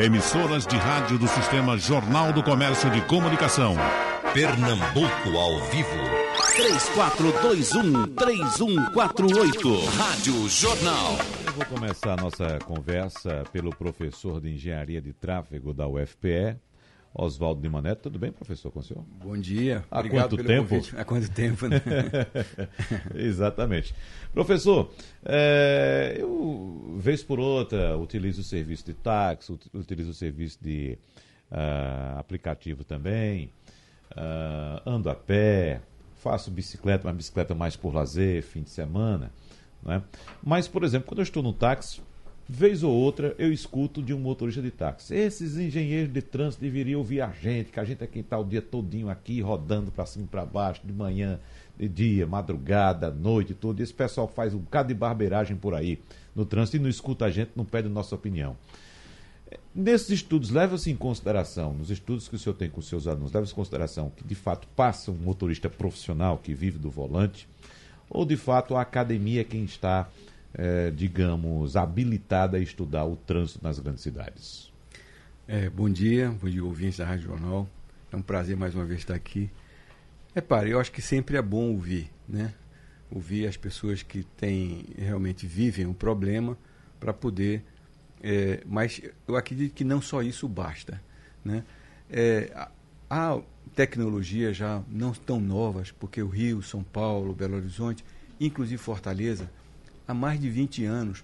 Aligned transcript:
Emissoras 0.00 0.64
de 0.64 0.76
rádio 0.76 1.18
do 1.18 1.26
Sistema 1.26 1.76
Jornal 1.76 2.32
do 2.32 2.40
Comércio 2.40 2.88
de 2.88 3.00
Comunicação. 3.00 3.74
Pernambuco 4.32 5.36
ao 5.36 5.58
vivo. 5.70 5.88
3421-3148. 8.14 9.84
Rádio 9.96 10.48
Jornal. 10.48 11.18
Eu 11.44 11.52
vou 11.52 11.64
começar 11.64 12.12
a 12.12 12.22
nossa 12.22 12.60
conversa 12.60 13.42
pelo 13.52 13.74
professor 13.74 14.40
de 14.40 14.50
Engenharia 14.54 15.00
de 15.00 15.12
Tráfego 15.12 15.74
da 15.74 15.88
UFPE, 15.88 16.56
Oswaldo 17.18 17.60
de 17.60 17.68
Maneto. 17.68 18.02
Tudo 18.04 18.18
bem, 18.18 18.30
professor, 18.30 18.70
com 18.70 18.78
o 18.78 18.82
senhor? 18.82 19.04
Bom 19.22 19.36
dia. 19.36 19.84
Há 19.90 19.98
Obrigado 19.98 20.36
quanto 20.36 20.44
tempo? 20.44 20.68
Convite. 20.68 20.96
Há 20.96 21.04
quanto 21.04 21.30
tempo, 21.30 21.66
né? 21.66 21.82
Exatamente. 23.14 23.92
Professor, 24.32 24.90
é, 25.24 26.16
eu, 26.18 26.94
vez 26.96 27.24
por 27.24 27.40
outra, 27.40 27.96
utilizo 27.98 28.40
o 28.40 28.44
serviço 28.44 28.86
de 28.86 28.94
táxi, 28.94 29.52
utilizo 29.74 30.10
o 30.10 30.14
serviço 30.14 30.58
de 30.62 30.96
uh, 31.50 32.18
aplicativo 32.18 32.84
também, 32.84 33.50
uh, 34.12 34.88
ando 34.88 35.10
a 35.10 35.14
pé, 35.14 35.80
faço 36.14 36.52
bicicleta, 36.52 37.08
uma 37.08 37.14
bicicleta 37.14 37.52
mais 37.52 37.74
por 37.74 37.92
lazer, 37.92 38.44
fim 38.44 38.62
de 38.62 38.70
semana. 38.70 39.32
Né? 39.82 40.02
Mas, 40.40 40.68
por 40.68 40.84
exemplo, 40.84 41.08
quando 41.08 41.18
eu 41.18 41.24
estou 41.24 41.42
no 41.42 41.52
táxi, 41.52 42.00
vez 42.48 42.82
ou 42.82 42.92
outra 42.92 43.34
eu 43.38 43.52
escuto 43.52 44.02
de 44.02 44.14
um 44.14 44.18
motorista 44.18 44.62
de 44.62 44.70
táxi. 44.70 45.14
Esses 45.14 45.58
engenheiros 45.58 46.12
de 46.12 46.22
trânsito 46.22 46.62
deveriam 46.62 46.98
ouvir 46.98 47.20
a 47.20 47.30
gente, 47.30 47.70
que 47.70 47.78
a 47.78 47.84
gente 47.84 48.02
é 48.02 48.06
quem 48.06 48.22
está 48.22 48.38
o 48.38 48.44
dia 48.44 48.62
todinho 48.62 49.10
aqui, 49.10 49.40
rodando 49.40 49.90
para 49.90 50.06
cima 50.06 50.24
e 50.24 50.28
para 50.28 50.46
baixo, 50.46 50.80
de 50.82 50.92
manhã, 50.92 51.38
de 51.78 51.88
dia, 51.88 52.26
madrugada, 52.26 53.10
noite, 53.10 53.52
tudo. 53.52 53.80
E 53.80 53.82
esse 53.82 53.92
pessoal 53.92 54.26
faz 54.26 54.54
um 54.54 54.58
bocado 54.58 54.88
de 54.88 54.94
barbeiragem 54.94 55.56
por 55.56 55.74
aí 55.74 56.00
no 56.34 56.46
trânsito 56.46 56.78
e 56.78 56.80
não 56.80 56.88
escuta 56.88 57.26
a 57.26 57.30
gente, 57.30 57.50
não 57.54 57.64
pede 57.64 57.88
nossa 57.88 58.14
opinião. 58.14 58.56
Nesses 59.74 60.10
estudos, 60.10 60.50
leva-se 60.50 60.90
em 60.90 60.96
consideração, 60.96 61.72
nos 61.72 61.90
estudos 61.90 62.28
que 62.28 62.34
o 62.34 62.38
senhor 62.38 62.54
tem 62.54 62.68
com 62.68 62.80
os 62.80 62.88
seus 62.88 63.06
alunos, 63.06 63.32
leva-se 63.32 63.52
em 63.52 63.56
consideração 63.56 64.10
que 64.10 64.24
de 64.24 64.34
fato 64.34 64.66
passa 64.74 65.10
um 65.10 65.14
motorista 65.14 65.70
profissional 65.70 66.38
que 66.38 66.54
vive 66.54 66.78
do 66.78 66.90
volante, 66.90 67.48
ou 68.10 68.24
de 68.24 68.36
fato 68.36 68.74
a 68.74 68.82
academia 68.82 69.42
é 69.42 69.44
quem 69.44 69.64
está 69.64 70.08
é, 70.54 70.90
digamos, 70.90 71.76
habilitada 71.76 72.56
a 72.56 72.60
estudar 72.60 73.04
o 73.04 73.16
trânsito 73.16 73.60
nas 73.62 73.78
grandes 73.78 74.02
cidades. 74.02 74.72
É, 75.46 75.68
bom 75.70 75.88
dia, 75.88 76.30
bom 76.30 76.48
dia, 76.48 76.64
ouvintes 76.64 76.98
da 76.98 77.06
Rádio 77.06 77.26
Jornal. 77.26 77.68
É 78.12 78.16
um 78.16 78.22
prazer 78.22 78.56
mais 78.56 78.74
uma 78.74 78.84
vez 78.84 79.00
estar 79.00 79.14
aqui. 79.14 79.50
Repare, 80.34 80.70
eu 80.70 80.80
acho 80.80 80.92
que 80.92 81.02
sempre 81.02 81.36
é 81.36 81.42
bom 81.42 81.72
ouvir, 81.72 82.10
né? 82.28 82.52
Ouvir 83.10 83.46
as 83.46 83.56
pessoas 83.56 84.02
que 84.02 84.22
têm, 84.36 84.84
realmente 84.96 85.46
vivem 85.46 85.86
um 85.86 85.94
problema 85.94 86.56
para 87.00 87.12
poder. 87.12 87.64
É, 88.22 88.62
mas 88.66 89.00
eu 89.26 89.36
acredito 89.36 89.74
que 89.74 89.84
não 89.84 90.02
só 90.02 90.22
isso 90.22 90.48
basta, 90.48 91.00
né? 91.44 91.64
É, 92.10 92.68
há 93.08 93.40
tecnologias 93.74 94.56
já 94.56 94.82
não 94.88 95.12
tão 95.12 95.40
novas, 95.40 95.90
porque 95.90 96.22
o 96.22 96.28
Rio, 96.28 96.62
São 96.62 96.82
Paulo, 96.82 97.34
Belo 97.34 97.56
Horizonte, 97.56 98.04
inclusive 98.40 98.76
Fortaleza, 98.76 99.50
há 100.08 100.14
mais 100.14 100.40
de 100.40 100.48
20 100.48 100.86
anos, 100.86 101.22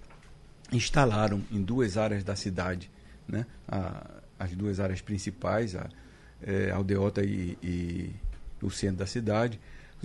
instalaram 0.70 1.42
em 1.50 1.62
duas 1.62 1.96
áreas 1.96 2.22
da 2.22 2.36
cidade, 2.36 2.90
né? 3.26 3.46
A, 3.66 4.20
as 4.38 4.54
duas 4.54 4.78
áreas 4.78 5.00
principais, 5.00 5.74
a 5.74 5.88
é, 6.42 6.70
Aldeota 6.70 7.24
e, 7.24 7.56
e, 7.62 8.10
o 8.60 8.70
centro 8.70 8.98
da 8.98 9.06
cidade, 9.06 9.58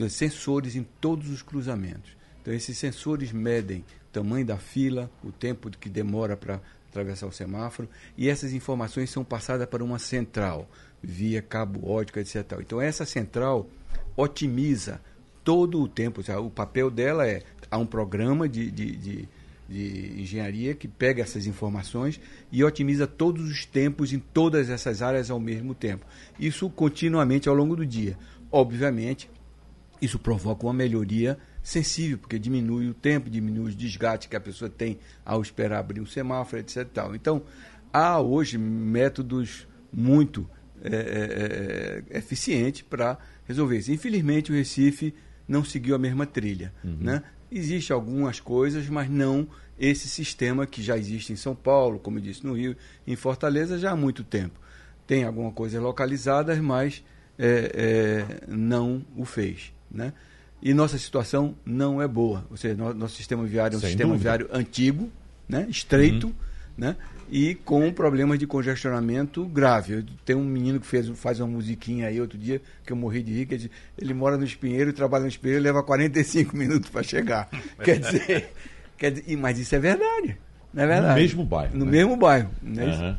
sensores 0.09 0.75
em 0.75 0.83
todos 1.01 1.29
os 1.29 1.41
cruzamentos. 1.41 2.15
Então, 2.41 2.53
esses 2.53 2.77
sensores 2.77 3.33
medem 3.33 3.79
o 3.79 4.11
tamanho 4.13 4.45
da 4.45 4.57
fila, 4.57 5.11
o 5.23 5.31
tempo 5.31 5.69
que 5.69 5.89
demora 5.89 6.37
para 6.37 6.61
atravessar 6.89 7.27
o 7.27 7.31
semáforo, 7.31 7.89
e 8.17 8.29
essas 8.29 8.53
informações 8.53 9.09
são 9.09 9.23
passadas 9.23 9.67
para 9.67 9.83
uma 9.83 9.99
central, 9.99 10.69
via 11.01 11.41
cabo 11.41 11.89
ótico, 11.89 12.19
etc. 12.19 12.57
Então, 12.59 12.81
essa 12.81 13.05
central 13.05 13.69
otimiza 14.15 15.01
todo 15.43 15.81
o 15.81 15.87
tempo. 15.87 16.21
O 16.39 16.49
papel 16.49 16.89
dela 16.91 17.27
é 17.27 17.43
há 17.69 17.77
um 17.77 17.85
programa 17.85 18.47
de, 18.47 18.71
de, 18.71 18.95
de, 18.95 19.29
de, 19.67 20.21
engenharia 20.21 20.73
que 20.73 20.87
pega 20.87 21.21
essas 21.21 21.45
informações 21.45 22.19
e 22.51 22.63
otimiza 22.63 23.05
todos 23.05 23.47
os 23.49 23.65
tempos 23.65 24.13
em 24.13 24.19
todas 24.19 24.69
essas 24.69 25.01
áreas 25.01 25.29
ao 25.29 25.39
mesmo 25.39 25.73
tempo. 25.73 26.05
Isso 26.39 26.69
continuamente 26.69 27.47
ao 27.47 27.55
longo 27.55 27.75
do 27.75 27.85
dia. 27.85 28.17
Obviamente, 28.51 29.29
isso 30.01 30.17
provoca 30.17 30.65
uma 30.65 30.73
melhoria 30.73 31.37
sensível, 31.61 32.17
porque 32.17 32.39
diminui 32.39 32.87
o 32.87 32.93
tempo, 32.93 33.29
diminui 33.29 33.69
os 33.69 33.75
desgastes 33.75 34.29
que 34.29 34.35
a 34.35 34.41
pessoa 34.41 34.69
tem 34.69 34.97
ao 35.25 35.41
esperar 35.41 35.79
abrir 35.79 36.01
um 36.01 36.05
semáforo, 36.05 36.61
etc. 36.61 36.87
Tal. 36.91 37.15
Então, 37.15 37.43
há 37.93 38.19
hoje 38.19 38.57
métodos 38.57 39.67
muito 39.91 40.49
é, 40.81 42.03
é, 42.11 42.17
eficientes 42.17 42.81
para 42.81 43.17
resolver 43.45 43.77
isso. 43.77 43.91
Infelizmente, 43.91 44.51
o 44.51 44.55
Recife 44.55 45.13
não 45.47 45.63
seguiu 45.63 45.95
a 45.95 45.99
mesma 45.99 46.25
trilha. 46.25 46.73
Uhum. 46.83 46.97
Né? 47.01 47.23
Existem 47.51 47.93
algumas 47.93 48.39
coisas, 48.39 48.87
mas 48.87 49.09
não 49.09 49.47
esse 49.79 50.09
sistema 50.09 50.67
que 50.67 50.83
já 50.83 50.97
existe 50.97 51.31
em 51.31 51.35
São 51.35 51.55
Paulo, 51.55 51.99
como 51.99 52.17
eu 52.17 52.21
disse, 52.21 52.45
no 52.45 52.53
Rio, 52.53 52.75
em 53.07 53.15
Fortaleza 53.15 53.79
já 53.79 53.91
há 53.91 53.95
muito 53.95 54.23
tempo. 54.23 54.59
Tem 55.07 55.23
alguma 55.23 55.51
coisa 55.51 55.79
localizada, 55.79 56.53
mas 56.61 57.03
é, 57.37 57.71
é, 57.73 58.47
não 58.47 59.03
o 59.15 59.23
fez. 59.23 59.73
Né? 59.89 60.13
E 60.61 60.73
nossa 60.73 60.97
situação 60.97 61.55
não 61.65 62.01
é 62.01 62.07
boa. 62.07 62.45
Ou 62.51 62.57
seja, 62.57 62.75
nosso 62.75 63.15
sistema 63.15 63.45
viário 63.45 63.75
é 63.75 63.77
um 63.77 63.79
Sem 63.79 63.89
sistema 63.89 64.11
dúvida. 64.11 64.29
viário 64.29 64.49
antigo, 64.51 65.09
né? 65.47 65.65
estreito, 65.69 66.27
uhum. 66.27 66.33
né? 66.77 66.95
E 67.31 67.55
com 67.55 67.91
problemas 67.91 68.39
de 68.39 68.47
congestionamento 68.47 69.45
grave. 69.45 70.05
Tem 70.25 70.35
um 70.35 70.43
menino 70.43 70.79
que 70.79 70.87
fez, 70.87 71.07
faz 71.09 71.39
uma 71.39 71.47
musiquinha 71.47 72.07
aí 72.07 72.19
outro 72.19 72.37
dia, 72.37 72.61
que 72.85 72.91
eu 72.91 72.97
morri 72.97 73.21
de 73.21 73.33
rir, 73.33 73.45
que 73.45 73.53
ele, 73.53 73.71
ele 73.97 74.13
mora 74.13 74.37
no 74.37 74.43
Espinheiro, 74.43 74.91
trabalha 74.91 75.23
no 75.23 75.29
Espinheiro 75.29 75.61
e 75.61 75.63
leva 75.63 75.83
45 75.83 76.55
minutos 76.57 76.89
para 76.89 77.03
chegar. 77.03 77.49
quer 77.83 77.99
dizer, 77.99 78.49
quer 78.97 79.11
dizer, 79.11 79.37
mas 79.37 79.59
isso 79.59 79.75
é 79.75 79.79
verdade. 79.79 80.37
Não 80.73 80.83
é 80.83 80.87
verdade? 80.87 81.13
No 81.13 81.21
mesmo 81.21 81.45
bairro. 81.45 81.77
No 81.77 81.85
né? 81.85 81.91
mesmo 81.91 82.17
bairro. 82.17 82.49
Né? 82.61 82.85
Uhum. 82.85 83.17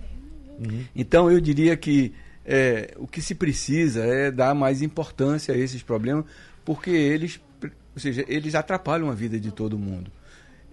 Uhum. 0.67 0.85
Então 0.95 1.31
eu 1.31 1.41
diria 1.41 1.77
que 1.77 2.13
é, 2.45 2.95
o 2.97 3.07
que 3.07 3.23
se 3.23 3.35
precisa 3.35 4.05
é 4.05 4.31
dar 4.31 4.55
mais 4.55 4.83
importância 4.83 5.55
a 5.55 5.59
esses 5.59 5.83
problemas, 5.83 6.25
porque 6.65 6.91
eles, 6.91 7.41
ou 7.63 8.01
seja, 8.01 8.25
eles 8.29 8.55
atrapalham 8.55 9.11
a 9.11 9.15
vida 9.15 9.39
de 9.39 9.51
todo 9.51 9.79
mundo. 9.79 10.11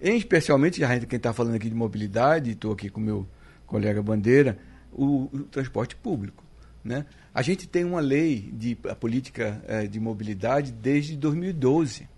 Em 0.00 0.16
especialmente, 0.16 0.78
gente, 0.78 1.06
quem 1.06 1.16
está 1.16 1.32
falando 1.32 1.56
aqui 1.56 1.68
de 1.68 1.74
mobilidade, 1.74 2.52
estou 2.52 2.72
aqui 2.72 2.88
com 2.88 3.00
meu 3.00 3.26
colega 3.66 4.00
Bandeira, 4.00 4.56
o, 4.92 5.28
o, 5.32 5.40
transporte 5.50 5.96
público. 5.96 6.44
Né? 6.84 7.04
A 7.34 7.42
gente 7.42 7.66
tem 7.66 7.84
uma 7.84 8.00
lei 8.00 8.48
de 8.52 8.78
a 8.88 8.94
política 8.94 9.60
eh, 9.66 9.88
de 9.88 9.98
mobilidade 9.98 10.70
desde 10.70 11.16
2012. 11.16 12.08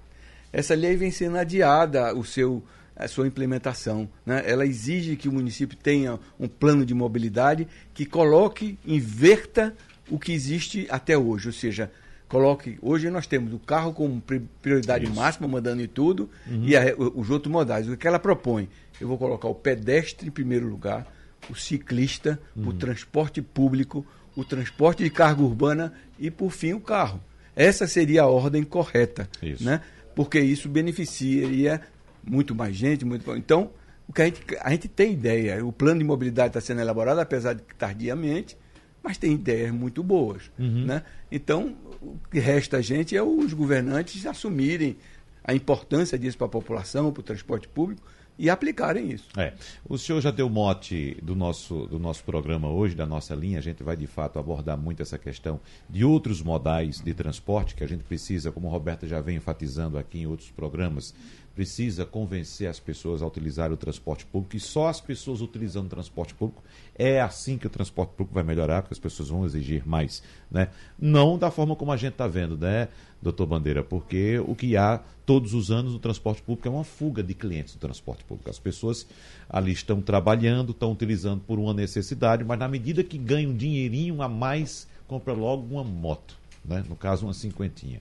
Essa 0.52 0.74
lei 0.74 0.94
vem 0.94 1.10
sendo 1.10 1.38
adiada 1.38 2.14
o 2.14 2.22
seu, 2.22 2.62
a 2.94 3.08
sua 3.08 3.26
implementação. 3.26 4.06
Né? 4.26 4.42
Ela 4.44 4.66
exige 4.66 5.16
que 5.16 5.28
o 5.28 5.32
município 5.32 5.76
tenha 5.76 6.20
um 6.38 6.46
plano 6.46 6.84
de 6.84 6.92
mobilidade 6.92 7.66
que 7.94 8.04
coloque, 8.04 8.78
inverta 8.84 9.74
o 10.10 10.18
que 10.18 10.32
existe 10.32 10.86
até 10.90 11.16
hoje, 11.16 11.48
ou 11.48 11.52
seja, 11.52 11.90
coloque. 12.30 12.78
Hoje 12.80 13.10
nós 13.10 13.26
temos 13.26 13.52
o 13.52 13.58
carro 13.58 13.92
como 13.92 14.22
prioridade 14.62 15.04
Isso. 15.04 15.14
máxima, 15.14 15.48
mandando 15.48 15.82
em 15.82 15.88
tudo, 15.88 16.30
uhum. 16.46 16.64
e 16.64 16.76
a, 16.76 16.94
os 16.96 17.28
outros 17.28 17.52
modais. 17.52 17.88
O 17.88 17.96
que 17.96 18.06
ela 18.06 18.20
propõe? 18.20 18.68
Eu 19.00 19.08
vou 19.08 19.18
colocar 19.18 19.48
o 19.48 19.54
pedestre 19.54 20.28
em 20.28 20.30
primeiro 20.30 20.68
lugar, 20.68 21.12
o 21.50 21.56
ciclista, 21.56 22.40
uhum. 22.54 22.68
o 22.68 22.72
transporte 22.72 23.42
público, 23.42 24.06
o 24.36 24.44
transporte 24.44 25.02
de 25.02 25.10
carga 25.10 25.42
urbana 25.42 25.92
e, 26.18 26.30
por 26.30 26.52
fim, 26.52 26.72
o 26.72 26.80
carro. 26.80 27.20
Essa 27.56 27.88
seria 27.88 28.22
a 28.22 28.26
ordem 28.28 28.62
correta, 28.62 29.28
isso. 29.42 29.64
né? 29.64 29.80
Porque 30.14 30.38
isso 30.38 30.68
beneficiaria 30.68 31.80
muito 32.22 32.54
mais 32.54 32.76
gente, 32.76 33.04
muito. 33.04 33.28
Então, 33.36 33.70
o 34.06 34.12
que 34.12 34.22
a 34.22 34.24
gente, 34.26 34.40
a 34.60 34.70
gente 34.70 34.86
tem 34.86 35.14
ideia, 35.14 35.64
o 35.66 35.72
plano 35.72 35.98
de 35.98 36.04
mobilidade 36.04 36.50
está 36.50 36.60
sendo 36.60 36.80
elaborado, 36.80 37.18
apesar 37.20 37.54
de 37.54 37.62
que 37.62 37.74
tardiamente, 37.74 38.56
mas 39.02 39.18
tem 39.18 39.32
ideias 39.32 39.72
muito 39.72 40.02
boas. 40.02 40.50
Uhum. 40.58 40.86
Né? 40.86 41.02
Então, 41.30 41.74
o 42.00 42.16
que 42.30 42.38
resta 42.38 42.78
a 42.78 42.82
gente 42.82 43.16
é 43.16 43.22
os 43.22 43.52
governantes 43.52 44.26
assumirem 44.26 44.96
a 45.42 45.54
importância 45.54 46.18
disso 46.18 46.36
para 46.36 46.46
a 46.46 46.50
população, 46.50 47.12
para 47.12 47.20
o 47.20 47.24
transporte 47.24 47.66
público 47.66 48.02
e 48.40 48.48
aplicarem 48.48 49.10
isso. 49.10 49.28
É. 49.36 49.52
O 49.86 49.98
senhor 49.98 50.18
já 50.22 50.30
deu 50.30 50.48
mote 50.48 51.14
do 51.22 51.36
nosso, 51.36 51.86
do 51.86 51.98
nosso 51.98 52.24
programa 52.24 52.70
hoje, 52.70 52.94
da 52.94 53.04
nossa 53.04 53.34
linha. 53.34 53.58
A 53.58 53.62
gente 53.62 53.82
vai 53.82 53.94
de 53.94 54.06
fato 54.06 54.38
abordar 54.38 54.78
muito 54.78 55.02
essa 55.02 55.18
questão 55.18 55.60
de 55.90 56.06
outros 56.06 56.40
modais 56.40 57.02
de 57.02 57.12
transporte 57.12 57.74
que 57.74 57.84
a 57.84 57.86
gente 57.86 58.02
precisa, 58.02 58.50
como 58.50 58.66
a 58.68 58.70
Roberta 58.70 59.06
já 59.06 59.20
vem 59.20 59.36
enfatizando 59.36 59.98
aqui 59.98 60.20
em 60.20 60.26
outros 60.26 60.50
programas, 60.50 61.14
precisa 61.60 62.06
convencer 62.06 62.70
as 62.70 62.80
pessoas 62.80 63.20
a 63.20 63.26
utilizar 63.26 63.70
o 63.70 63.76
transporte 63.76 64.24
público 64.24 64.56
e 64.56 64.60
só 64.60 64.88
as 64.88 64.98
pessoas 64.98 65.42
utilizando 65.42 65.84
o 65.84 65.90
transporte 65.90 66.32
público 66.32 66.62
é 66.94 67.20
assim 67.20 67.58
que 67.58 67.66
o 67.66 67.70
transporte 67.70 68.12
público 68.12 68.32
vai 68.32 68.42
melhorar, 68.42 68.80
porque 68.80 68.94
as 68.94 68.98
pessoas 68.98 69.28
vão 69.28 69.44
exigir 69.44 69.86
mais, 69.86 70.22
né? 70.50 70.68
Não 70.98 71.36
da 71.36 71.50
forma 71.50 71.76
como 71.76 71.92
a 71.92 71.98
gente 71.98 72.12
está 72.12 72.26
vendo, 72.26 72.56
né, 72.56 72.88
doutor 73.20 73.44
Bandeira, 73.44 73.84
porque 73.84 74.38
o 74.38 74.54
que 74.54 74.74
há 74.74 75.02
todos 75.26 75.52
os 75.52 75.70
anos 75.70 75.92
no 75.92 75.98
transporte 75.98 76.40
público 76.40 76.66
é 76.66 76.70
uma 76.70 76.82
fuga 76.82 77.22
de 77.22 77.34
clientes 77.34 77.74
do 77.74 77.78
transporte 77.78 78.24
público. 78.24 78.48
As 78.48 78.58
pessoas 78.58 79.06
ali 79.46 79.72
estão 79.72 80.00
trabalhando, 80.00 80.72
estão 80.72 80.92
utilizando 80.92 81.42
por 81.42 81.58
uma 81.58 81.74
necessidade, 81.74 82.42
mas 82.42 82.58
na 82.58 82.68
medida 82.68 83.04
que 83.04 83.18
ganham 83.18 83.50
um 83.50 83.54
dinheirinho 83.54 84.22
a 84.22 84.28
mais, 84.30 84.88
compra 85.06 85.34
logo 85.34 85.66
uma 85.74 85.84
moto, 85.84 86.38
né? 86.64 86.82
No 86.88 86.96
caso, 86.96 87.26
uma 87.26 87.34
cinquentinha. 87.34 88.00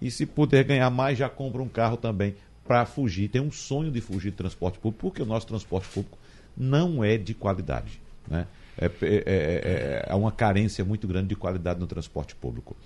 E 0.00 0.10
se 0.12 0.24
puder 0.24 0.62
ganhar 0.62 0.88
mais, 0.90 1.18
já 1.18 1.28
compra 1.28 1.60
um 1.60 1.68
carro 1.68 1.96
também 1.96 2.36
para 2.70 2.86
fugir. 2.86 3.28
Tem 3.28 3.40
um 3.40 3.50
sonho 3.50 3.90
de 3.90 4.00
fugir 4.00 4.30
do 4.30 4.36
transporte 4.36 4.78
público, 4.78 5.00
porque 5.00 5.20
o 5.20 5.26
nosso 5.26 5.44
transporte 5.44 5.88
público 5.88 6.16
não 6.56 7.02
é 7.02 7.18
de 7.18 7.34
qualidade. 7.34 8.00
Né? 8.28 8.46
É, 8.78 8.86
é, 8.86 8.92
é, 9.02 10.06
é, 10.08 10.14
uma 10.14 10.30
carência 10.30 10.84
muito 10.84 11.08
grande 11.08 11.30
de 11.30 11.34
qualidade 11.34 11.80
no 11.80 11.88
transporte 11.88 12.32
público. 12.36 12.76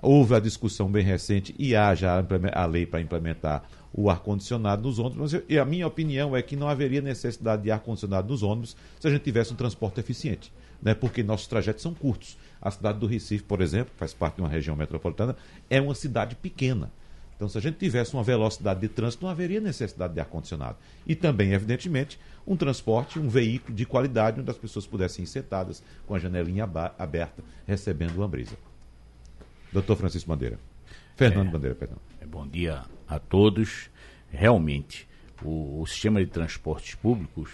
Houve 0.00 0.34
a 0.34 0.40
discussão 0.40 0.90
bem 0.90 1.04
recente 1.04 1.54
e 1.58 1.76
há 1.76 1.94
já 1.94 2.24
a 2.54 2.64
lei 2.64 2.86
para 2.86 2.98
implementar 2.98 3.62
o 3.92 4.08
ar-condicionado 4.08 4.82
nos 4.84 4.98
ônibus, 4.98 5.34
mas 5.34 5.42
e 5.46 5.58
a 5.58 5.66
minha 5.66 5.86
opinião 5.86 6.34
é 6.34 6.40
que 6.40 6.56
não 6.56 6.66
haveria 6.66 7.02
necessidade 7.02 7.62
de 7.62 7.70
ar-condicionado 7.70 8.28
nos 8.28 8.42
ônibus 8.42 8.74
se 8.98 9.06
a 9.06 9.10
gente 9.10 9.22
tivesse 9.22 9.52
um 9.52 9.56
transporte 9.56 10.00
eficiente, 10.00 10.50
né? 10.82 10.94
porque 10.94 11.22
nossos 11.22 11.46
trajetos 11.46 11.82
são 11.82 11.92
curtos. 11.92 12.38
A 12.60 12.70
cidade 12.70 12.98
do 12.98 13.06
Recife, 13.06 13.44
por 13.44 13.60
exemplo, 13.60 13.92
faz 13.98 14.14
parte 14.14 14.36
de 14.36 14.40
uma 14.40 14.48
região 14.48 14.74
metropolitana, 14.74 15.36
é 15.68 15.78
uma 15.78 15.94
cidade 15.94 16.34
pequena. 16.36 16.90
Então, 17.36 17.48
se 17.48 17.58
a 17.58 17.60
gente 17.60 17.76
tivesse 17.76 18.14
uma 18.14 18.22
velocidade 18.22 18.80
de 18.80 18.88
trânsito, 18.88 19.24
não 19.24 19.30
haveria 19.30 19.60
necessidade 19.60 20.14
de 20.14 20.20
ar-condicionado. 20.20 20.78
E 21.06 21.14
também, 21.14 21.52
evidentemente, 21.52 22.18
um 22.46 22.56
transporte, 22.56 23.18
um 23.18 23.28
veículo 23.28 23.74
de 23.74 23.84
qualidade, 23.84 24.40
onde 24.40 24.50
as 24.50 24.56
pessoas 24.56 24.86
pudessem 24.86 25.22
ir 25.22 25.28
sentadas 25.28 25.82
com 26.06 26.14
a 26.14 26.18
janelinha 26.18 26.64
aberta, 26.98 27.44
recebendo 27.66 28.16
uma 28.16 28.26
brisa. 28.26 28.56
Doutor 29.70 29.96
Francisco 29.96 30.28
Bandeira. 30.28 30.58
Fernando 31.14 31.48
é, 31.48 31.50
Bandeira, 31.50 31.74
perdão. 31.74 31.98
É, 32.20 32.26
bom 32.26 32.48
dia 32.48 32.84
a 33.06 33.18
todos. 33.18 33.90
Realmente, 34.30 35.06
o, 35.42 35.82
o 35.82 35.86
sistema 35.86 36.24
de 36.24 36.30
transportes 36.30 36.94
públicos 36.94 37.50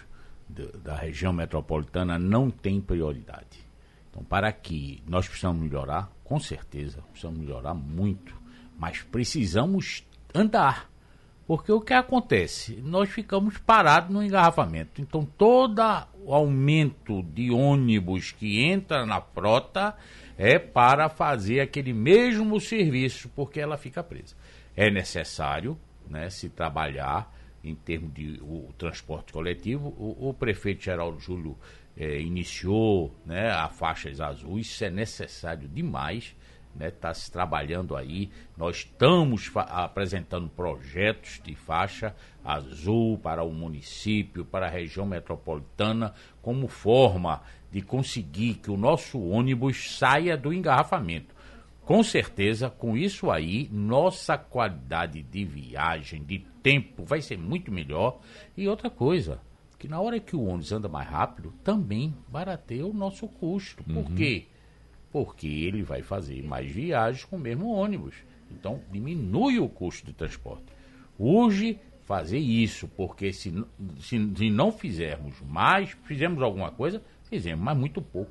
da 0.85 0.95
região 0.95 1.33
metropolitana 1.33 2.19
não 2.19 2.51
tem 2.51 2.81
prioridade. 2.81 3.67
Então, 4.11 4.23
para 4.23 4.53
que 4.53 5.03
nós 5.09 5.27
precisamos 5.27 5.63
melhorar, 5.63 6.13
com 6.23 6.39
certeza, 6.39 7.03
precisamos 7.11 7.41
melhorar 7.41 7.73
muito 7.75 8.42
mas 8.79 9.03
precisamos 9.03 10.05
andar. 10.35 10.91
Porque 11.47 11.73
o 11.73 11.81
que 11.81 11.93
acontece? 11.93 12.81
Nós 12.83 13.11
ficamos 13.11 13.59
parados 13.59 14.11
no 14.11 14.23
engarrafamento. 14.23 15.03
Então, 15.03 15.25
todo 15.25 15.83
o 16.25 16.33
aumento 16.33 17.23
de 17.23 17.51
ônibus 17.51 18.31
que 18.31 18.63
entra 18.63 19.05
na 19.05 19.21
frota 19.21 19.95
é 20.39 20.59
para 20.59 21.09
fazer 21.09 21.61
aquele 21.61 21.93
mesmo 21.93 22.61
serviço, 22.61 23.29
porque 23.35 23.61
ela 23.61 23.77
fica 23.77 24.03
presa. 24.03 24.37
É 24.77 24.91
necessário 24.91 25.79
né, 26.09 26.31
se 26.31 26.49
trabalhar 26.49 27.33
em 27.63 27.75
termos 27.75 28.13
de 28.15 28.41
o, 28.41 28.73
transporte 28.79 29.33
coletivo. 29.33 29.89
O, 29.99 30.31
o 30.31 30.35
prefeito 30.35 30.83
Geraldo 30.83 31.21
Júlio 31.21 31.57
é, 31.97 32.21
iniciou 32.21 33.15
né, 33.27 33.51
a 33.51 33.69
faixas 33.69 34.21
azuis, 34.21 34.67
isso 34.67 34.85
é 34.85 34.91
necessário 34.91 35.69
demais 35.69 36.35
está 36.73 36.85
né, 36.85 36.91
tá 36.91 37.15
se 37.15 37.31
trabalhando 37.31 37.97
aí. 37.97 38.31
Nós 38.57 38.79
estamos 38.79 39.51
apresentando 39.55 40.49
projetos 40.49 41.41
de 41.45 41.55
faixa 41.55 42.15
azul 42.45 43.19
para 43.19 43.43
o 43.43 43.53
município, 43.53 44.45
para 44.45 44.67
a 44.67 44.71
região 44.71 45.07
metropolitana, 45.07 46.15
como 46.41 46.69
forma 46.69 47.43
de 47.71 47.83
conseguir 47.83 48.55
que 48.55 48.71
o 48.71 48.77
nosso 48.77 49.21
ônibus 49.21 49.97
saia 49.99 50.37
do 50.37 50.53
engarrafamento. 50.53 51.35
Com 51.85 52.03
certeza, 52.03 52.71
com 52.71 52.97
isso 52.97 53.31
aí, 53.31 53.69
nossa 53.73 54.39
qualidade 54.39 55.23
de 55.23 55.45
viagem, 55.45 56.23
de 56.23 56.39
tempo, 56.63 57.05
vai 57.05 57.21
ser 57.21 57.37
muito 57.37 57.73
melhor. 57.73 58.21
E 58.57 58.69
outra 58.69 58.89
coisa, 58.89 59.41
que 59.79 59.89
na 59.89 60.01
hora 60.01 60.21
que 60.21 60.37
o 60.37 60.45
ônibus 60.45 60.71
anda 60.71 60.89
mais 60.89 61.09
rápido, 61.09 61.53
também 61.65 62.15
barateia 62.29 62.87
o 62.87 62.93
nosso 62.93 63.27
custo. 63.27 63.83
Por 63.83 64.05
uhum. 64.05 64.15
quê? 64.15 64.47
Porque 65.13 65.47
ele 65.47 65.83
vai 65.83 66.03
fazer 66.03 66.43
mais 66.43 66.71
viagens 66.71 67.25
com 67.25 67.37
o 67.37 67.41
mesmo 67.41 67.69
ônibus. 67.71 68.15
Então, 68.51 68.81
diminui 68.91 69.59
o 69.59 69.69
custo 69.69 70.07
de 70.07 70.13
transporte. 70.13 70.65
Urge 71.19 71.79
fazer 72.03 72.39
isso, 72.39 72.89
porque 72.89 73.33
se, 73.33 73.53
se, 74.01 74.33
se 74.37 74.51
não 74.51 74.73
fizermos 74.73 75.41
mais, 75.43 75.91
fizermos 76.05 76.43
alguma 76.43 76.71
coisa, 76.71 77.03
fizemos, 77.33 77.65
mas 77.65 77.75
muito 77.75 78.03
pouco 78.03 78.31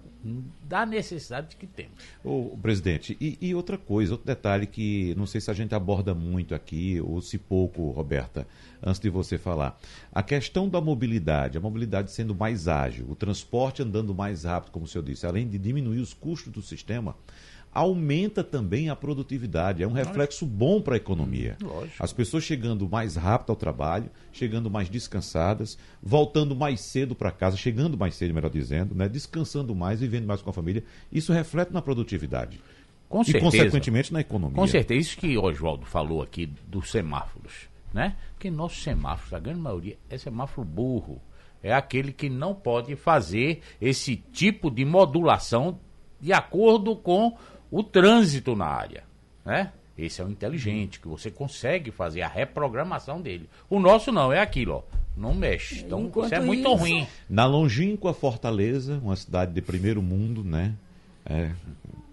da 0.64 0.86
necessidade 0.86 1.56
que 1.56 1.66
temos. 1.66 1.94
O 2.24 2.56
presidente, 2.62 3.18
e, 3.20 3.36
e, 3.42 3.56
outra 3.56 3.76
coisa, 3.76 4.12
outro 4.12 4.28
detalhe 4.28 4.68
que 4.68 5.16
não 5.18 5.26
sei 5.26 5.42
se 5.42 5.50
a 5.50 5.56
gente 5.56 5.74
aborda 5.74 6.14
muito 6.14 6.54
aqui, 6.54 7.02
ou 7.02 7.20
se 7.20 7.40
pouco, 7.40 7.90
Roberta, 7.90 8.48
antes 8.84 9.02
de 9.02 9.10
você 9.10 9.40
falar. 9.40 9.80
A 10.14 10.22
questão 10.22 10.70
da 10.70 10.80
mobilidade, 10.80 11.58
a 11.58 11.62
mobilidade 11.62 12.12
sendo 12.12 12.36
mais 12.36 12.68
ágil, 12.68 13.08
o 13.10 13.16
transporte 13.16 13.82
andando 13.82 14.14
mais 14.14 14.44
rápido, 14.44 14.72
como 14.72 14.86
o 14.86 14.88
senhor 14.88 15.04
disse, 15.04 15.26
além 15.26 15.48
de 15.48 15.58
diminuir 15.58 16.00
os 16.00 16.14
custos 16.14 16.54
do 16.54 16.62
sistema, 16.62 17.16
aumenta 17.74 18.44
também 18.44 18.90
a 18.90 18.96
produtividade. 18.96 19.82
É 19.82 19.88
um 19.88 19.94
reflexo 19.94 20.46
bom 20.46 20.82
para 20.82 20.96
a 20.96 20.98
economia. 20.98 21.58
Lógico. 21.62 22.04
As 22.04 22.12
pessoas 22.12 22.44
chegando 22.44 22.88
mais 22.90 23.16
rápido 23.16 23.52
ao 23.52 23.56
trabalho, 23.56 24.10
chegando 24.32 24.70
mais 24.70 24.90
descansadas, 24.90 25.78
voltando 26.02 26.56
mais 26.56 26.82
cedo 26.82 27.16
para 27.16 27.32
casa, 27.32 27.56
chegando 27.56 27.98
mais 27.98 28.16
cedo, 28.16 28.34
melhor 28.34 28.52
dizendo, 28.52 28.94
né? 28.94 29.08
descansando 29.08 29.74
mais, 29.74 30.02
vivendo 30.02 30.26
mais 30.26 30.42
com 30.42 30.50
a 30.50 30.54
família. 30.54 30.84
Isso 31.12 31.32
reflete 31.32 31.72
na 31.72 31.82
produtividade. 31.82 32.60
Com 33.08 33.24
certeza. 33.24 33.46
E, 33.46 33.52
consequentemente, 33.52 34.14
na 34.14 34.22
economia. 34.22 34.56
Com 34.56 34.68
certeza. 34.68 35.00
Isso 35.00 35.18
que 35.18 35.38
o 35.38 35.44
Oswaldo 35.44 35.86
falou 35.86 36.22
aqui 36.22 36.46
dos 36.68 36.92
semáforos. 36.92 37.70
Né? 37.94 38.16
Porque 38.34 38.50
nosso 38.50 38.80
semáforo, 38.80 39.36
a 39.36 39.40
grande 39.40 39.60
maioria, 39.60 39.98
é 40.10 40.18
semáforo 40.18 40.66
burro. 40.66 41.22
É 41.62 41.74
aquele 41.74 42.12
que 42.12 42.30
não 42.30 42.56
pode 42.56 42.96
fazer 42.96 43.62
esse 43.80 44.16
tipo 44.16 44.72
de 44.72 44.84
modulação 44.86 45.78
de 46.22 46.32
acordo 46.32 46.96
com 46.96 47.38
o 47.72 47.82
trânsito 47.82 48.56
na 48.56 48.66
área, 48.66 49.04
né? 49.46 49.72
Esse 49.98 50.22
é 50.22 50.26
o 50.26 50.30
inteligente, 50.30 51.00
que 51.00 51.08
você 51.08 51.30
consegue 51.30 51.92
fazer 51.92 52.22
a 52.22 52.28
reprogramação 52.28 53.22
dele. 53.22 53.50
O 53.70 53.80
nosso 53.80 54.12
não, 54.12 54.32
é 54.32 54.40
aquilo, 54.40 54.76
ó. 54.76 54.84
Não 55.16 55.34
mexe. 55.34 55.82
Então, 55.82 56.02
Enquanto 56.02 56.26
isso 56.28 56.36
é 56.36 56.40
muito 56.40 56.68
isso... 56.68 56.74
ruim. 56.76 57.08
Na 57.30 57.46
longínqua 57.46 58.14
Fortaleza, 58.14 59.00
uma 59.04 59.16
cidade 59.16 59.54
de 59.54 59.62
primeiro 59.62 60.02
mundo, 60.02 60.44
né? 60.44 60.74
É, 61.26 61.52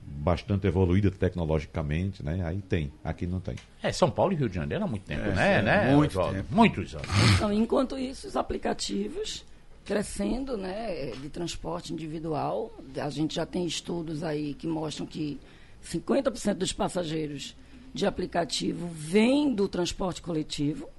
bastante 0.03 0.67
evoluída 0.67 1.11
tecnologicamente, 1.11 2.23
né? 2.23 2.43
Aí 2.45 2.61
tem, 2.61 2.93
aqui 3.03 3.27
não 3.27 3.41
tem. 3.41 3.55
É, 3.83 3.93
São 3.93 4.11
Paulo 4.11 4.33
e 4.33 4.37
Rio 4.37 4.49
de 4.49 4.57
Janeiro 4.57 4.85
há 4.85 4.87
muito 4.87 5.05
tempo, 5.05 5.23
é, 5.23 5.33
né? 5.33 5.55
É, 5.55 5.63
né? 5.63 5.95
Muito 5.95 6.21
tempo. 6.21 6.47
Muitos 6.51 6.95
anos. 6.95 7.09
Então, 7.35 7.53
enquanto 7.53 7.97
isso, 7.97 8.27
os 8.27 8.37
aplicativos 8.37 9.45
crescendo, 9.89 10.55
né, 10.55 11.13
de 11.13 11.31
transporte 11.31 11.95
individual. 11.95 12.71
A 13.03 13.09
gente 13.09 13.37
já 13.37 13.47
tem 13.47 13.65
estudos 13.65 14.23
aí 14.23 14.53
que 14.53 14.67
mostram 14.67 15.07
que 15.07 15.41
50% 15.83 16.57
dos 16.57 16.75
passageiros 16.75 17.57
de 17.95 18.05
aplicativo 18.05 18.87
vêm 18.87 19.55
do 19.55 19.67
transporte 19.67 20.21
coletivo. 20.21 20.91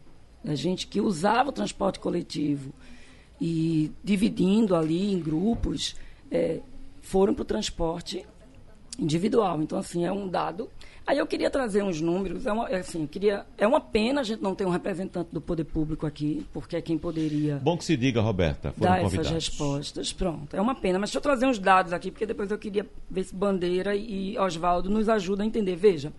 A 0.43 0.55
gente 0.55 0.87
que 0.87 0.99
usava 0.99 1.49
o 1.49 1.51
transporte 1.51 1.99
coletivo 1.99 2.73
e 3.39 3.91
dividindo 4.03 4.75
ali 4.75 5.13
em 5.13 5.19
grupos, 5.19 5.95
é, 6.31 6.59
foram 6.99 7.35
para 7.35 7.43
o 7.43 7.45
transporte 7.45 8.25
individual. 8.97 9.61
Então, 9.61 9.77
assim, 9.77 10.03
é 10.03 10.11
um 10.11 10.27
dado 10.27 10.67
Aí 11.09 11.17
eu 11.17 11.25
queria 11.25 11.49
trazer 11.49 11.83
uns 11.83 11.99
números. 11.99 12.45
É 12.45 12.51
uma, 12.51 12.69
é 12.69 12.75
assim, 12.81 13.07
queria, 13.07 13.43
é 13.57 13.65
uma 13.65 13.81
pena 13.81 14.21
a 14.21 14.23
gente 14.23 14.43
não 14.43 14.53
ter 14.53 14.63
um 14.63 14.69
representante 14.69 15.29
do 15.33 15.41
poder 15.41 15.63
público 15.63 16.05
aqui, 16.05 16.45
porque 16.53 16.75
é 16.75 16.81
quem 16.83 16.99
poderia. 16.99 17.55
Bom 17.55 17.75
que 17.75 17.83
se 17.83 17.97
diga, 17.97 18.21
Roberta. 18.21 18.71
Dar 18.77 19.01
convidados. 19.01 19.13
essas 19.13 19.31
respostas. 19.31 20.13
Pronto. 20.13 20.55
É 20.55 20.61
uma 20.61 20.75
pena. 20.75 20.99
Mas 20.99 21.09
deixa 21.09 21.17
eu 21.17 21.21
trazer 21.23 21.47
uns 21.47 21.57
dados 21.57 21.93
aqui, 21.93 22.11
porque 22.11 22.27
depois 22.27 22.51
eu 22.51 22.59
queria 22.59 22.85
ver 23.09 23.23
se 23.23 23.33
Bandeira 23.33 23.95
e 23.95 24.37
Oswaldo 24.37 24.87
nos 24.87 25.09
ajudam 25.09 25.43
a 25.43 25.47
entender. 25.47 25.75
Veja, 25.75 26.13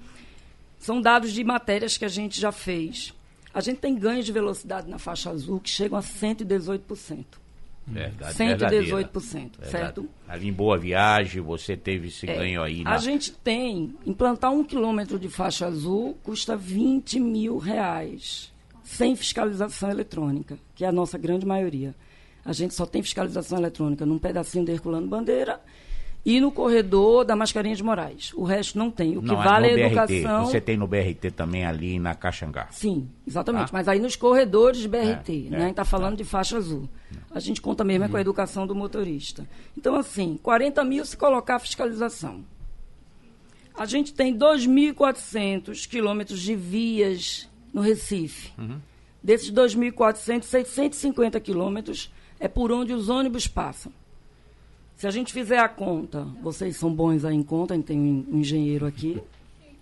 são 0.76 1.00
dados 1.00 1.30
de 1.30 1.44
matérias 1.44 1.96
que 1.96 2.04
a 2.04 2.08
gente 2.08 2.40
já 2.40 2.50
fez. 2.50 3.14
A 3.54 3.60
gente 3.60 3.78
tem 3.78 3.94
ganhos 3.94 4.26
de 4.26 4.32
velocidade 4.32 4.90
na 4.90 4.98
faixa 4.98 5.30
azul 5.30 5.60
que 5.60 5.70
chegam 5.70 5.96
a 5.96 6.02
118%. 6.02 7.26
Verdade, 7.90 8.34
118%, 8.34 9.64
certo? 9.64 10.08
Ali 10.28 10.48
em 10.48 10.52
Boa 10.52 10.78
Viagem, 10.78 11.42
você 11.42 11.76
teve 11.76 12.08
esse 12.08 12.28
é, 12.28 12.36
ganho 12.36 12.62
aí. 12.62 12.84
Na... 12.84 12.94
A 12.94 12.98
gente 12.98 13.32
tem, 13.32 13.94
implantar 14.06 14.52
um 14.52 14.62
quilômetro 14.62 15.18
de 15.18 15.28
faixa 15.28 15.66
azul 15.66 16.16
custa 16.22 16.56
20 16.56 17.18
mil 17.18 17.58
reais, 17.58 18.52
sem 18.84 19.16
fiscalização 19.16 19.90
eletrônica, 19.90 20.58
que 20.74 20.84
é 20.84 20.88
a 20.88 20.92
nossa 20.92 21.18
grande 21.18 21.44
maioria. 21.44 21.94
A 22.44 22.52
gente 22.52 22.74
só 22.74 22.86
tem 22.86 23.02
fiscalização 23.02 23.58
eletrônica 23.58 24.06
num 24.06 24.18
pedacinho 24.18 24.64
de 24.64 24.72
Herculano 24.72 25.06
Bandeira 25.06 25.60
e 26.24 26.38
no 26.40 26.52
corredor 26.52 27.24
da 27.24 27.34
Mascarinha 27.34 27.74
de 27.74 27.82
Moraes. 27.82 28.32
O 28.34 28.44
resto 28.44 28.76
não 28.78 28.90
tem. 28.90 29.16
O 29.16 29.22
que 29.22 29.28
Não, 29.28 29.36
vale 29.36 29.68
é 29.68 29.70
a 29.86 29.88
BRT. 29.88 30.14
educação. 30.14 30.46
Você 30.46 30.60
tem 30.60 30.76
no 30.76 30.86
BRT 30.86 31.30
também 31.30 31.64
ali 31.64 31.98
na 31.98 32.14
Caxangá. 32.14 32.68
Sim, 32.70 33.08
exatamente. 33.26 33.66
Tá? 33.66 33.70
Mas 33.72 33.88
aí 33.88 33.98
nos 33.98 34.16
corredores 34.16 34.80
de 34.80 34.88
BRT, 34.88 35.46
É, 35.46 35.50
né? 35.50 35.56
é, 35.56 35.56
A 35.56 35.60
gente 35.60 35.70
está 35.70 35.84
falando 35.84 36.16
de 36.16 36.24
faixa 36.24 36.56
azul. 36.58 36.88
A 37.30 37.40
gente 37.40 37.60
conta 37.62 37.82
mesmo 37.84 38.04
é 38.04 38.08
com 38.08 38.16
a 38.16 38.20
educação 38.20 38.66
do 38.66 38.74
motorista. 38.74 39.48
Então, 39.76 39.94
assim, 39.96 40.38
40 40.42 40.84
mil 40.84 41.04
se 41.06 41.16
colocar 41.16 41.56
a 41.56 41.58
fiscalização. 41.58 42.44
A 43.74 43.86
gente 43.86 44.12
tem 44.12 44.36
2.400 44.36 45.86
quilômetros 45.88 46.40
de 46.40 46.54
vias 46.54 47.48
no 47.72 47.80
Recife. 47.80 48.52
Desses 49.22 49.50
2.400, 49.52 50.42
650 50.42 51.40
quilômetros 51.40 52.10
é 52.38 52.48
por 52.48 52.72
onde 52.72 52.92
os 52.92 53.08
ônibus 53.08 53.46
passam. 53.46 53.92
Se 55.00 55.06
a 55.06 55.10
gente 55.10 55.32
fizer 55.32 55.58
a 55.58 55.66
conta, 55.66 56.24
vocês 56.42 56.76
são 56.76 56.92
bons 56.92 57.24
aí 57.24 57.34
em 57.34 57.42
conta, 57.42 57.72
a 57.72 57.76
gente 57.78 57.86
tem 57.86 57.98
um 57.98 58.38
engenheiro 58.38 58.84
aqui. 58.84 59.18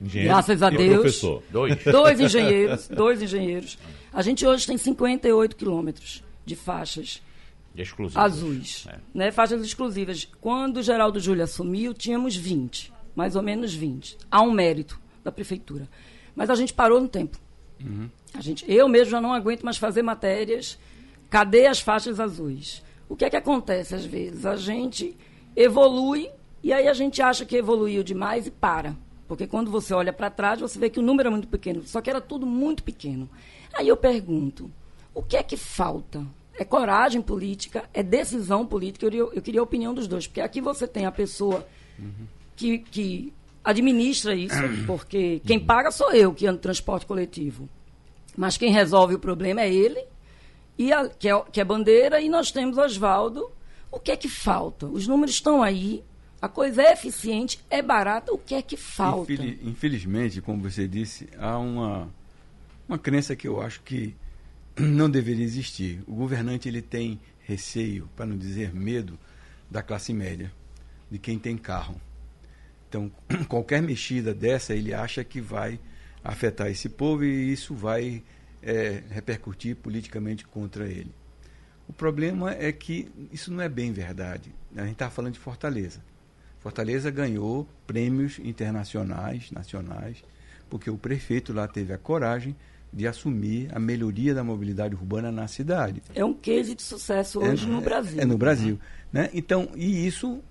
Engenheiro 0.00 0.32
Graças 0.32 0.62
a 0.62 0.70
Deus. 0.70 1.00
professor. 1.00 1.42
Dois. 1.50 1.76
Dois 1.82 2.20
engenheiros, 2.20 2.86
dois 2.86 3.20
engenheiros. 3.20 3.76
A 4.12 4.22
gente 4.22 4.46
hoje 4.46 4.64
tem 4.64 4.78
58 4.78 5.56
quilômetros 5.56 6.22
de 6.46 6.54
faixas 6.54 7.20
Exclusivos. 7.76 8.16
azuis, 8.16 8.86
É. 8.88 8.98
né? 9.12 9.32
faixas 9.32 9.60
exclusivas. 9.60 10.24
Quando 10.40 10.76
o 10.76 10.82
Geraldo 10.84 11.18
Júlio 11.18 11.42
assumiu, 11.42 11.92
tínhamos 11.92 12.36
20, 12.36 12.92
mais 13.16 13.34
ou 13.34 13.42
menos 13.42 13.74
20. 13.74 14.16
Há 14.30 14.40
um 14.42 14.52
mérito 14.52 15.00
da 15.24 15.32
prefeitura. 15.32 15.88
Mas 16.36 16.48
a 16.48 16.54
gente 16.54 16.72
parou 16.72 17.00
no 17.00 17.08
tempo. 17.08 17.36
A 18.34 18.40
gente, 18.40 18.64
eu 18.70 18.86
mesmo 18.88 19.10
já 19.10 19.20
não 19.20 19.32
aguento 19.32 19.64
mais 19.64 19.78
fazer 19.78 20.02
matérias. 20.02 20.78
Cadê 21.28 21.66
as 21.66 21.80
faixas 21.80 22.20
azuis? 22.20 22.84
O 23.08 23.16
que 23.16 23.24
é 23.24 23.30
que 23.30 23.36
acontece 23.36 23.94
às 23.94 24.04
vezes? 24.04 24.44
A 24.44 24.56
gente 24.56 25.16
evolui 25.56 26.28
e 26.62 26.72
aí 26.72 26.88
a 26.88 26.92
gente 26.94 27.20
acha 27.22 27.44
que 27.44 27.56
evoluiu 27.56 28.02
demais 28.02 28.46
e 28.46 28.50
para. 28.50 28.94
Porque 29.26 29.46
quando 29.46 29.70
você 29.70 29.92
olha 29.92 30.12
para 30.12 30.30
trás, 30.30 30.60
você 30.60 30.78
vê 30.78 30.88
que 30.88 30.98
o 30.98 31.02
número 31.02 31.28
é 31.28 31.30
muito 31.30 31.48
pequeno. 31.48 31.82
Só 31.84 32.00
que 32.00 32.08
era 32.10 32.20
tudo 32.20 32.46
muito 32.46 32.82
pequeno. 32.82 33.28
Aí 33.74 33.86
eu 33.88 33.96
pergunto, 33.96 34.70
o 35.14 35.22
que 35.22 35.36
é 35.36 35.42
que 35.42 35.56
falta? 35.56 36.24
É 36.58 36.64
coragem 36.64 37.20
política? 37.22 37.84
É 37.92 38.02
decisão 38.02 38.66
política? 38.66 39.04
Eu, 39.06 39.10
queria- 39.10 39.36
eu 39.36 39.42
queria 39.42 39.60
a 39.60 39.64
opinião 39.64 39.92
dos 39.94 40.06
dois. 40.08 40.26
Porque 40.26 40.40
aqui 40.40 40.60
você 40.60 40.86
tem 40.88 41.04
a 41.06 41.12
pessoa 41.12 41.66
que, 42.56 42.78
que 42.78 43.32
administra 43.62 44.34
isso, 44.34 44.56
porque 44.86 45.40
quem 45.46 45.60
paga 45.60 45.90
sou 45.90 46.10
eu 46.12 46.32
que 46.32 46.46
ando 46.46 46.58
transporte 46.58 47.04
coletivo. 47.06 47.68
Mas 48.36 48.56
quem 48.56 48.72
resolve 48.72 49.14
o 49.14 49.18
problema 49.18 49.60
é 49.60 49.72
ele, 49.72 50.02
e 50.78 50.92
a- 50.92 51.08
que, 51.08 51.28
é, 51.28 51.40
que 51.52 51.60
é 51.60 51.64
bandeira, 51.64 52.20
e 52.20 52.28
nós 52.28 52.50
temos 52.52 52.78
Oswaldo. 52.78 53.50
O 53.90 53.98
que 53.98 54.10
é 54.10 54.16
que 54.16 54.28
falta? 54.28 54.86
Os 54.86 55.06
números 55.06 55.34
estão 55.34 55.62
aí, 55.62 56.04
a 56.42 56.48
coisa 56.48 56.82
é 56.82 56.92
eficiente, 56.92 57.58
é 57.70 57.80
barata, 57.82 58.32
o 58.32 58.38
que 58.38 58.54
é 58.54 58.60
que 58.62 58.76
falta? 58.76 59.32
Infeli- 59.32 59.60
infelizmente, 59.64 60.40
como 60.42 60.62
você 60.62 60.86
disse, 60.86 61.26
há 61.38 61.58
uma, 61.58 62.08
uma 62.86 62.98
crença 62.98 63.34
que 63.34 63.48
eu 63.48 63.60
acho 63.62 63.80
que 63.82 64.14
não 64.78 65.08
deveria 65.08 65.44
existir. 65.44 66.00
O 66.06 66.14
governante 66.14 66.68
ele 66.68 66.82
tem 66.82 67.18
receio, 67.40 68.08
para 68.14 68.26
não 68.26 68.36
dizer 68.36 68.74
medo, 68.74 69.18
da 69.70 69.82
classe 69.82 70.12
média, 70.12 70.52
de 71.10 71.18
quem 71.18 71.38
tem 71.38 71.56
carro. 71.56 71.98
Então, 72.90 73.10
qualquer 73.48 73.80
mexida 73.82 74.34
dessa, 74.34 74.74
ele 74.74 74.92
acha 74.92 75.24
que 75.24 75.40
vai 75.40 75.80
afetar 76.22 76.68
esse 76.68 76.90
povo 76.90 77.24
e 77.24 77.52
isso 77.52 77.74
vai 77.74 78.22
é, 78.62 79.02
repercutir 79.10 79.76
politicamente 79.76 80.46
contra 80.46 80.88
ele. 80.88 81.14
O 81.88 81.92
problema 81.92 82.52
é 82.52 82.70
que 82.70 83.10
isso 83.32 83.52
não 83.52 83.62
é 83.62 83.68
bem 83.68 83.92
verdade. 83.92 84.54
A 84.76 84.82
gente 84.82 84.92
está 84.92 85.08
falando 85.08 85.34
de 85.34 85.38
Fortaleza. 85.38 86.00
Fortaleza 86.60 87.10
ganhou 87.10 87.66
prêmios 87.86 88.38
internacionais, 88.40 89.50
nacionais, 89.50 90.22
porque 90.68 90.90
o 90.90 90.98
prefeito 90.98 91.52
lá 91.52 91.66
teve 91.66 91.92
a 91.92 91.98
coragem 91.98 92.54
de 92.92 93.06
assumir 93.06 93.68
a 93.74 93.78
melhoria 93.78 94.34
da 94.34 94.42
mobilidade 94.42 94.94
urbana 94.94 95.30
na 95.30 95.46
cidade. 95.46 96.02
É 96.14 96.24
um 96.24 96.34
case 96.34 96.74
de 96.74 96.82
sucesso 96.82 97.40
hoje 97.40 97.66
no 97.66 97.80
Brasil. 97.80 98.20
É 98.20 98.24
no 98.24 98.36
Brasil. 98.36 98.78
Né? 99.12 99.30
Então, 99.32 99.70
e 99.74 100.06
isso 100.06 100.42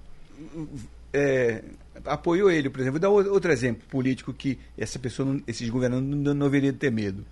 é, 1.13 1.63
apoiou 2.05 2.49
ele, 2.49 2.69
por 2.69 2.79
exemplo. 2.79 2.99
Vou 2.99 3.23
dar 3.23 3.31
outro 3.31 3.51
exemplo 3.51 3.87
político 3.89 4.33
que 4.33 4.57
essa 4.77 4.99
pessoa, 4.99 5.39
esses 5.47 5.69
governantes 5.69 6.09
não, 6.09 6.33
não 6.33 6.45
deveriam 6.45 6.73
ter 6.73 6.91
medo. 6.91 7.25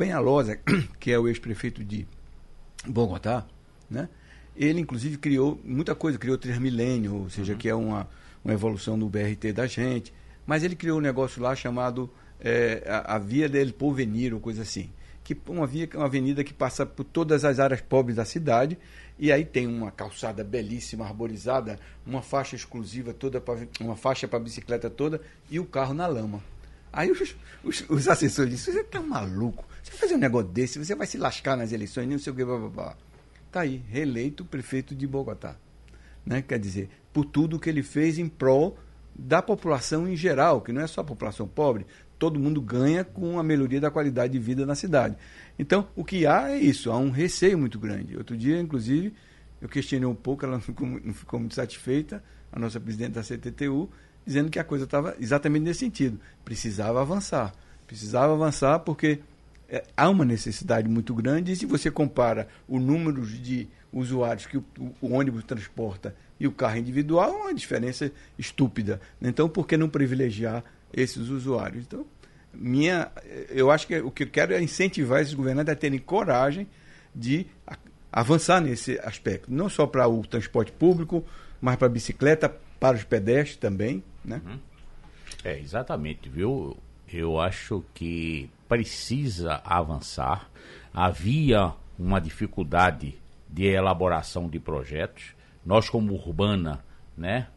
Penhalosa, 0.00 0.58
que 0.98 1.12
é 1.12 1.18
o 1.18 1.28
ex-prefeito 1.28 1.84
de 1.84 2.08
Bogotá, 2.86 3.46
né? 3.90 4.08
ele 4.56 4.80
inclusive 4.80 5.18
criou 5.18 5.60
muita 5.62 5.94
coisa, 5.94 6.16
criou 6.16 6.38
Transmilênio, 6.38 7.16
ou 7.16 7.28
seja, 7.28 7.54
que 7.54 7.68
é 7.68 7.74
uma, 7.74 8.08
uma 8.42 8.54
evolução 8.54 8.98
do 8.98 9.06
BRT 9.10 9.52
da 9.52 9.66
gente, 9.66 10.10
mas 10.46 10.64
ele 10.64 10.74
criou 10.74 10.96
um 10.96 11.02
negócio 11.02 11.42
lá 11.42 11.54
chamado 11.54 12.10
é, 12.40 12.82
a, 12.86 13.16
a 13.16 13.18
Via 13.18 13.46
del 13.46 13.74
Porvenir, 13.74 14.32
ou 14.32 14.40
coisa 14.40 14.62
assim, 14.62 14.88
que 15.22 15.36
uma 15.46 15.66
via, 15.66 15.86
uma 15.92 16.06
avenida 16.06 16.42
que 16.42 16.54
passa 16.54 16.86
por 16.86 17.04
todas 17.04 17.44
as 17.44 17.60
áreas 17.60 17.82
pobres 17.82 18.16
da 18.16 18.24
cidade, 18.24 18.78
e 19.18 19.30
aí 19.30 19.44
tem 19.44 19.66
uma 19.66 19.90
calçada 19.90 20.42
belíssima, 20.42 21.04
arborizada, 21.04 21.78
uma 22.06 22.22
faixa 22.22 22.56
exclusiva 22.56 23.12
toda, 23.12 23.38
pra, 23.38 23.54
uma 23.78 23.96
faixa 23.96 24.26
para 24.26 24.38
bicicleta 24.38 24.88
toda, 24.88 25.20
e 25.50 25.60
o 25.60 25.66
carro 25.66 25.92
na 25.92 26.06
lama. 26.06 26.42
Aí 26.92 27.10
os, 27.10 27.36
os, 27.62 27.84
os 27.88 28.08
assessores 28.08 28.52
disseram, 28.52 28.78
você 28.78 28.84
tá 28.84 29.00
maluco? 29.00 29.64
Você 29.82 29.90
vai 29.92 30.00
fazer 30.00 30.14
um 30.14 30.18
negócio 30.18 30.48
desse, 30.48 30.78
você 30.78 30.94
vai 30.94 31.06
se 31.06 31.18
lascar 31.18 31.56
nas 31.56 31.72
eleições, 31.72 32.08
não 32.08 32.18
sei 32.18 32.32
o 32.32 32.36
que, 32.36 32.44
blá, 32.44 32.58
blá, 32.58 32.68
blá. 32.68 32.96
Tá 33.50 33.60
aí, 33.60 33.82
reeleito 33.88 34.44
prefeito 34.44 34.94
de 34.94 35.06
Bogotá. 35.06 35.56
Né? 36.24 36.42
Quer 36.42 36.58
dizer, 36.58 36.88
por 37.12 37.24
tudo 37.24 37.58
que 37.58 37.68
ele 37.68 37.82
fez 37.82 38.18
em 38.18 38.28
prol 38.28 38.78
da 39.14 39.42
população 39.42 40.08
em 40.08 40.16
geral, 40.16 40.60
que 40.60 40.72
não 40.72 40.82
é 40.82 40.86
só 40.86 41.00
a 41.00 41.04
população 41.04 41.46
pobre, 41.46 41.86
todo 42.18 42.38
mundo 42.38 42.60
ganha 42.60 43.02
com 43.02 43.38
a 43.38 43.42
melhoria 43.42 43.80
da 43.80 43.90
qualidade 43.90 44.32
de 44.32 44.38
vida 44.38 44.66
na 44.66 44.74
cidade. 44.74 45.16
Então, 45.58 45.88
o 45.96 46.04
que 46.04 46.26
há 46.26 46.50
é 46.50 46.58
isso, 46.58 46.90
há 46.90 46.98
um 46.98 47.10
receio 47.10 47.58
muito 47.58 47.78
grande. 47.78 48.16
Outro 48.16 48.36
dia, 48.36 48.60
inclusive, 48.60 49.14
eu 49.60 49.68
questionei 49.68 50.06
um 50.06 50.14
pouco, 50.14 50.44
ela 50.44 50.54
não 50.54 50.60
ficou, 50.60 50.86
não 50.86 51.14
ficou 51.14 51.40
muito 51.40 51.54
satisfeita, 51.54 52.22
a 52.52 52.58
nossa 52.58 52.78
presidente 52.78 53.12
da 53.12 53.22
CTTU, 53.22 53.88
dizendo 54.30 54.48
que 54.50 54.58
a 54.60 54.64
coisa 54.64 54.84
estava 54.84 55.16
exatamente 55.18 55.64
nesse 55.64 55.80
sentido. 55.80 56.20
Precisava 56.44 57.00
avançar. 57.00 57.52
Precisava 57.86 58.32
avançar 58.32 58.78
porque 58.80 59.18
é, 59.68 59.82
há 59.96 60.08
uma 60.08 60.24
necessidade 60.24 60.88
muito 60.88 61.12
grande 61.14 61.50
e 61.52 61.56
se 61.56 61.66
você 61.66 61.90
compara 61.90 62.46
o 62.68 62.78
número 62.78 63.26
de 63.26 63.68
usuários 63.92 64.46
que 64.46 64.56
o, 64.56 64.64
o- 65.00 65.12
ônibus 65.14 65.42
transporta 65.42 66.14
e 66.38 66.46
o 66.46 66.52
carro 66.52 66.76
individual, 66.78 67.28
é 67.30 67.42
uma 67.42 67.54
diferença 67.54 68.10
estúpida. 68.38 69.00
Então, 69.20 69.48
por 69.48 69.66
que 69.66 69.76
não 69.76 69.88
privilegiar 69.88 70.62
esses 70.92 71.28
usuários? 71.28 71.84
Então, 71.86 72.06
minha, 72.54 73.10
eu 73.48 73.68
acho 73.70 73.86
que 73.86 73.98
o 74.00 74.10
que 74.12 74.22
eu 74.22 74.28
quero 74.28 74.54
é 74.54 74.62
incentivar 74.62 75.20
esses 75.20 75.34
governantes 75.34 75.72
a 75.72 75.76
terem 75.76 75.98
coragem 75.98 76.68
de 77.14 77.46
avançar 78.12 78.60
nesse 78.60 78.98
aspecto, 79.02 79.52
não 79.52 79.68
só 79.68 79.86
para 79.86 80.08
o 80.08 80.24
transporte 80.24 80.70
público, 80.72 81.24
mas 81.60 81.76
para 81.76 81.86
a 81.86 81.90
bicicleta, 81.90 82.48
para 82.78 82.96
os 82.96 83.04
pedestres 83.04 83.56
também, 83.56 84.02
né? 84.24 84.40
É, 85.44 85.58
exatamente, 85.58 86.28
viu? 86.28 86.76
Eu 87.12 87.40
acho 87.40 87.84
que 87.94 88.48
precisa 88.68 89.60
avançar. 89.64 90.48
Havia 90.92 91.72
uma 91.98 92.20
dificuldade 92.20 93.18
de 93.48 93.66
elaboração 93.66 94.48
de 94.48 94.58
projetos. 94.60 95.34
Nós, 95.64 95.88
como 95.88 96.14
Urbana, 96.14 96.84
né, 97.16 97.48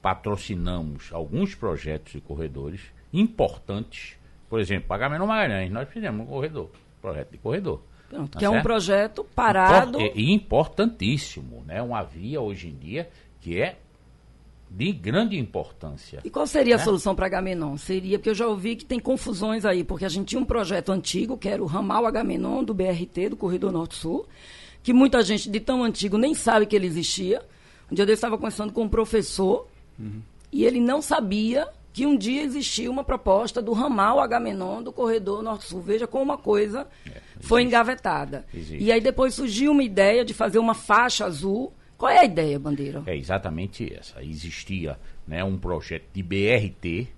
patrocinamos 0.00 1.12
alguns 1.12 1.54
projetos 1.54 2.12
de 2.12 2.20
corredores 2.20 2.82
importantes. 3.12 4.16
Por 4.48 4.60
exemplo, 4.60 4.88
Pagamento 4.88 5.26
Magalhães, 5.26 5.70
nós 5.70 5.88
fizemos 5.88 6.26
um 6.26 6.30
corredor, 6.30 6.70
projeto 7.00 7.30
de 7.30 7.38
corredor. 7.38 7.82
Pronto, 8.08 8.30
Tá 8.32 8.38
que 8.38 8.44
é 8.44 8.48
um 8.48 8.54
certo? 8.54 8.64
projeto 8.64 9.24
parado. 9.34 10.00
E 10.00 10.32
importantíssimo, 10.32 11.62
né? 11.64 11.80
Uma 11.80 12.02
via 12.02 12.40
hoje 12.40 12.68
em 12.68 12.76
dia 12.76 13.08
que 13.40 13.60
é 13.60 13.78
de 14.70 14.92
grande 14.92 15.36
importância. 15.36 16.20
E 16.24 16.30
qual 16.30 16.46
seria 16.46 16.76
a 16.76 16.78
né? 16.78 16.84
solução 16.84 17.14
para 17.14 17.26
Agamenon? 17.26 17.76
Seria, 17.76 18.18
porque 18.18 18.30
eu 18.30 18.34
já 18.34 18.46
ouvi 18.46 18.76
que 18.76 18.84
tem 18.84 19.00
confusões 19.00 19.64
aí, 19.64 19.82
porque 19.82 20.04
a 20.04 20.08
gente 20.08 20.28
tinha 20.28 20.40
um 20.40 20.44
projeto 20.44 20.92
antigo, 20.92 21.36
que 21.36 21.48
era 21.48 21.62
o 21.62 21.66
ramal 21.66 22.06
Agamenon 22.06 22.62
do 22.62 22.72
BRT, 22.72 23.30
do 23.30 23.36
Corredor 23.36 23.72
Norte-Sul, 23.72 24.26
que 24.82 24.92
muita 24.92 25.22
gente 25.22 25.50
de 25.50 25.58
tão 25.58 25.82
antigo 25.82 26.16
nem 26.16 26.34
sabe 26.34 26.66
que 26.66 26.76
ele 26.76 26.86
existia. 26.86 27.42
Um 27.90 27.94
dia 27.94 28.04
eu 28.04 28.14
estava 28.14 28.36
conversando 28.36 28.72
com 28.72 28.84
um 28.84 28.88
professor 28.88 29.66
e 30.52 30.64
ele 30.64 30.80
não 30.80 31.02
sabia 31.02 31.68
que 31.92 32.06
um 32.06 32.16
dia 32.16 32.42
existia 32.42 32.90
uma 32.90 33.02
proposta 33.02 33.60
do 33.60 33.72
ramal 33.72 34.20
Agamenon 34.20 34.82
do 34.82 34.92
Corredor 34.92 35.42
Norte-Sul. 35.42 35.80
Veja 35.80 36.06
como 36.06 36.22
uma 36.22 36.38
coisa 36.38 36.86
foi 37.40 37.62
engavetada. 37.62 38.46
Existe. 38.54 38.82
E 38.82 38.92
aí 38.92 39.00
depois 39.00 39.34
surgiu 39.34 39.72
uma 39.72 39.82
ideia 39.82 40.24
de 40.24 40.32
fazer 40.32 40.58
uma 40.58 40.74
faixa 40.74 41.24
azul. 41.24 41.72
Qual 42.00 42.10
é 42.10 42.20
a 42.20 42.24
ideia, 42.24 42.58
Bandeira? 42.58 43.02
É 43.06 43.14
exatamente 43.14 43.92
essa. 43.94 44.24
Existia 44.24 44.98
né, 45.26 45.44
um 45.44 45.58
projeto 45.58 46.06
de 46.14 46.22
BRT, 46.22 47.08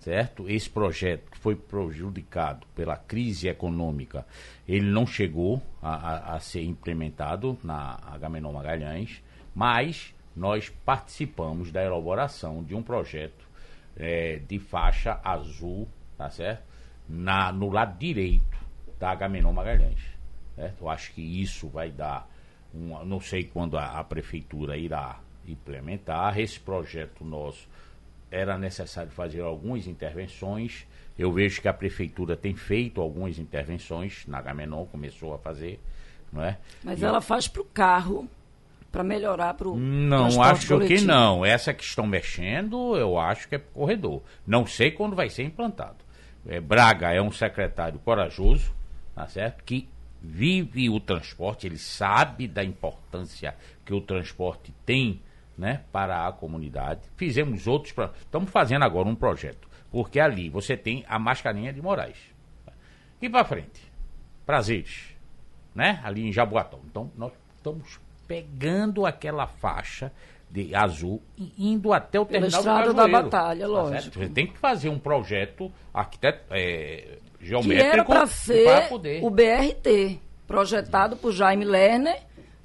certo? 0.00 0.48
Esse 0.48 0.70
projeto 0.70 1.30
que 1.30 1.36
foi 1.38 1.54
prejudicado 1.54 2.66
pela 2.74 2.96
crise 2.96 3.46
econômica, 3.48 4.26
ele 4.66 4.86
não 4.90 5.06
chegou 5.06 5.60
a, 5.82 5.94
a- 6.30 6.34
a 6.36 6.40
ser 6.40 6.62
implementado 6.64 7.58
na 7.62 7.98
Agamenon 8.10 8.52
Magalhães, 8.52 9.22
mas 9.54 10.14
nós 10.34 10.70
participamos 10.82 11.70
da 11.70 11.84
elaboração 11.84 12.64
de 12.64 12.74
um 12.74 12.82
projeto 12.82 13.46
é, 13.94 14.40
de 14.48 14.58
faixa 14.58 15.20
azul, 15.22 15.86
tá 16.16 16.30
certo? 16.30 16.62
Na, 17.06 17.52
no 17.52 17.68
lado 17.68 17.98
direito 17.98 18.56
da 18.98 19.10
Agamenon 19.10 19.52
Magalhães. 19.52 20.00
Certo? 20.56 20.80
Eu 20.80 20.88
acho 20.88 21.12
que 21.12 21.20
isso 21.20 21.68
vai 21.68 21.90
dar, 21.90 22.26
não 22.74 23.20
sei 23.20 23.44
quando 23.44 23.76
a, 23.76 23.98
a 23.98 24.04
prefeitura 24.04 24.76
irá 24.76 25.20
implementar. 25.46 26.38
Esse 26.38 26.58
projeto 26.58 27.24
nosso 27.24 27.68
era 28.30 28.56
necessário 28.56 29.10
fazer 29.10 29.42
algumas 29.42 29.86
intervenções. 29.86 30.86
Eu 31.18 31.30
vejo 31.32 31.60
que 31.60 31.68
a 31.68 31.74
prefeitura 31.74 32.36
tem 32.36 32.54
feito 32.54 33.00
algumas 33.00 33.38
intervenções, 33.38 34.24
na 34.26 34.38
Agamenon 34.38 34.86
começou 34.86 35.34
a 35.34 35.38
fazer, 35.38 35.78
não 36.32 36.42
é? 36.42 36.56
Mas 36.82 37.00
e 37.00 37.04
ela 37.04 37.20
faz 37.20 37.46
para 37.46 37.60
o 37.60 37.66
carro, 37.66 38.26
para 38.90 39.04
melhorar 39.04 39.54
para 39.54 39.68
o 39.68 39.76
Não, 39.78 40.42
acho 40.42 40.68
coletivo. 40.68 41.00
que 41.00 41.06
não. 41.06 41.44
Essa 41.44 41.74
que 41.74 41.84
estão 41.84 42.06
mexendo, 42.06 42.96
eu 42.96 43.18
acho 43.18 43.46
que 43.48 43.56
é 43.56 43.58
corredor. 43.58 44.22
Não 44.46 44.66
sei 44.66 44.90
quando 44.90 45.14
vai 45.14 45.28
ser 45.28 45.42
implantado. 45.44 45.96
É, 46.46 46.60
Braga 46.60 47.12
é 47.12 47.20
um 47.20 47.30
secretário 47.30 47.98
corajoso, 48.00 48.72
tá 49.14 49.28
certo? 49.28 49.62
Que 49.64 49.88
vive 50.22 50.88
o 50.88 51.00
transporte, 51.00 51.66
ele 51.66 51.78
sabe 51.78 52.46
da 52.46 52.62
importância 52.62 53.56
que 53.84 53.92
o 53.92 54.00
transporte 54.00 54.72
tem 54.86 55.20
né, 55.58 55.82
para 55.90 56.26
a 56.26 56.32
comunidade. 56.32 57.00
Fizemos 57.16 57.66
outros. 57.66 57.92
Estamos 58.20 58.50
fazendo 58.50 58.84
agora 58.84 59.08
um 59.08 59.14
projeto. 59.14 59.68
Porque 59.90 60.20
ali 60.20 60.48
você 60.48 60.76
tem 60.76 61.04
a 61.08 61.18
mascarinha 61.18 61.72
de 61.72 61.82
Moraes. 61.82 62.16
E 63.20 63.28
para 63.28 63.44
frente, 63.44 63.92
prazeres. 64.46 65.14
Né? 65.74 66.00
Ali 66.04 66.26
em 66.26 66.32
Jaboatão. 66.32 66.80
Então, 66.86 67.10
nós 67.16 67.32
estamos 67.56 67.98
pegando 68.26 69.04
aquela 69.04 69.46
faixa 69.46 70.12
de 70.52 70.74
azul 70.74 71.22
indo 71.58 71.94
até 71.94 72.20
o 72.20 72.26
Pela 72.26 72.42
terminal 72.42 72.60
estrada 72.60 72.92
da 72.92 73.08
batalha, 73.08 73.62
tá 73.62 73.72
lógico. 73.72 74.18
Você 74.18 74.28
tem 74.28 74.46
que 74.46 74.58
fazer 74.58 74.90
um 74.90 74.98
projeto 74.98 75.72
arquiteto, 75.94 76.44
é, 76.50 77.16
Que 77.38 77.46
geométrico 77.46 77.92
era 77.94 78.04
para 78.04 78.26
ser 78.26 78.88
poder. 78.90 79.24
o 79.24 79.30
BRT, 79.30 80.20
projetado 80.46 81.16
por 81.16 81.32
Jaime 81.32 81.64
Lerner, 81.64 82.20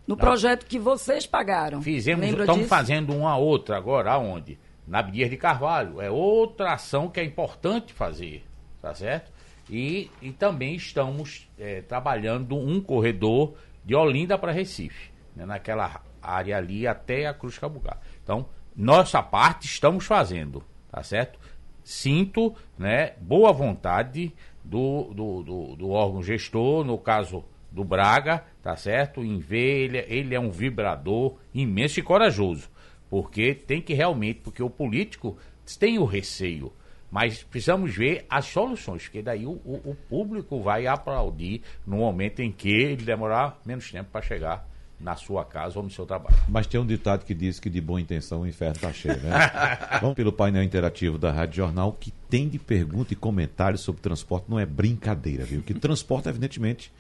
no 0.06 0.18
projeto 0.18 0.66
que 0.66 0.78
vocês 0.78 1.26
pagaram. 1.26 1.82
Fizemos, 1.82 2.26
Lembra 2.26 2.42
estamos 2.42 2.64
disso? 2.64 2.70
fazendo 2.70 3.16
uma 3.16 3.38
outra 3.38 3.78
agora, 3.78 4.12
aonde? 4.12 4.60
Na 4.86 5.00
Abdias 5.00 5.30
de 5.30 5.38
Carvalho. 5.38 6.02
É 6.02 6.12
outra 6.12 6.74
ação 6.74 7.08
que 7.10 7.22
é 7.22 7.24
importante 7.24 7.94
fazer, 7.94 8.44
tá 8.82 8.94
certo? 8.94 9.32
E, 9.70 10.10
e 10.22 10.32
também 10.32 10.76
estamos 10.76 11.50
eh, 11.58 11.82
trabalhando 11.88 12.56
um 12.58 12.82
corredor 12.82 13.56
de 13.84 13.96
Olinda 13.96 14.38
para 14.38 14.52
Recife, 14.52 15.10
né, 15.36 15.46
naquela 15.46 16.02
área 16.30 16.58
ali 16.58 16.88
até 16.88 17.28
a 17.28 17.34
Cruz 17.34 17.58
Cabugá. 17.58 17.98
Então, 18.24 18.48
nossa 18.76 19.24
parte 19.24 19.66
estamos 19.66 20.06
fazendo, 20.06 20.64
tá 20.92 21.02
certo? 21.02 21.40
Sinto 21.84 22.54
né, 22.78 23.14
boa 23.20 23.52
vontade 23.52 24.34
do, 24.64 25.14
do, 25.14 25.44
do, 25.44 25.76
do 25.76 25.90
órgão 25.90 26.22
gestor, 26.22 26.84
no 26.84 26.98
caso 26.98 27.44
do 27.72 27.84
Braga, 27.84 28.44
tá 28.62 28.76
certo? 28.76 29.24
Em 29.24 29.40
ver, 29.40 29.86
ele, 29.86 29.98
ele 30.08 30.36
é 30.36 30.40
um 30.40 30.50
vibrador 30.50 31.38
imenso 31.54 32.00
e 32.00 32.04
corajoso. 32.04 32.70
Porque 33.10 33.54
tem 33.54 33.82
que 33.82 33.94
realmente, 33.94 34.42
porque 34.44 34.62
o 34.62 34.70
político 34.70 35.38
tem 35.80 35.98
o 35.98 36.06
receio. 36.06 36.74
Mas 37.10 37.42
precisamos 37.44 37.96
ver 37.96 38.26
as 38.30 38.46
soluções, 38.46 39.04
porque 39.04 39.22
daí 39.22 39.46
o, 39.46 39.54
o, 39.64 39.92
o 39.92 39.96
público 40.10 40.62
vai 40.62 40.88
aplaudir 40.88 41.62
no 41.86 41.98
momento 41.98 42.42
em 42.42 42.52
que 42.52 42.70
ele 42.70 42.98
demorar 42.98 43.60
menos 43.66 43.90
tempo 43.90 44.10
para 44.12 44.22
chegar 44.22 44.68
na 45.00 45.16
sua 45.16 45.46
casa 45.46 45.78
ou 45.78 45.84
no 45.84 45.92
seu 45.92 46.06
trabalho. 46.06 46.36
Mas 46.48 46.66
tem 46.66 46.80
um 46.80 46.86
ditado 46.86 47.24
que 47.24 47.34
diz 47.34 47.60
que 47.60 47.70
de 47.70 47.80
boa 47.80 48.02
intenção 48.02 48.42
o 48.42 48.48
inferno 48.48 48.76
está 48.76 48.92
cheio, 48.92 49.18
né? 49.18 49.32
Vamos 50.02 50.16
pelo 50.16 50.32
painel 50.32 50.64
interativo 50.64 51.18
da 51.18 51.32
Rádio 51.32 51.58
Jornal, 51.58 51.94
que 51.94 52.12
tem 52.30 52.50
de 52.50 52.58
pergunta 52.58 53.14
e 53.14 53.16
comentários 53.16 53.82
sobre 53.82 54.02
transporte, 54.02 54.46
não 54.50 54.60
é 54.60 54.66
brincadeira, 54.66 55.44
viu? 55.44 55.62
Que 55.62 55.74
transporte, 55.74 56.28
evidentemente, 56.28 56.92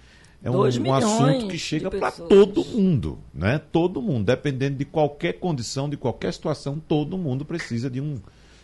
é 0.43 0.51
um, 0.51 0.59
um 0.59 0.93
assunto 0.93 1.47
que 1.47 1.57
chega 1.57 1.89
para 1.89 2.11
todo 2.11 2.63
mundo, 2.63 3.17
né? 3.33 3.59
Todo 3.71 4.01
mundo, 4.01 4.25
dependendo 4.25 4.77
de 4.77 4.85
qualquer 4.85 5.33
condição, 5.33 5.89
de 5.89 5.97
qualquer 5.97 6.31
situação, 6.31 6.79
todo 6.79 7.17
mundo 7.17 7.43
precisa 7.43 7.89
de 7.89 7.99
um 7.99 8.19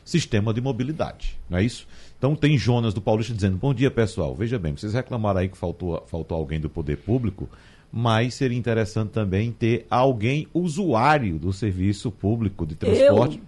sistema 0.05 0.53
de 0.53 0.61
mobilidade, 0.61 1.39
não 1.49 1.57
é 1.57 1.63
isso? 1.63 1.87
Então 2.17 2.35
tem 2.35 2.57
Jonas 2.57 2.93
do 2.93 3.01
Paulista 3.01 3.33
dizendo, 3.33 3.57
bom 3.57 3.73
dia 3.73 3.89
pessoal, 3.89 4.35
veja 4.35 4.59
bem, 4.59 4.75
vocês 4.75 4.93
reclamaram 4.93 5.39
aí 5.39 5.49
que 5.49 5.57
faltou, 5.57 6.05
faltou 6.07 6.37
alguém 6.37 6.59
do 6.59 6.69
poder 6.69 6.97
público, 6.97 7.49
mas 7.95 8.33
seria 8.33 8.57
interessante 8.57 9.11
também 9.11 9.51
ter 9.51 9.85
alguém 9.87 10.47
usuário 10.51 11.37
do 11.37 11.53
serviço 11.53 12.09
público 12.09 12.65
de 12.65 12.73
transporte. 12.73 13.39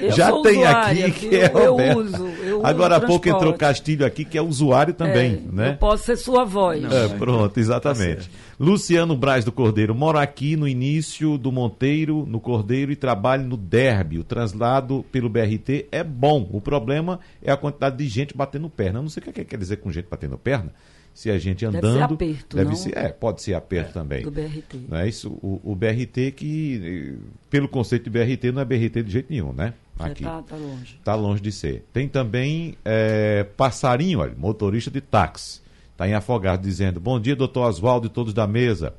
Eu 0.00 0.10
Já 0.14 0.30
tem 0.40 0.58
usuária, 0.58 1.06
aqui 1.08 1.18
que 1.18 1.28
viu? 1.30 1.40
é 1.40 1.66
Eu 1.66 1.98
uso, 1.98 2.26
eu 2.44 2.56
uso 2.58 2.66
Agora 2.66 2.96
há 2.96 3.00
pouco 3.00 3.28
entrou 3.28 3.52
Castilho 3.54 4.06
aqui, 4.06 4.24
que 4.24 4.38
é 4.38 4.42
usuário 4.42 4.94
também, 4.94 5.42
É, 5.48 5.52
né? 5.52 5.70
Eu 5.70 5.76
posso 5.78 6.04
ser 6.04 6.16
sua 6.16 6.44
voz. 6.44 6.84
É, 6.84 7.08
pronto, 7.08 7.58
exatamente. 7.58 8.30
Luciano 8.56 9.16
Braz 9.16 9.44
do 9.44 9.50
Cordeiro, 9.50 9.96
moro 9.96 10.16
aqui 10.16 10.54
no 10.54 10.68
início 10.68 11.36
do 11.36 11.50
Monteiro, 11.50 12.24
no 12.24 12.38
Cordeiro, 12.38 12.92
e 12.92 12.96
trabalho 12.96 13.42
no 13.42 13.56
Derby. 13.56 14.20
O 14.20 14.22
translado 14.22 15.04
pelo 15.10 15.28
BRT 15.28 15.88
é 15.90 16.04
bom. 16.04 16.48
O 16.52 16.60
problema 16.60 17.18
é 17.42 17.50
a 17.50 17.56
quantidade 17.56 17.96
de 17.96 18.06
gente 18.06 18.36
batendo 18.36 18.70
perna. 18.70 19.00
Eu 19.00 19.02
não 19.02 19.10
sei 19.10 19.20
o 19.20 19.24
que 19.24 19.30
é 19.30 19.32
que 19.32 19.44
quer 19.44 19.58
dizer 19.58 19.78
com 19.78 19.90
gente 19.90 20.06
batendo 20.08 20.38
perna. 20.38 20.72
Se 21.14 21.30
a 21.30 21.38
gente 21.38 21.64
Deve 21.64 21.78
andando. 21.78 21.96
ser 21.96 22.02
aperto, 22.02 22.56
deve 22.56 22.70
não? 22.70 22.76
ser, 22.76 22.96
é, 22.96 23.08
pode 23.10 23.42
ser 23.42 23.54
aperto 23.54 23.92
também. 23.92 24.22
do 24.22 24.30
BRT. 24.30 24.80
Não 24.88 24.98
é 24.98 25.08
isso? 25.08 25.30
O, 25.42 25.60
o 25.62 25.74
BRT 25.74 26.32
que, 26.34 27.18
pelo 27.50 27.68
conceito 27.68 28.04
de 28.04 28.10
BRT, 28.10 28.50
não 28.50 28.62
é 28.62 28.64
BRT 28.64 29.02
de 29.02 29.10
jeito 29.12 29.26
nenhum, 29.30 29.52
né? 29.52 29.74
Aqui. 29.98 30.24
tá, 30.24 30.42
tá 30.42 30.56
longe. 30.56 30.96
Está 30.98 31.14
longe 31.14 31.42
de 31.42 31.52
ser. 31.52 31.84
Tem 31.92 32.08
também 32.08 32.76
é, 32.84 33.44
Passarinho, 33.56 34.20
olha, 34.20 34.34
motorista 34.36 34.90
de 34.90 35.00
táxi. 35.00 35.60
Está 35.92 36.08
em 36.08 36.14
Afogado 36.14 36.62
dizendo: 36.62 36.98
Bom 36.98 37.20
dia, 37.20 37.36
doutor 37.36 37.68
Oswaldo 37.68 38.06
e 38.06 38.10
todos 38.10 38.32
da 38.32 38.46
mesa. 38.46 38.94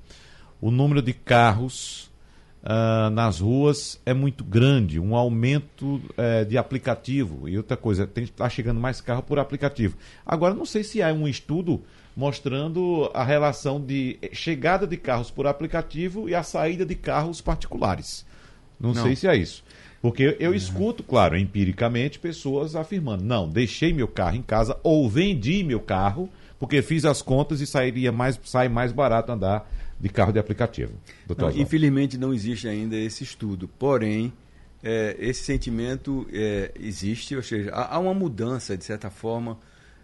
O 0.62 0.69
número 0.69 1.02
de 1.02 1.13
carros 1.13 2.12
ah, 2.65 3.10
nas 3.10 3.41
ruas 3.41 3.99
é 4.06 4.13
muito 4.13 4.41
grande, 4.41 4.97
um 4.97 5.17
aumento 5.17 6.02
eh, 6.15 6.45
de 6.45 6.58
aplicativo. 6.58 7.49
E 7.49 7.58
outra 7.58 7.76
coisa, 7.76 8.10
está 8.15 8.49
chegando 8.49 8.80
mais 8.80 9.02
carro 9.02 9.21
por 9.21 9.38
aplicativo. 9.38 9.97
Agora, 10.26 10.54
não 10.54 10.65
sei 10.65 10.82
se 10.82 11.04
há 11.04 11.12
um 11.12 11.28
estudo 11.28 11.84
mostrando 12.15 13.10
a 13.13 13.23
relação 13.23 13.80
de 13.80 14.17
chegada 14.32 14.86
de 14.86 14.97
carros 14.97 15.32
por 15.32 15.47
aplicativo 15.47 16.30
e 16.30 16.36
a 16.36 16.43
saída 16.43 16.86
de 16.86 16.95
carros 16.95 17.41
particulares. 17.41 18.26
Não, 18.80 18.93
Não. 18.93 19.04
sei 19.04 19.15
se 19.15 19.28
é 19.28 19.36
isso. 19.36 19.63
Porque 20.02 20.36
eu 20.39 20.54
escuto, 20.54 21.02
claro, 21.02 21.38
empiricamente, 21.38 22.19
pessoas 22.19 22.76
afirmando: 22.76 23.23
não, 23.23 23.47
deixei 23.47 23.93
meu 23.93 24.08
carro 24.08 24.36
em 24.36 24.41
casa 24.41 24.78
ou 24.84 25.10
vendi 25.10 25.63
meu 25.63 25.80
carro 25.80 26.30
porque 26.63 26.82
fiz 26.82 27.04
as 27.04 27.21
contas 27.21 27.60
e 27.60 27.67
sairia 27.67 28.10
mais, 28.10 28.39
sai 28.45 28.69
mais 28.69 28.93
barato 28.93 29.32
andar 29.34 29.69
de 29.99 30.08
carro 30.08 30.32
de 30.32 30.39
aplicativo. 30.39 30.93
Não, 31.38 31.52
infelizmente 31.52 32.17
não 32.17 32.34
existe 32.34 32.69
ainda 32.69 32.95
esse 32.95 33.21
estudo, 33.21 33.67
porém 33.67 34.32
é, 34.82 35.13
esse 35.19 35.43
sentimento 35.43 36.26
é, 36.32 36.71
existe, 36.80 37.36
ou 37.36 37.43
seja, 37.43 37.69
há, 37.71 37.95
há 37.95 37.99
uma 37.99 38.13
mudança 38.13 38.78
de 38.78 38.86
certa 38.86 39.10
forma 39.10 39.58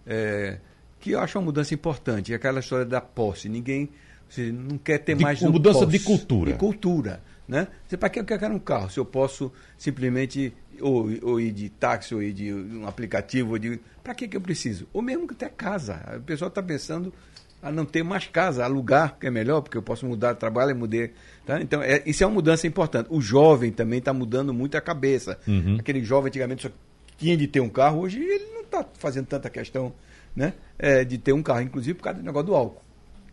é, 0.06 0.58
que 1.00 1.12
eu 1.12 1.20
acho 1.20 1.38
uma 1.38 1.46
mudança 1.46 1.74
importante, 1.74 2.34
é 2.34 2.36
aquela 2.36 2.60
história 2.60 2.86
da 2.86 3.00
posse. 3.02 3.48
Ninguém 3.50 3.90
seja, 4.30 4.52
não 4.52 4.78
quer 4.78 4.98
ter 5.00 5.16
De- 5.16 5.24
mais 5.24 5.42
uma 5.42 5.52
mudança 5.52 5.80
posse. 5.80 5.92
de 5.98 6.00
cultura. 6.00 6.52
De 6.52 6.58
cultura, 6.58 7.22
né? 7.48 7.68
Para 8.00 8.10
que 8.10 8.20
eu 8.20 8.26
quero 8.26 8.54
um 8.54 8.60
carro? 8.60 8.90
Se 8.90 9.00
eu 9.00 9.06
posso 9.06 9.52
simplesmente 9.78 10.54
ou, 10.82 11.10
ou 11.24 11.40
ir 11.42 11.52
de 11.52 11.70
táxi 11.70 12.14
ou 12.14 12.22
ir 12.22 12.34
de 12.34 12.54
um 12.54 12.88
aplicativo, 12.88 13.52
ou 13.54 13.60
de 13.60 13.80
para 14.04 14.14
que 14.14 14.28
que 14.28 14.38
eu 14.38 14.42
preciso? 14.42 14.88
Ou 14.94 15.02
mesmo 15.02 15.28
que 15.28 15.34
até 15.34 15.50
casa. 15.50 16.00
O 16.18 16.22
pessoal 16.22 16.50
está 16.50 16.62
pensando 16.64 17.14
a 17.62 17.70
não 17.72 17.84
ter 17.86 18.04
mais 18.04 18.26
casa, 18.28 18.64
alugar, 18.64 19.18
que 19.20 19.28
é 19.28 19.30
melhor, 19.32 19.62
porque 19.62 19.78
eu 19.78 19.82
posso 19.82 20.06
mudar 20.06 20.32
de 20.34 20.40
trabalho 20.40 20.72
e 20.72 20.74
mudei. 20.74 21.12
Tá? 21.46 21.62
Então, 21.62 21.82
é, 21.84 22.02
isso 22.06 22.24
é 22.24 22.28
uma 22.28 22.36
mudança 22.36 22.66
importante. 22.66 23.08
O 23.10 23.20
jovem 23.20 23.70
também 23.72 24.00
está 24.00 24.14
mudando 24.14 24.54
muito 24.54 24.78
a 24.78 24.82
cabeça. 24.82 25.38
Uhum. 25.46 25.76
Aquele 25.78 26.02
jovem 26.04 26.30
antigamente 26.30 26.62
só 26.64 26.70
tinha 27.18 27.36
de 27.36 27.48
ter 27.48 27.60
um 27.60 27.68
carro, 27.68 28.00
hoje 28.00 28.18
ele 28.24 28.46
não 28.54 28.62
está 28.62 28.86
fazendo 28.98 29.26
tanta 29.26 29.50
questão 29.50 29.92
né, 30.40 30.54
é, 30.78 31.04
de 31.04 31.18
ter 31.18 31.34
um 31.34 31.44
carro, 31.44 31.60
inclusive 31.60 31.96
por 31.96 32.06
causa 32.06 32.20
do 32.20 32.26
negócio 32.26 32.48
do 32.48 32.56
álcool, 32.56 32.82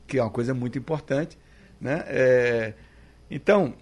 que 0.09 0.19
é 0.19 0.23
uma 0.23 0.31
coisa 0.31 0.53
muito 0.53 0.77
importante. 0.77 1.38
Né? 1.81 2.03
É, 2.09 2.75
então, 3.31 3.75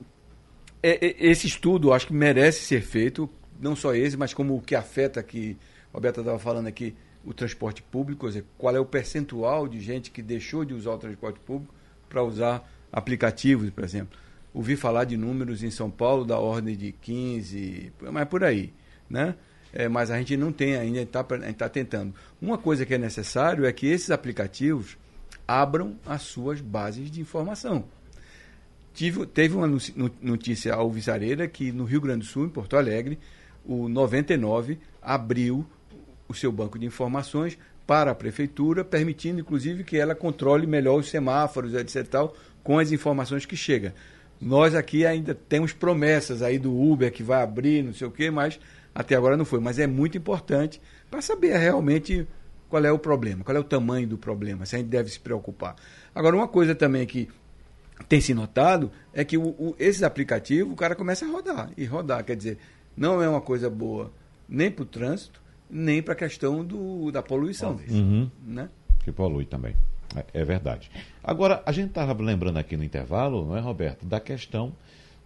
é, 0.83 1.07
é, 1.07 1.27
esse 1.27 1.47
estudo 1.47 1.95
acho 1.95 2.07
que 2.07 2.13
merece 2.13 2.61
ser 2.65 2.83
feito, 2.83 3.29
não 3.59 3.75
só 3.75 3.95
esse, 3.95 4.15
mas 4.15 4.35
como 4.35 4.55
o 4.55 4.61
que 4.61 4.75
afeta 4.75 5.23
que 5.23 5.57
o 5.91 5.95
Roberto 5.95 6.21
estava 6.21 6.39
falando 6.39 6.67
aqui, 6.67 6.95
o 7.25 7.33
transporte 7.33 7.83
público, 7.83 8.27
quer 8.27 8.33
dizer, 8.33 8.45
qual 8.59 8.77
é 8.77 8.79
o 8.79 8.85
percentual 8.85 9.67
de 9.67 9.81
gente 9.81 10.11
que 10.11 10.21
deixou 10.21 10.63
de 10.63 10.75
usar 10.75 10.91
o 10.91 10.99
transporte 10.99 11.41
público 11.41 11.75
para 12.11 12.23
usar 12.23 12.71
aplicativos, 12.93 13.71
por 13.71 13.85
exemplo. 13.85 14.19
Ouvi 14.53 14.77
falar 14.77 15.05
de 15.05 15.17
números 15.17 15.63
em 15.63 15.71
São 15.71 15.91
Paulo 15.91 16.27
da 16.27 16.39
ordem 16.39 16.77
de 16.77 16.93
15, 16.93 17.91
mas 18.13 18.29
por 18.29 18.45
aí, 18.45 18.75
né? 19.09 19.35
É, 19.77 19.89
mas 19.89 20.11
a 20.11 20.19
gente 20.19 20.37
não 20.37 20.53
tem 20.53 20.77
ainda, 20.77 20.99
a 20.99 21.01
gente 21.01 21.09
está 21.09 21.25
tá 21.25 21.69
tentando. 21.69 22.15
Uma 22.41 22.57
coisa 22.57 22.87
que 22.87 22.95
é 22.95 22.99
necessário 22.99 23.67
é 23.67 23.73
que 23.73 23.87
esses 23.87 24.11
aplicativos 24.11 24.97
abram 25.47 25.97
as 26.07 26.23
suas 26.23 26.61
bases 26.61 27.11
de 27.11 27.21
informação 27.21 27.85
tive, 28.95 29.27
teve 29.27 29.57
uma 29.57 29.67
notícia 30.23 30.73
alvissareira 30.73 31.49
que 31.49 31.73
no 31.73 31.85
Rio 31.85 32.01
Grande 32.01 32.21
do 32.21 32.27
Sul, 32.27 32.47
em 32.47 32.49
Porto 32.49 32.77
Alegre, 32.77 33.19
o 33.67 33.89
99 33.89 34.79
abriu 35.03 35.67
o 36.29 36.33
seu 36.33 36.53
banco 36.53 36.79
de 36.79 36.87
informações 36.87 37.59
para 37.87 38.13
a 38.13 38.15
prefeitura, 38.15 38.85
permitindo 38.85 39.41
inclusive 39.41 39.85
que 39.85 39.99
ela 39.99 40.15
controle 40.15 40.67
melhor 40.67 41.01
os 41.01 41.11
semáforos, 41.11 41.75
etc. 41.75 42.07
Tal, 42.07 42.37
com 42.63 42.79
as 42.79 42.93
informações 42.93 43.45
que 43.45 43.57
chegam. 43.57 43.93
Nós 44.41 44.75
aqui 44.75 45.05
ainda 45.05 45.35
temos 45.35 45.73
promessas 45.73 46.41
aí 46.41 46.59
do 46.59 46.75
Uber 46.75 47.13
que 47.13 47.23
vai 47.23 47.43
abrir, 47.43 47.83
não 47.83 47.93
sei 47.93 48.07
o 48.07 48.11
quê, 48.11 48.31
mas 48.31 48.59
até 48.95 49.15
agora 49.17 49.37
não 49.37 49.45
foi. 49.45 49.61
Mas 49.61 49.79
é 49.79 49.87
muito 49.87 50.17
importante 50.17 50.81
para 51.11 51.21
saber 51.21 51.57
realmente 51.57 52.27
qual 52.69 52.85
é 52.85 52.93
o 52.93 52.99
problema, 52.99 53.45
qual 53.45 53.57
é 53.57 53.61
o 53.61 53.65
tamanho 53.65 54.07
do 54.07 54.19
problema, 54.19 54.67
se 54.67 54.77
a 54.77 54.79
gente 54.79 54.89
deve 54.89 55.11
se 55.11 55.21
preocupar. 55.21 55.77
Agora, 56.15 56.35
uma 56.35 56.49
coisa 56.49 56.75
também 56.75 57.07
que 57.07 57.29
tem 58.09 58.21
se 58.21 58.35
notado 58.35 58.91
é 59.13 59.25
que 59.25 59.39
o, 59.39 59.49
o, 59.51 59.77
esses 59.79 60.03
aplicativos 60.03 60.73
o 60.73 60.77
cara 60.77 60.95
começa 60.95 61.25
a 61.25 61.29
rodar 61.29 61.71
e 61.77 61.85
rodar. 61.85 62.25
Quer 62.25 62.37
dizer, 62.37 62.59
não 62.97 63.23
é 63.23 63.29
uma 63.29 63.41
coisa 63.41 63.71
boa 63.71 64.13
nem 64.49 64.71
para 64.71 64.83
o 64.83 64.87
trânsito, 64.87 65.41
nem 65.71 66.03
para 66.03 66.13
a 66.15 66.17
questão 66.17 66.65
do, 66.65 67.11
da 67.11 67.23
poluição. 67.23 67.79
Uhum. 67.89 68.31
Né? 68.45 68.69
Que 69.03 69.13
polui 69.13 69.45
também. 69.45 69.77
É, 70.17 70.41
é 70.41 70.45
verdade. 70.45 70.91
Agora, 71.23 71.63
a 71.67 71.73
gente 71.73 71.89
estava 71.89 72.13
lembrando 72.23 72.59
aqui 72.59 72.77
no 72.77 72.85
intervalo, 72.85 73.45
não 73.45 73.57
é, 73.57 73.61
Roberto, 73.61 74.07
da 74.07 74.21
questão 74.21 74.75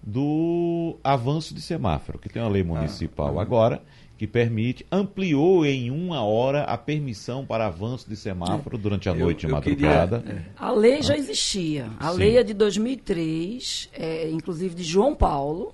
do 0.03 0.97
avanço 1.03 1.55
de 1.55 1.61
semáforo, 1.61 2.19
que 2.19 2.29
tem 2.29 2.41
uma 2.41 2.51
lei 2.51 2.63
ah, 2.63 2.65
municipal 2.65 3.39
ah, 3.39 3.43
agora 3.43 3.83
que 4.19 4.27
permite, 4.27 4.85
ampliou 4.91 5.65
em 5.65 5.93
uma 5.93 6.23
hora 6.25 6.65
a 6.65 6.77
permissão 6.77 7.47
para 7.47 7.67
avanço 7.67 8.11
de 8.11 8.17
semáforo 8.17 8.77
é. 8.77 8.81
durante 8.81 9.09
a 9.09 9.15
noite 9.15 9.47
e 9.47 9.49
madrugada. 9.49 10.19
Queria, 10.19 10.41
é. 10.41 10.45
A 10.59 10.73
lei 10.73 11.01
já 11.01 11.17
existia. 11.17 11.89
A 12.01 12.11
Sim. 12.11 12.19
lei 12.19 12.37
é 12.37 12.43
de 12.43 12.53
2003, 12.53 13.89
é, 13.93 14.29
inclusive 14.29 14.75
de 14.75 14.83
João 14.83 15.15
Paulo, 15.15 15.73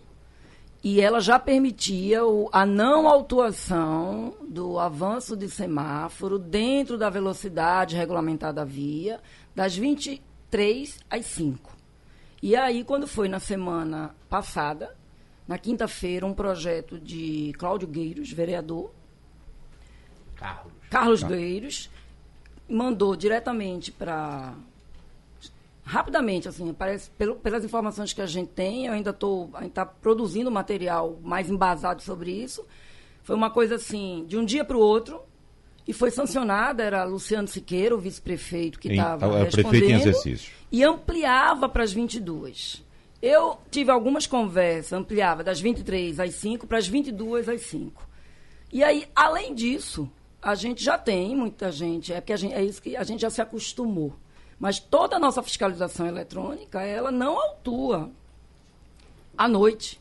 e 0.82 1.00
ela 1.00 1.20
já 1.20 1.38
permitia 1.38 2.26
o, 2.26 2.50
a 2.52 2.66
não 2.66 3.08
autuação 3.08 4.34
do 4.46 4.78
avanço 4.78 5.34
de 5.34 5.48
semáforo 5.48 6.38
dentro 6.38 6.98
da 6.98 7.08
velocidade 7.08 7.96
regulamentada 7.96 8.60
à 8.60 8.64
via, 8.66 9.20
das 9.56 9.74
23 9.74 10.98
às 11.08 11.24
5. 11.24 11.73
E 12.44 12.54
aí, 12.54 12.84
quando 12.84 13.06
foi 13.06 13.26
na 13.26 13.40
semana 13.40 14.14
passada, 14.28 14.94
na 15.48 15.56
quinta-feira, 15.56 16.26
um 16.26 16.34
projeto 16.34 17.00
de 17.00 17.54
Cláudio 17.58 17.88
Gueiros, 17.88 18.30
vereador, 18.30 18.90
Carlos, 20.36 20.72
Carlos 20.90 21.20
tá. 21.22 21.28
Gueiros, 21.28 21.90
mandou 22.68 23.16
diretamente 23.16 23.90
para 23.90 24.52
rapidamente, 25.86 26.46
assim, 26.46 26.70
parece, 26.74 27.08
pelo, 27.12 27.36
pelas 27.36 27.64
informações 27.64 28.12
que 28.12 28.20
a 28.20 28.26
gente 28.26 28.50
tem, 28.50 28.88
eu 28.88 28.92
ainda 28.92 29.08
estou 29.08 29.50
tá 29.72 29.86
produzindo 29.86 30.50
material 30.50 31.18
mais 31.22 31.48
embasado 31.48 32.02
sobre 32.02 32.30
isso. 32.30 32.62
Foi 33.22 33.34
uma 33.34 33.48
coisa 33.48 33.76
assim, 33.76 34.26
de 34.28 34.36
um 34.36 34.44
dia 34.44 34.66
para 34.66 34.76
o 34.76 34.80
outro, 34.80 35.18
e 35.86 35.92
foi 35.92 36.10
sancionada, 36.10 36.82
era 36.82 37.04
Luciano 37.04 37.46
Siqueira, 37.46 37.94
o 37.94 37.98
vice-prefeito, 37.98 38.78
que 38.78 38.88
estava 38.88 39.26
respondendo. 39.38 39.68
Prefeito 39.68 39.90
em 39.90 39.94
exercício. 39.94 40.52
E 40.72 40.82
ampliava 40.82 41.68
para 41.68 41.84
as 41.84 41.92
22. 41.92 42.82
Eu 43.20 43.58
tive 43.70 43.90
algumas 43.90 44.26
conversas, 44.26 44.92
ampliava 44.92 45.44
das 45.44 45.60
23 45.60 46.20
às 46.20 46.34
5 46.34 46.66
para 46.66 46.78
as 46.78 46.86
22 46.86 47.48
às 47.48 47.60
5. 47.62 48.08
E 48.72 48.82
aí, 48.82 49.06
além 49.14 49.54
disso, 49.54 50.10
a 50.42 50.54
gente 50.54 50.82
já 50.82 50.96
tem 50.96 51.36
muita 51.36 51.70
gente, 51.70 52.12
é, 52.12 52.20
que 52.20 52.32
a 52.32 52.36
gente, 52.36 52.54
é 52.54 52.62
isso 52.62 52.80
que 52.80 52.96
a 52.96 53.04
gente 53.04 53.20
já 53.20 53.30
se 53.30 53.40
acostumou. 53.40 54.14
Mas 54.58 54.78
toda 54.78 55.16
a 55.16 55.18
nossa 55.18 55.42
fiscalização 55.42 56.06
eletrônica, 56.06 56.80
ela 56.80 57.10
não 57.10 57.38
autua 57.38 58.10
à 59.36 59.46
noite, 59.46 60.00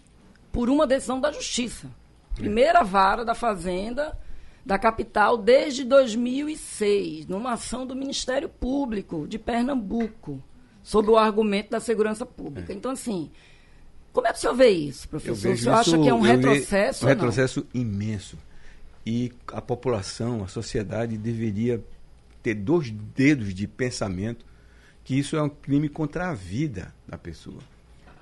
por 0.52 0.69
uma 0.69 0.88
decisão 0.88 1.19
da 1.19 1.32
Justiça. 1.32 1.89
Primeira 2.36 2.84
vara 2.84 3.26
da 3.26 3.36
Fazenda 3.36 4.17
da 4.65 4.78
capital 4.78 5.38
desde 5.38 5.84
2006, 5.84 7.28
numa 7.28 7.54
ação 7.54 7.86
do 7.86 7.95
Ministério 7.95 8.47
Público 8.47 9.28
de 9.28 9.38
Pernambuco, 9.38 10.41
sob 10.82 11.10
o 11.10 11.17
argumento 11.17 11.71
da 11.71 11.80
segurança 11.80 12.26
pública. 12.26 12.71
É. 12.71 12.76
Então, 12.76 12.91
assim, 12.91 13.30
como 14.13 14.28
é 14.28 14.32
que 14.32 14.38
o 14.38 14.41
senhor 14.41 14.56
vê 14.56 14.69
isso, 14.69 15.10
professor? 15.10 15.52
O 15.52 15.58
senhor 15.58 15.76
acha 15.76 15.97
que 15.97 16.08
é 16.08 16.13
um 16.13 16.21
retrocesso? 16.21 17.06
Um 17.06 17.10
retrocesso 17.10 17.67
imenso. 17.73 18.38
E 19.06 19.34
a 19.47 19.62
população, 19.62 20.43
a 20.43 20.47
sociedade 20.47 21.17
deveria 21.17 21.84
ter 22.41 22.54
dois 22.54 22.89
dedos 22.89 23.54
de 23.54 23.67
pensamento 23.67 24.45
que 25.04 25.17
isso 25.17 25.36
é 25.36 25.41
um 25.41 25.49
crime 25.49 25.89
contra 25.89 26.30
a 26.30 26.34
vida 26.34 26.93
da 27.06 27.17
pessoa. 27.17 27.60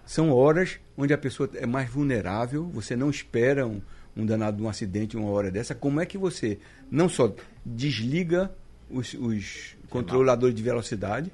São 0.06 0.32
horas 0.32 0.80
onde 0.97 1.13
a 1.13 1.17
pessoa 1.17 1.49
é 1.54 1.65
mais 1.65 1.89
vulnerável, 1.89 2.65
você 2.65 2.95
não 2.95 3.10
espera 3.10 3.67
um, 3.67 3.82
um 4.15 4.26
danado 4.26 4.58
de 4.58 4.63
um 4.63 4.69
acidente 4.69 5.17
uma 5.17 5.30
hora 5.30 5.52
dessa. 5.52 5.74
Como 5.74 6.00
é 6.00 6.06
que 6.06 6.17
você 6.17 6.60
não 6.89 7.08
só 7.08 7.34
desliga 7.65 8.52
os, 8.89 9.13
os 9.13 9.76
controladores 9.89 10.56
de 10.56 10.62
velocidade 10.62 11.32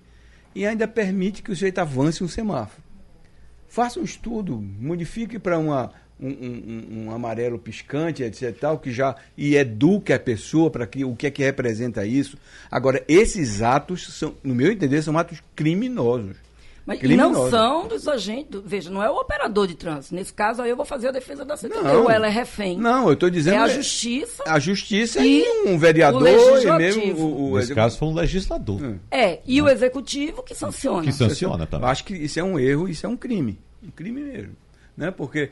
e 0.53 0.65
ainda 0.65 0.87
permite 0.87 1.41
que 1.41 1.51
o 1.51 1.55
sujeito 1.55 1.79
avance 1.79 2.23
um 2.23 2.27
semáforo? 2.27 2.83
Faça 3.67 3.99
um 3.99 4.03
estudo, 4.03 4.61
modifique 4.79 5.37
para 5.37 5.59
uma 5.59 5.91
um, 6.19 6.29
um, 6.29 6.87
um, 6.91 7.11
amarelo 7.11 7.59
piscante, 7.59 8.23
etc. 8.23 8.55
Tal, 8.57 8.79
que 8.79 8.91
já 8.91 9.15
e 9.37 9.55
eduque 9.55 10.11
a 10.11 10.19
pessoa 10.19 10.69
para 10.69 10.87
que 10.87 11.05
o 11.05 11.15
que 11.15 11.27
é 11.27 11.31
que 11.31 11.43
representa 11.43 12.05
isso. 12.05 12.37
Agora, 12.71 13.03
esses 13.07 13.61
atos 13.61 14.13
são, 14.13 14.35
no 14.43 14.55
meu 14.55 14.71
entender, 14.71 15.01
são 15.01 15.17
atos 15.17 15.43
criminosos. 15.55 16.37
Mas 16.87 17.01
não 17.01 17.49
são 17.49 17.85
dos 17.85 18.07
agentes. 18.07 18.61
Veja, 18.63 18.89
não 18.89 19.03
é 19.03 19.09
o 19.11 19.15
operador 19.17 19.67
de 19.67 19.75
trânsito. 19.75 20.15
Nesse 20.15 20.33
caso, 20.33 20.61
aí 20.61 20.69
eu 20.69 20.77
vou 20.77 20.85
fazer 20.85 21.09
a 21.09 21.11
defesa 21.11 21.43
da 21.43 21.57
CTT. 21.57 21.77
Ou 21.77 22.09
ela 22.09 22.27
é 22.27 22.29
refém. 22.29 22.77
Não, 22.77 23.07
eu 23.07 23.13
estou 23.13 23.29
dizendo. 23.29 23.55
É 23.55 23.57
a 23.57 23.67
justiça. 23.67 24.43
A 24.47 24.57
justiça 24.57 25.19
e, 25.19 25.43
e 25.43 25.67
um 25.67 25.77
vereador 25.77 26.25
e 26.25 26.77
mesmo. 26.77 27.13
O, 27.17 27.51
o 27.51 27.57
Nesse 27.57 27.75
caso, 27.75 27.97
foi 27.97 28.07
um 28.07 28.13
legislador. 28.13 28.95
É, 29.11 29.41
e 29.45 29.61
o 29.61 29.67
executivo 29.67 30.41
que 30.41 30.55
sanciona. 30.55 31.03
Que 31.03 31.11
sanciona 31.11 31.67
também. 31.67 31.89
Acho 31.89 32.05
que 32.05 32.15
isso 32.15 32.39
é 32.39 32.43
um 32.43 32.57
erro, 32.57 32.87
isso 32.87 33.05
é 33.05 33.09
um 33.09 33.17
crime. 33.17 33.59
Um 33.83 33.91
crime 33.91 34.21
mesmo. 34.21 34.55
Né? 34.95 35.11
Porque 35.11 35.51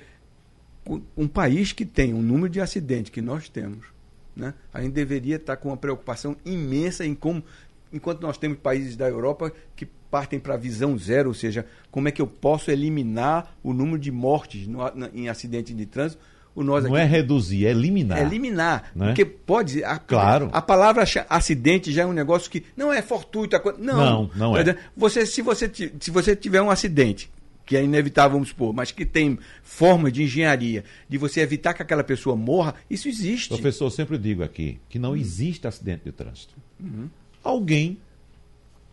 um 1.17 1.27
país 1.27 1.73
que 1.73 1.85
tem 1.85 2.13
um 2.13 2.21
número 2.21 2.47
de 2.47 2.61
acidentes 2.61 3.11
que 3.11 3.21
nós 3.21 3.49
temos, 3.49 3.87
né, 4.33 4.53
a 4.73 4.81
gente 4.81 4.93
deveria 4.93 5.35
estar 5.35 5.57
com 5.57 5.69
uma 5.69 5.77
preocupação 5.77 6.37
imensa 6.45 7.05
em 7.05 7.13
como, 7.13 7.43
enquanto 7.91 8.21
nós 8.21 8.37
temos 8.37 8.57
países 8.59 8.95
da 8.95 9.09
Europa 9.09 9.51
que 9.75 9.85
partem 10.15 10.39
para 10.39 10.53
a 10.53 10.57
visão 10.57 10.97
zero, 10.97 11.27
ou 11.27 11.33
seja, 11.33 11.65
como 11.91 12.07
é 12.07 12.11
que 12.11 12.21
eu 12.21 12.27
posso 12.27 12.71
eliminar 12.71 13.53
o 13.61 13.73
número 13.73 13.99
de 13.99 14.13
mortes 14.13 14.65
no, 14.65 14.77
na, 14.95 15.09
em 15.13 15.27
acidentes 15.27 15.75
de 15.75 15.85
trânsito. 15.85 16.23
O 16.55 16.63
nós 16.63 16.85
não 16.85 16.91
aqui, 16.95 17.01
é 17.01 17.05
reduzir, 17.05 17.65
é 17.65 17.71
eliminar. 17.71 18.17
É 18.17 18.21
eliminar. 18.21 18.91
Né? 18.95 19.07
Porque 19.07 19.25
pode. 19.25 19.83
A, 19.83 19.97
claro. 19.97 20.49
A 20.53 20.61
palavra 20.61 21.03
acidente 21.29 21.91
já 21.91 22.03
é 22.03 22.05
um 22.05 22.13
negócio 22.13 22.49
que 22.49 22.63
não 22.77 22.93
é 22.93 23.01
fortuito. 23.01 23.57
Não, 23.77 23.97
não, 23.97 24.31
não 24.33 24.57
é. 24.57 24.77
Você, 24.95 25.25
se, 25.25 25.41
você, 25.41 25.69
se 25.99 26.09
você 26.09 26.33
tiver 26.33 26.61
um 26.61 26.69
acidente 26.69 27.29
que 27.65 27.75
é 27.75 27.83
inevitável, 27.83 28.31
vamos 28.31 28.49
supor, 28.49 28.73
mas 28.73 28.93
que 28.93 29.05
tem 29.05 29.37
forma 29.63 30.09
de 30.09 30.23
engenharia 30.23 30.85
de 31.09 31.17
você 31.17 31.41
evitar 31.41 31.73
que 31.73 31.81
aquela 31.81 32.05
pessoa 32.05 32.37
morra, 32.37 32.73
isso 32.89 33.09
existe. 33.09 33.49
Professor, 33.49 33.87
eu 33.87 33.91
sempre 33.91 34.17
digo 34.17 34.43
aqui 34.43 34.79
que 34.87 34.97
não 34.97 35.13
existe 35.13 35.67
acidente 35.67 36.05
de 36.05 36.13
trânsito. 36.13 36.53
Uhum. 36.79 37.09
Alguém 37.43 37.97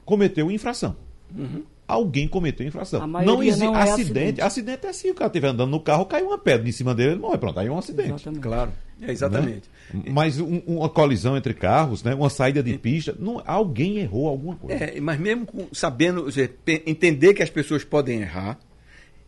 cometeu 0.04 0.50
infração. 0.50 0.96
Uhum. 1.36 1.62
Alguém 1.86 2.26
cometeu 2.26 2.66
infração. 2.66 3.06
Não 3.06 3.42
existe 3.42 3.64
não 3.64 3.76
é 3.76 3.82
acidente. 3.82 4.00
acidente. 4.00 4.40
Acidente 4.40 4.86
é 4.86 4.88
assim, 4.88 5.10
o 5.10 5.14
cara 5.14 5.28
estiver 5.28 5.48
andando 5.48 5.70
no 5.70 5.80
carro, 5.80 6.06
caiu 6.06 6.28
uma 6.28 6.38
pedra 6.38 6.66
em 6.66 6.72
cima 6.72 6.94
dele, 6.94 7.12
ele 7.12 7.20
morre. 7.20 7.36
Pronto, 7.36 7.58
aí 7.58 7.66
é 7.66 7.70
um 7.70 7.78
acidente. 7.78 8.12
Exatamente. 8.12 8.42
Claro. 8.42 8.72
É 9.02 9.10
exatamente. 9.10 9.68
Né? 9.92 10.02
Mas 10.10 10.40
um, 10.40 10.62
uma 10.66 10.88
colisão 10.88 11.36
entre 11.36 11.52
carros, 11.52 12.02
né? 12.02 12.14
uma 12.14 12.30
saída 12.30 12.62
de 12.62 12.78
pista, 12.78 13.14
não, 13.18 13.42
alguém 13.44 13.98
errou 13.98 14.28
alguma 14.28 14.56
coisa. 14.56 14.84
É, 14.84 15.00
mas 15.00 15.18
mesmo 15.18 15.44
com, 15.44 15.66
sabendo, 15.72 16.28
entender 16.86 17.34
que 17.34 17.42
as 17.42 17.50
pessoas 17.50 17.84
podem 17.84 18.20
errar 18.20 18.58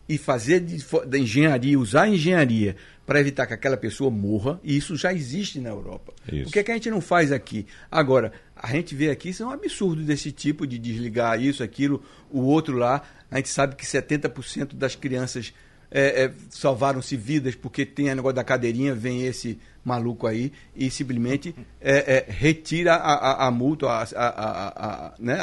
e 0.07 0.17
fazer 0.17 0.61
de, 0.61 0.83
da 1.07 1.17
engenharia, 1.17 1.77
usar 1.77 2.03
a 2.03 2.09
engenharia 2.09 2.75
para 3.05 3.19
evitar 3.19 3.45
que 3.45 3.53
aquela 3.53 3.77
pessoa 3.77 4.09
morra, 4.09 4.59
e 4.63 4.75
isso 4.75 4.95
já 4.95 5.13
existe 5.13 5.59
na 5.59 5.69
Europa. 5.69 6.13
Isso. 6.31 6.45
Por 6.45 6.53
que, 6.53 6.59
é 6.59 6.63
que 6.63 6.71
a 6.71 6.73
gente 6.73 6.89
não 6.89 7.01
faz 7.01 7.31
aqui? 7.31 7.67
Agora, 7.91 8.31
a 8.55 8.71
gente 8.71 8.95
vê 8.95 9.09
aqui, 9.09 9.29
isso 9.29 9.43
é 9.43 9.45
um 9.45 9.51
absurdo 9.51 10.01
desse 10.03 10.31
tipo 10.31 10.65
de 10.65 10.79
desligar 10.79 11.39
isso, 11.39 11.61
aquilo, 11.63 12.03
o 12.31 12.41
outro 12.41 12.75
lá. 12.75 13.03
A 13.29 13.37
gente 13.37 13.49
sabe 13.49 13.75
que 13.75 13.85
70% 13.85 14.73
das 14.73 14.95
crianças 14.95 15.53
é, 15.97 16.25
é, 16.25 16.31
salvaram-se 16.49 17.15
vidas 17.15 17.55
porque 17.55 17.85
tem 17.85 18.09
a 18.09 18.15
negócio 18.15 18.35
da 18.35 18.43
cadeirinha, 18.43 18.93
vem 18.93 19.25
esse 19.25 19.57
maluco 19.81 20.27
aí 20.27 20.51
e 20.75 20.91
simplesmente 20.91 21.55
é, 21.79 22.17
é 22.17 22.25
retira 22.27 22.95
a, 22.95 23.13
a, 23.13 23.47
a 23.47 23.51
multa 23.51 23.87
a, 23.87 24.03
a, 24.13 25.13
né, 25.17 25.37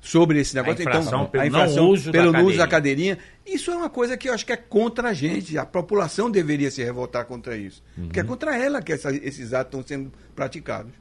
sobre 0.00 0.38
esse 0.38 0.54
negócio. 0.54 0.82
então, 0.82 1.26
pelo 1.26 1.42
a 1.42 1.46
infração 1.48 1.88
uso 1.88 2.12
pelo 2.12 2.30
da 2.30 2.42
uso 2.42 2.58
da 2.58 2.68
cadeirinha. 2.68 3.18
Isso 3.44 3.72
é 3.72 3.76
uma 3.76 3.90
coisa 3.90 4.16
que 4.16 4.28
eu 4.28 4.34
acho 4.34 4.46
que 4.46 4.52
é 4.52 4.56
contra 4.56 5.08
a 5.08 5.12
gente. 5.12 5.58
A 5.58 5.66
população 5.66 6.30
deveria 6.30 6.70
se 6.70 6.80
revoltar 6.84 7.24
contra 7.24 7.56
isso. 7.56 7.82
Uhum. 7.98 8.04
Porque 8.04 8.20
é 8.20 8.22
contra 8.24 8.56
ela 8.56 8.80
que 8.80 8.92
essa, 8.92 9.12
esses 9.12 9.52
atos 9.52 9.80
estão 9.80 9.84
sendo 9.84 10.12
praticados. 10.32 10.92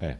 É. 0.00 0.16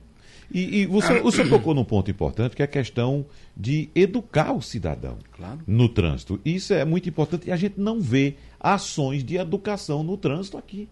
E, 0.53 0.81
e 0.83 0.87
você, 0.87 1.19
você 1.21 1.49
tocou 1.49 1.75
num 1.75 1.85
ponto 1.85 2.11
importante, 2.11 2.55
que 2.55 2.63
é 2.63 2.65
a 2.67 2.69
questão 2.69 3.25
de 3.57 3.89
educar 3.95 4.53
o 4.53 4.61
cidadão 4.61 5.17
Claro. 5.37 5.61
no 5.67 5.89
trânsito. 5.89 6.39
Isso 6.45 6.75
é 6.75 6.85
muito 6.85 7.09
importante 7.09 7.49
e 7.49 7.53
a 7.53 7.57
gente 7.57 7.81
não 7.81 8.01
vê 8.01 8.35
ações 8.61 9.25
de 9.25 9.37
educação 9.37 10.03
no 10.03 10.17
trânsito 10.17 10.59
aqui. 10.59 10.89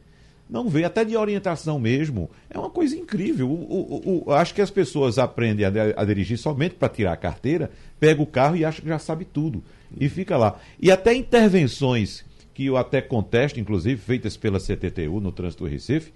Não 0.49 0.69
vê, 0.69 0.83
até 0.83 1.05
de 1.05 1.17
orientação 1.17 1.79
mesmo. 1.79 2.29
É 2.49 2.59
uma 2.59 2.71
coisa 2.71 2.97
incrível. 2.97 3.49
O, 3.49 3.55
o- 3.55 4.25
o- 4.27 4.33
acho 4.33 4.53
que 4.53 4.61
as 4.61 4.71
pessoas 4.71 5.17
aprendem 5.19 5.65
a, 5.65 5.71
a 5.97 6.05
dirigir 6.05 6.37
somente 6.39 6.75
para 6.75 6.89
tirar 6.89 7.13
a 7.13 7.17
carteira, 7.17 7.71
pega 8.01 8.21
o 8.21 8.27
carro 8.27 8.57
e 8.57 8.65
acha 8.65 8.83
que 8.83 8.89
já 8.89 8.99
sabe 8.99 9.25
tudo. 9.25 9.63
E 9.97 10.09
fica 10.09 10.37
lá. 10.37 10.59
E 10.81 10.91
até 10.91 11.15
intervenções 11.15 12.25
que 12.55 12.67
eu 12.67 12.77
até 12.77 13.01
contesto, 13.01 13.61
inclusive, 13.61 14.01
feitas 14.01 14.37
pela 14.37 14.59
CTTU 14.59 15.21
no 15.21 15.31
trânsito 15.31 15.65
do 15.65 15.71
Recife, 15.71 16.13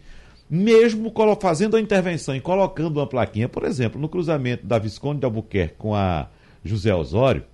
mesmo 0.48 1.12
fazendo 1.40 1.76
a 1.76 1.80
intervenção 1.80 2.35
e 2.37 2.40
colocando 2.40 2.98
uma 2.98 3.07
plaquinha, 3.07 3.48
por 3.48 3.64
exemplo, 3.64 4.00
no 4.00 4.09
cruzamento 4.09 4.66
da 4.66 4.78
Visconde 4.78 5.20
de 5.20 5.24
Albuquerque 5.26 5.74
com 5.78 5.94
a 5.94 6.28
José 6.64 6.94
Osório, 6.94 7.44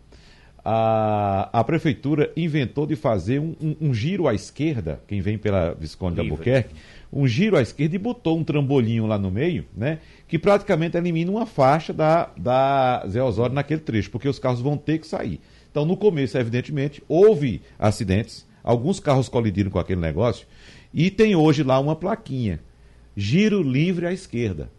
a, 0.65 1.49
a 1.53 1.65
prefeitura 1.65 2.31
inventou 2.37 2.87
de 2.87 2.95
fazer 2.95 3.39
um, 3.39 3.55
um- 3.61 3.77
um 3.89 3.95
giro 3.95 4.29
à 4.29 4.35
esquerda, 4.35 5.01
quem 5.09 5.21
vem 5.21 5.39
pela 5.39 5.73
Visconde 5.75 6.17
de 6.17 6.21
Livre. 6.23 6.33
Albuquerque, 6.35 6.75
um 7.13 7.27
giro 7.27 7.57
à 7.57 7.63
esquerda 7.63 7.97
e 7.97 7.99
botou 7.99 8.39
um 8.39 8.45
trambolinho 8.45 9.07
lá 9.07 9.19
no 9.19 9.31
meio, 9.31 9.65
né? 9.75 9.99
Que 10.29 10.39
praticamente 10.39 10.97
elimina 10.97 11.31
uma 11.31 11.47
faixa 11.47 11.93
da, 11.93 12.31
da 12.37 13.05
Zé 13.09 13.23
Osório 13.23 13.55
naquele 13.55 13.81
trecho, 13.81 14.11
porque 14.11 14.29
os 14.29 14.39
carros 14.39 14.61
vão 14.61 14.77
ter 14.77 14.99
que 14.99 15.07
sair. 15.07 15.41
Então, 15.71 15.85
no 15.87 15.97
começo, 15.97 16.37
evidentemente, 16.37 17.03
houve 17.09 17.63
acidentes, 17.79 18.47
alguns 18.63 19.01
carros 19.01 19.29
colidiram 19.29 19.71
com 19.71 19.79
aquele 19.79 20.01
negócio, 20.01 20.47
e 20.93 21.11
tem 21.11 21.35
hoje 21.35 21.63
lá 21.63 21.79
uma 21.81 21.97
plaquinha: 21.97 22.61
giro 23.17 23.63
livre 23.63 24.07
à 24.07 24.13
esquerda. 24.13 24.71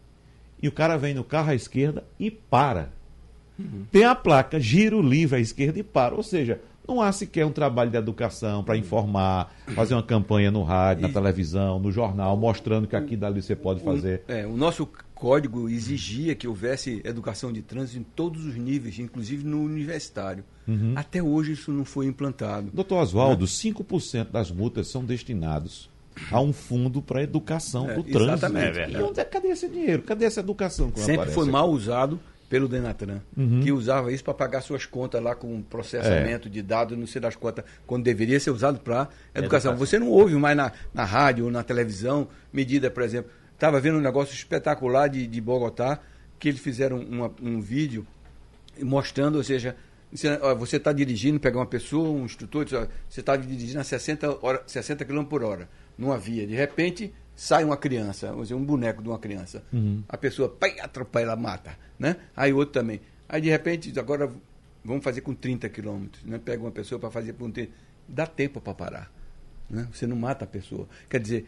E 0.62 0.68
o 0.68 0.72
cara 0.72 0.98
vem 0.98 1.14
no 1.14 1.24
carro 1.24 1.52
à 1.52 1.56
esquerda 1.56 2.04
e 2.20 2.30
para 2.30 2.90
tem 3.92 4.04
a 4.06 4.16
placa 4.16 4.60
giro 4.60 5.02
livre 5.02 5.36
à 5.38 5.40
esquerda 5.40 5.78
e 5.80 5.84
para. 5.84 6.16
Ou 6.16 6.24
seja, 6.24 6.60
não 6.88 7.00
há 7.02 7.12
sequer 7.12 7.46
um 7.46 7.52
trabalho 7.52 7.92
de 7.92 7.98
educação 7.98 8.64
para 8.64 8.76
informar, 8.78 9.54
fazer 9.76 9.94
uma 9.94 10.02
campanha 10.04 10.50
no 10.50 10.64
rádio, 10.64 11.04
na 11.04 11.10
E- 11.10 11.14
televisão, 11.14 11.80
no 11.80 11.92
jornal, 11.92 12.36
mostrando 12.36 12.88
que 12.88 12.96
aqui 12.96 13.14
e 13.14 13.18
dali 13.18 13.42
você 13.42 13.56
pode 13.56 13.84
fazer. 13.84 14.24
É, 14.28 14.48
o 14.48 14.58
nosso 14.58 14.88
código 15.14 15.70
exigia 15.70 16.34
que 16.34 16.48
houvesse 16.48 17.02
educação 17.06 17.54
de 17.54 17.62
trânsito 17.62 18.00
em 18.00 18.04
todos 18.16 18.46
os 18.48 18.56
níveis, 18.56 18.98
inclusive 18.98 19.44
no 19.46 19.62
universitário. 19.62 20.44
Uhum. 20.68 20.94
Até 20.96 21.22
hoje 21.22 21.52
isso 21.52 21.72
não 21.72 21.86
foi 21.86 22.08
implantado. 22.08 22.72
Doutor 22.74 22.98
Oswaldo, 23.04 23.46
5% 23.46 24.32
das 24.32 24.50
multas 24.50 24.88
são 24.88 25.06
destinados 25.06 25.91
a 26.30 26.42
um 26.42 26.52
fundo 26.54 27.02
para 27.02 27.24
educação 27.24 27.90
É, 27.90 27.96
do 27.96 28.04
trânsito. 28.04 28.34
exatamente. 28.34 28.80
É. 28.80 28.90
E 28.90 28.98
onde 28.98 29.20
é, 29.20 29.24
cadê 29.26 29.48
esse 29.50 29.68
dinheiro? 29.70 30.04
Cadê 30.04 30.26
essa 30.26 30.40
educação? 30.42 30.92
Sempre 30.96 31.14
aparece 31.16 31.36
foi 31.36 31.46
mal 31.50 31.70
usado 31.70 32.20
pelo 32.50 32.68
Denatran, 32.68 33.22
Uhum. 33.38 33.62
que 33.64 33.72
usava 33.72 34.12
isso 34.12 34.24
para 34.26 34.34
pagar 34.34 34.60
suas 34.62 34.86
contas 34.86 35.24
lá 35.24 35.34
com 35.34 35.62
processamento 35.62 36.50
de 36.50 36.62
dados, 36.62 36.98
não 36.98 37.08
sei 37.08 37.22
das 37.22 37.36
quantas, 37.36 37.64
quando 37.88 38.04
deveria 38.04 38.38
ser 38.42 38.52
usado 38.52 38.80
para 38.82 39.08
educação. 39.34 39.72
Educação. 39.72 39.78
Você 39.78 39.98
não 39.98 40.10
ouve 40.10 40.36
mais 40.36 40.58
na, 40.58 40.72
na 40.94 41.06
rádio 41.06 41.46
ou 41.46 41.52
na 41.52 41.64
televisão 41.64 42.28
medida, 42.52 42.92
por 42.92 43.04
exemplo. 43.04 43.32
Estava 43.54 43.80
vendo 43.80 43.98
um 44.00 44.02
negócio 44.02 44.34
espetacular 44.34 45.08
de, 45.08 45.26
de 45.28 45.40
Bogotá, 45.40 46.00
que 46.38 46.50
eles 46.50 46.60
fizeram 46.60 47.00
uma- 47.00 47.32
um 47.42 47.62
vídeo 47.62 48.06
mostrando, 48.82 49.36
ou 49.38 49.44
seja, 49.44 49.76
você- 50.58 50.78
está 50.78 50.92
dirigindo, 50.92 51.40
pega 51.40 51.58
uma 51.58 51.66
pessoa, 51.66 52.10
um 52.10 52.26
instrutor, 52.26 52.66
você 53.08 53.20
está 53.22 53.36
dirigindo 53.38 53.80
a 53.80 53.84
60, 53.84 54.38
hora, 54.46 54.62
60 54.66 55.06
km 55.06 55.24
por 55.24 55.44
hora, 55.44 55.70
numa 55.98 56.18
via. 56.18 56.46
De 56.48 56.56
repente, 56.56 57.14
sai 57.36 57.64
uma 57.64 57.78
criança, 57.78 58.28
vamos 58.28 58.44
dizer, 58.50 58.56
um 58.56 58.64
boneco 58.66 59.02
de 59.02 59.10
uma 59.10 59.20
criança. 59.20 59.64
A 60.08 60.18
pessoa 60.18 60.50
pai, 60.50 60.80
atropela, 60.80 61.36
mata. 61.36 61.78
Né? 62.00 62.16
Aí 62.36 62.52
outro 62.54 62.74
também. 62.74 63.02
Aí 63.30 63.42
de 63.42 63.50
repente, 63.50 63.98
agora 64.00 64.32
vamos 64.84 65.04
fazer 65.04 65.22
com 65.22 65.34
30 65.34 65.70
km. 65.70 66.06
Né? 66.26 66.40
Pega 66.44 66.62
uma 66.64 66.72
pessoa 66.72 67.00
para 67.00 67.10
fazer 67.12 67.34
com 67.34 67.50
30. 67.50 67.72
Dá 68.08 68.26
tempo 68.26 68.60
para 68.60 68.74
parar. 68.74 69.12
Né? 69.70 69.88
Você 69.94 70.06
não 70.08 70.16
mata 70.18 70.44
a 70.44 70.48
pessoa. 70.48 70.88
Quer 71.10 71.20
dizer, 71.20 71.46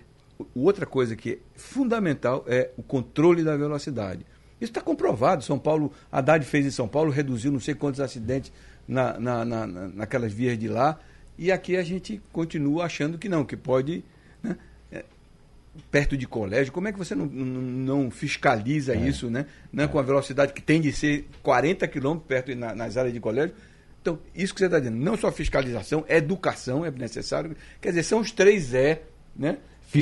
outra 0.56 0.86
coisa 0.86 1.16
que 1.16 1.32
é 1.34 1.38
fundamental 1.56 2.44
é 2.48 2.70
o 2.78 2.84
controle 2.84 3.44
da 3.44 3.58
velocidade. 3.58 4.26
Isso 4.62 4.72
está 4.72 4.80
comprovado. 4.82 5.44
São 5.44 5.60
Paulo, 5.60 5.92
a 6.12 6.20
Haddad 6.20 6.46
fez 6.46 6.66
em 6.66 6.72
São 6.72 6.88
Paulo, 6.88 7.12
reduziu 7.12 7.52
não 7.52 7.60
sei 7.60 7.76
quantos 7.76 8.00
acidentes 8.00 8.52
na, 8.88 9.20
na- 9.20 9.44
na- 9.44 9.68
naquelas 9.68 10.32
vias 10.32 10.58
de 10.58 10.68
lá. 10.70 10.98
E 11.38 11.52
aqui 11.52 11.76
a 11.76 11.84
gente 11.84 12.22
continua 12.32 12.86
achando 12.86 13.18
que 13.18 13.28
não, 13.28 13.44
que 13.44 13.58
pode. 13.58 14.06
É, 15.76 15.82
perto 15.92 16.16
de 16.18 16.28
colégio, 16.28 16.72
como 16.74 16.88
é 16.88 16.92
que 16.92 16.98
você 16.98 17.16
não, 17.16 17.26
não, 17.26 17.62
não 18.04 18.12
fiscaliza 18.12 18.96
isso, 18.96 19.30
né? 19.30 19.46
né? 19.72 19.88
Com 19.88 19.98
a 20.00 20.02
velocidade 20.04 20.54
que 20.54 20.62
tem 20.62 20.80
de 20.82 20.92
ser 20.92 21.28
40 21.42 21.88
km 21.88 22.18
perto 22.18 22.56
na- 22.56 22.76
nas 22.76 22.96
áreas 22.98 23.14
de 23.14 23.20
colégio. 23.20 23.56
Então, 24.02 24.20
isso 24.36 24.54
que 24.54 24.60
você 24.60 24.66
está 24.66 24.80
dizendo, 24.80 24.98
não 24.98 25.16
só 25.18 25.32
fiscalização, 25.32 26.04
educação 26.10 26.86
é 26.86 26.92
necessário. 26.92 27.56
Quer 27.82 27.90
dizer, 27.90 28.04
são 28.04 28.20
os 28.20 28.32
três 28.32 28.74
E, 28.74 28.98
né? 29.36 29.58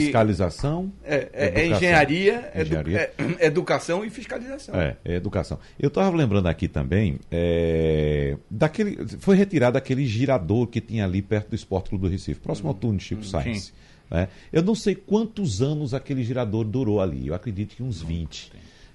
Fiscalização. 0.06 0.92
é, 1.04 1.16
é- 1.16 1.30
é 1.34 1.48
educação. 1.48 1.76
engenharia, 1.78 2.52
edu- 2.56 2.62
Engenharia. 2.66 2.98
é- 3.00 3.14
educação 3.48 4.06
e 4.06 4.10
fiscalização. 4.10 4.74
É, 4.80 4.98
é 5.06 5.16
educação. 5.16 5.60
Eu 5.80 5.88
estava 5.90 6.16
lembrando 6.16 6.48
aqui 6.48 6.68
também 6.68 7.20
é, 7.30 8.38
daquele. 8.50 8.98
Foi 9.20 9.36
retirado 9.36 9.78
aquele 9.78 10.06
girador 10.06 10.68
que 10.68 10.80
tinha 10.82 11.06
ali 11.06 11.22
perto 11.22 11.50
do 11.50 11.56
Esporte 11.56 11.90
Clube 11.90 12.06
do 12.08 12.12
Recife, 12.12 12.40
próximo 12.40 12.70
ao 12.70 12.74
túnel 12.74 12.98
de 12.98 13.04
Chico 13.04 13.24
Sainz. 13.24 13.74
Né? 14.12 14.28
Eu 14.52 14.62
não 14.62 14.76
sei 14.76 14.93
quantos 14.93 15.62
anos 15.62 15.93
aquele 15.93 16.24
girador 16.24 16.65
durou 16.65 17.00
ali. 17.00 17.28
Eu 17.28 17.34
acredito 17.34 17.76
que 17.76 17.82
uns 17.82 18.02
20. 18.02 18.52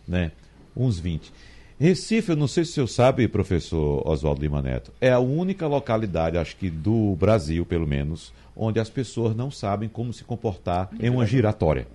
Né? 0.07 0.31
Uns 0.77 0.99
20. 0.99 1.33
Recife, 1.79 2.31
eu 2.31 2.37
não 2.37 2.47
sei 2.47 2.65
se 2.65 2.71
o 2.71 2.75
senhor 2.75 2.87
sabe, 2.87 3.29
professor 3.29 4.07
Oswaldo 4.07 4.41
Lima 4.41 4.63
Neto, 4.63 4.93
é 4.99 5.11
a 5.11 5.19
única 5.19 5.67
localidade, 5.67 6.39
acho 6.39 6.57
que 6.57 6.71
do 6.71 7.15
Brasil, 7.17 7.67
pelo 7.67 7.87
menos, 7.87 8.33
onde 8.57 8.81
as 8.81 8.89
pessoas 8.89 9.37
não 9.37 9.51
sabem 9.51 9.87
como 9.87 10.11
se 10.13 10.25
comportar 10.25 10.89
em 10.99 11.11
uma 11.11 11.27
giratória. 11.27 11.87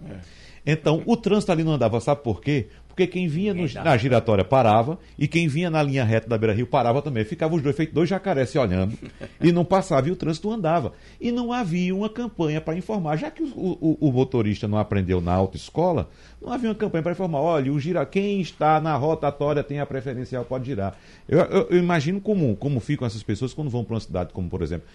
Então, 0.64 1.02
o 1.08 1.18
trânsito 1.18 1.52
ali 1.52 1.64
não 1.64 1.72
andava, 1.72 2.00
sabe 2.00 2.22
por 2.22 2.42
quê? 2.42 2.68
Porque 2.92 3.08
quem 3.08 3.28
vinha 3.28 3.54
no- 3.54 3.62
na 3.84 3.98
giratória 3.98 4.44
parava 4.44 5.00
e 5.18 5.28
quem 5.28 5.48
vinha 5.48 5.70
na 5.70 5.82
linha 5.82 6.04
reta 6.04 6.28
da 6.30 6.38
Beira 6.38 6.54
Rio 6.54 6.68
parava 6.68 7.02
também. 7.02 7.24
Ficava 7.24 7.56
os 7.56 7.62
dois 7.62 7.76
feitos 7.76 7.94
dois 7.96 8.10
jacarés 8.10 8.50
se 8.50 8.60
olhando 8.60 8.98
e 9.42 9.52
não 9.52 9.64
passava 9.66 10.08
e 10.10 10.12
o 10.12 10.16
trânsito 10.16 10.52
andava. 10.52 10.94
E 11.20 11.32
não 11.32 11.54
havia 11.54 11.96
uma 11.96 12.10
campanha 12.10 12.60
para 12.62 12.76
informar. 12.76 13.16
Já 13.18 13.32
que 13.32 13.42
o, 13.44 13.48
o- 13.48 13.98
o 14.00 14.12
motorista 14.12 14.68
não 14.68 14.78
aprendeu 14.78 15.20
na 15.22 15.34
autoescola, 15.34 16.10
não 16.42 16.52
havia 16.52 16.70
uma 16.70 16.76
campanha 16.76 17.02
para 17.04 17.12
informar. 17.14 17.40
Olha, 17.40 17.72
o 17.72 17.80
gira, 17.80 18.06
quem 18.06 18.42
está 18.42 18.80
na 18.82 18.96
rotatória 18.96 19.64
tem 19.64 19.80
a 19.80 19.86
preferencial, 19.86 20.44
pode 20.46 20.66
girar. 20.66 20.96
Eu, 21.28 21.40
eu- 21.40 21.68
eu 21.72 21.78
imagino 21.78 22.20
como, 22.20 22.56
como 22.58 22.80
ficam 22.80 23.08
essas 23.08 23.24
pessoas 23.24 23.54
quando 23.54 23.70
vão 23.70 23.84
para 23.84 23.94
uma 23.96 24.00
cidade 24.02 24.32
como, 24.34 24.50
por 24.50 24.62
exemplo, 24.62 24.88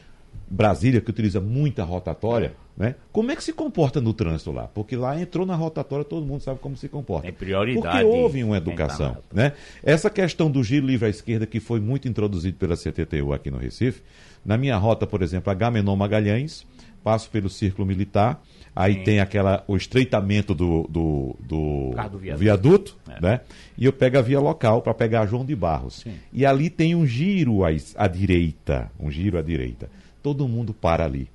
Brasília, 0.48 1.00
que 1.00 1.10
utiliza 1.10 1.40
muita 1.40 1.82
rotatória, 1.84 2.54
né? 2.76 2.94
Como 3.10 3.30
é 3.30 3.36
que 3.36 3.42
se 3.42 3.52
comporta 3.52 4.00
no 4.00 4.12
trânsito 4.12 4.52
lá? 4.52 4.66
Porque 4.68 4.96
lá 4.96 5.18
entrou 5.20 5.46
na 5.46 5.54
rotatória, 5.56 6.04
todo 6.04 6.26
mundo 6.26 6.42
sabe 6.42 6.60
como 6.60 6.76
se 6.76 6.88
comporta. 6.88 7.26
É 7.26 7.32
prioridade 7.32 8.02
Porque 8.04 8.04
houve 8.04 8.44
uma 8.44 8.56
educação, 8.58 9.16
né? 9.32 9.52
Essa 9.82 10.10
questão 10.10 10.50
do 10.50 10.62
giro 10.62 10.86
livre 10.86 11.06
à 11.06 11.08
esquerda, 11.08 11.46
que 11.46 11.58
foi 11.60 11.80
muito 11.80 12.06
introduzido 12.06 12.58
pela 12.58 12.76
CTTU 12.76 13.32
aqui 13.32 13.50
no 13.50 13.56
Recife, 13.58 14.02
na 14.44 14.56
minha 14.58 14.76
rota, 14.76 15.06
por 15.06 15.22
exemplo, 15.22 15.50
Agamenon 15.50 15.96
Magalhães, 15.96 16.66
passo 17.02 17.30
pelo 17.30 17.48
Círculo 17.48 17.86
Militar, 17.86 18.42
aí 18.74 19.04
tem 19.04 19.20
aquela, 19.20 19.64
o 19.66 19.76
estreitamento 19.76 20.54
do, 20.54 20.82
do, 20.88 21.36
do 21.40 21.94
do 22.10 22.18
viaduto. 22.18 22.36
viaduto, 22.38 22.96
É. 23.08 23.20
né? 23.22 23.40
E 23.78 23.84
eu 23.86 23.92
pego 23.92 24.18
a 24.18 24.22
via 24.22 24.38
local 24.40 24.82
para 24.82 24.92
pegar 24.92 25.24
João 25.26 25.44
de 25.44 25.54
Barros. 25.56 26.00
Sim. 26.00 26.14
E 26.32 26.44
ali 26.44 26.68
tem 26.68 26.94
um 26.94 27.06
giro 27.06 27.64
à, 27.64 27.68
à 27.96 28.06
direita, 28.08 28.90
um 29.00 29.10
giro 29.10 29.38
à 29.38 29.42
direita. 29.42 29.88
Todo 30.26 30.48
mundo 30.48 30.74
para 30.74 31.04
ali. 31.04 31.30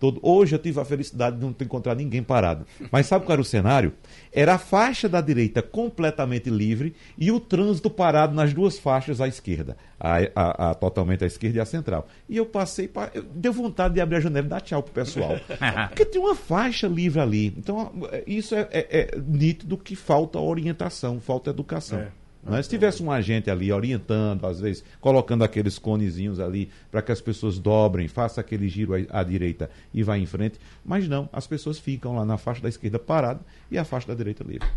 Todo... 0.00 0.18
Hoje 0.22 0.54
eu 0.54 0.58
tive 0.58 0.80
a 0.80 0.84
felicidade 0.84 1.36
de 1.36 1.42
não 1.44 1.52
ter 1.52 1.66
encontrado 1.66 1.98
ninguém 1.98 2.22
parado. 2.22 2.64
Mas 2.90 3.04
sabe 3.06 3.26
qual 3.26 3.34
era 3.34 3.42
o 3.42 3.44
cenário? 3.44 3.92
Era 4.32 4.54
a 4.54 4.58
faixa 4.58 5.06
da 5.10 5.20
direita 5.20 5.60
completamente 5.60 6.48
livre 6.48 6.94
e 7.18 7.30
o 7.30 7.38
trânsito 7.38 7.90
parado 7.90 8.34
nas 8.34 8.54
duas 8.54 8.78
faixas 8.78 9.20
à 9.20 9.28
esquerda. 9.28 9.76
A, 10.00 10.16
a- 10.34 10.70
a- 10.70 10.74
totalmente 10.74 11.22
à 11.22 11.26
esquerda 11.26 11.58
e 11.58 11.60
à 11.60 11.66
central. 11.66 12.08
E 12.26 12.38
eu 12.38 12.46
passei, 12.46 12.88
pa- 12.88 13.10
eu, 13.12 13.22
deu 13.22 13.52
vontade 13.52 13.92
de 13.92 14.00
abrir 14.00 14.16
a 14.16 14.20
janela 14.20 14.46
e 14.46 14.48
dar 14.48 14.62
tchau 14.62 14.82
pro 14.82 14.94
pessoal. 14.94 15.38
Porque 15.88 16.06
tem 16.06 16.18
uma 16.18 16.34
faixa 16.34 16.88
livre 16.88 17.20
ali. 17.20 17.48
Então, 17.58 17.92
isso 18.26 18.54
é, 18.54 18.66
é- 18.72 18.86
é 18.90 19.18
nítido 19.18 19.76
que 19.76 19.94
falta 19.94 20.38
orientação, 20.40 21.20
falta 21.20 21.50
educação. 21.50 21.98
É. 22.00 22.08
Né? 22.44 22.62
Se 22.62 22.68
tivesse 22.68 23.02
um 23.02 23.10
agente 23.10 23.50
ali 23.50 23.72
orientando, 23.72 24.46
às 24.46 24.60
vezes, 24.60 24.84
colocando 25.00 25.44
aqueles 25.44 25.78
conezinhos 25.78 26.38
ali 26.38 26.70
para 26.90 27.02
que 27.02 27.10
as 27.10 27.20
pessoas 27.20 27.58
dobrem, 27.58 28.06
faça 28.08 28.40
aquele 28.40 28.68
giro 28.68 28.94
à, 28.94 29.20
à 29.20 29.22
direita 29.22 29.70
e 29.92 30.02
vá 30.02 30.18
em 30.18 30.26
frente. 30.26 30.58
Mas 30.84 31.08
não, 31.08 31.28
as 31.32 31.46
pessoas 31.46 31.78
ficam 31.78 32.16
lá 32.16 32.24
na 32.24 32.36
faixa 32.36 32.60
da 32.60 32.68
esquerda 32.68 32.98
parada 32.98 33.40
e 33.70 33.78
a 33.78 33.84
faixa 33.84 34.08
da 34.08 34.14
direita 34.14 34.44
livre. 34.44 34.68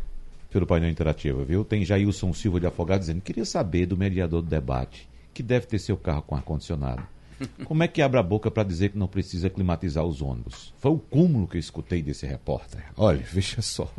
Pelo 0.50 0.66
painel 0.66 0.90
interativo, 0.90 1.44
viu? 1.44 1.66
Tem 1.66 1.84
Jailson 1.84 2.34
Silva 2.34 2.60
de 2.60 2.66
Afogado 2.66 3.02
dizendo: 3.02 3.22
queria 3.22 3.46
saber 3.46 3.86
do 3.86 3.98
mediador 3.98 4.42
do 4.42 4.48
debate, 4.48 5.08
que 5.34 5.44
deve 5.44 5.66
ter 5.68 5.78
seu 5.78 5.98
carro 5.98 6.22
com 6.22 6.36
ar-condicionado. 6.36 7.06
Como 7.66 7.84
é 7.84 7.88
que 7.88 8.02
abre 8.02 8.20
a 8.20 8.24
boca 8.24 8.50
para 8.50 8.64
dizer 8.64 8.90
que 8.90 8.98
não 8.98 9.08
precisa 9.08 9.50
climatizar 9.50 10.04
os 10.04 10.22
ônibus? 10.22 10.74
Foi 10.78 10.92
o 10.92 10.98
cúmulo 10.98 11.48
que 11.48 11.58
eu 11.58 11.60
escutei 11.60 12.02
desse 12.02 12.26
repórter. 12.26 12.84
Olha, 12.96 13.24
veja 13.32 13.62
só. 13.62 13.92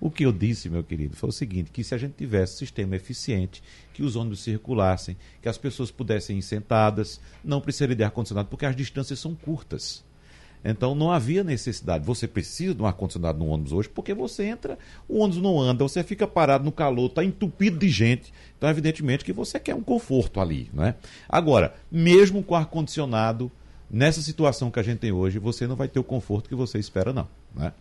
O 0.00 0.10
que 0.10 0.24
eu 0.24 0.32
disse, 0.32 0.68
meu 0.68 0.84
querido, 0.84 1.16
foi 1.16 1.28
o 1.28 1.32
seguinte: 1.32 1.70
que 1.70 1.82
se 1.82 1.94
a 1.94 1.98
gente 1.98 2.14
tivesse 2.14 2.58
sistema 2.58 2.96
eficiente, 2.96 3.62
que 3.92 4.02
os 4.02 4.16
ônibus 4.16 4.42
circulassem, 4.42 5.16
que 5.42 5.48
as 5.48 5.58
pessoas 5.58 5.90
pudessem 5.90 6.38
ir 6.38 6.42
sentadas, 6.42 7.20
não 7.42 7.60
precisaria 7.60 7.96
de 7.96 8.04
ar-condicionado, 8.04 8.48
porque 8.48 8.66
as 8.66 8.76
distâncias 8.76 9.18
são 9.18 9.34
curtas. 9.34 10.04
Então 10.64 10.94
não 10.94 11.12
havia 11.12 11.44
necessidade. 11.44 12.04
Você 12.06 12.26
precisa 12.26 12.74
de 12.74 12.80
um 12.80 12.86
ar-condicionado 12.86 13.38
no 13.38 13.46
ônibus 13.46 13.72
hoje, 13.72 13.88
porque 13.88 14.14
você 14.14 14.44
entra, 14.44 14.78
o 15.06 15.18
ônibus 15.18 15.42
não 15.42 15.60
anda, 15.60 15.84
você 15.84 16.02
fica 16.02 16.26
parado 16.26 16.64
no 16.64 16.72
calor, 16.72 17.06
está 17.06 17.22
entupido 17.22 17.78
de 17.78 17.90
gente. 17.90 18.32
Então, 18.56 18.70
evidentemente, 18.70 19.24
que 19.24 19.32
você 19.32 19.60
quer 19.60 19.74
um 19.74 19.82
conforto 19.82 20.40
ali. 20.40 20.70
Né? 20.72 20.94
Agora, 21.28 21.74
mesmo 21.92 22.42
com 22.42 22.54
ar-condicionado, 22.54 23.52
nessa 23.90 24.22
situação 24.22 24.70
que 24.70 24.80
a 24.80 24.82
gente 24.82 25.00
tem 25.00 25.12
hoje, 25.12 25.38
você 25.38 25.66
não 25.66 25.76
vai 25.76 25.86
ter 25.86 25.98
o 25.98 26.04
conforto 26.04 26.48
que 26.48 26.54
você 26.54 26.78
espera, 26.78 27.12
não. 27.12 27.28
Né? 27.54 27.72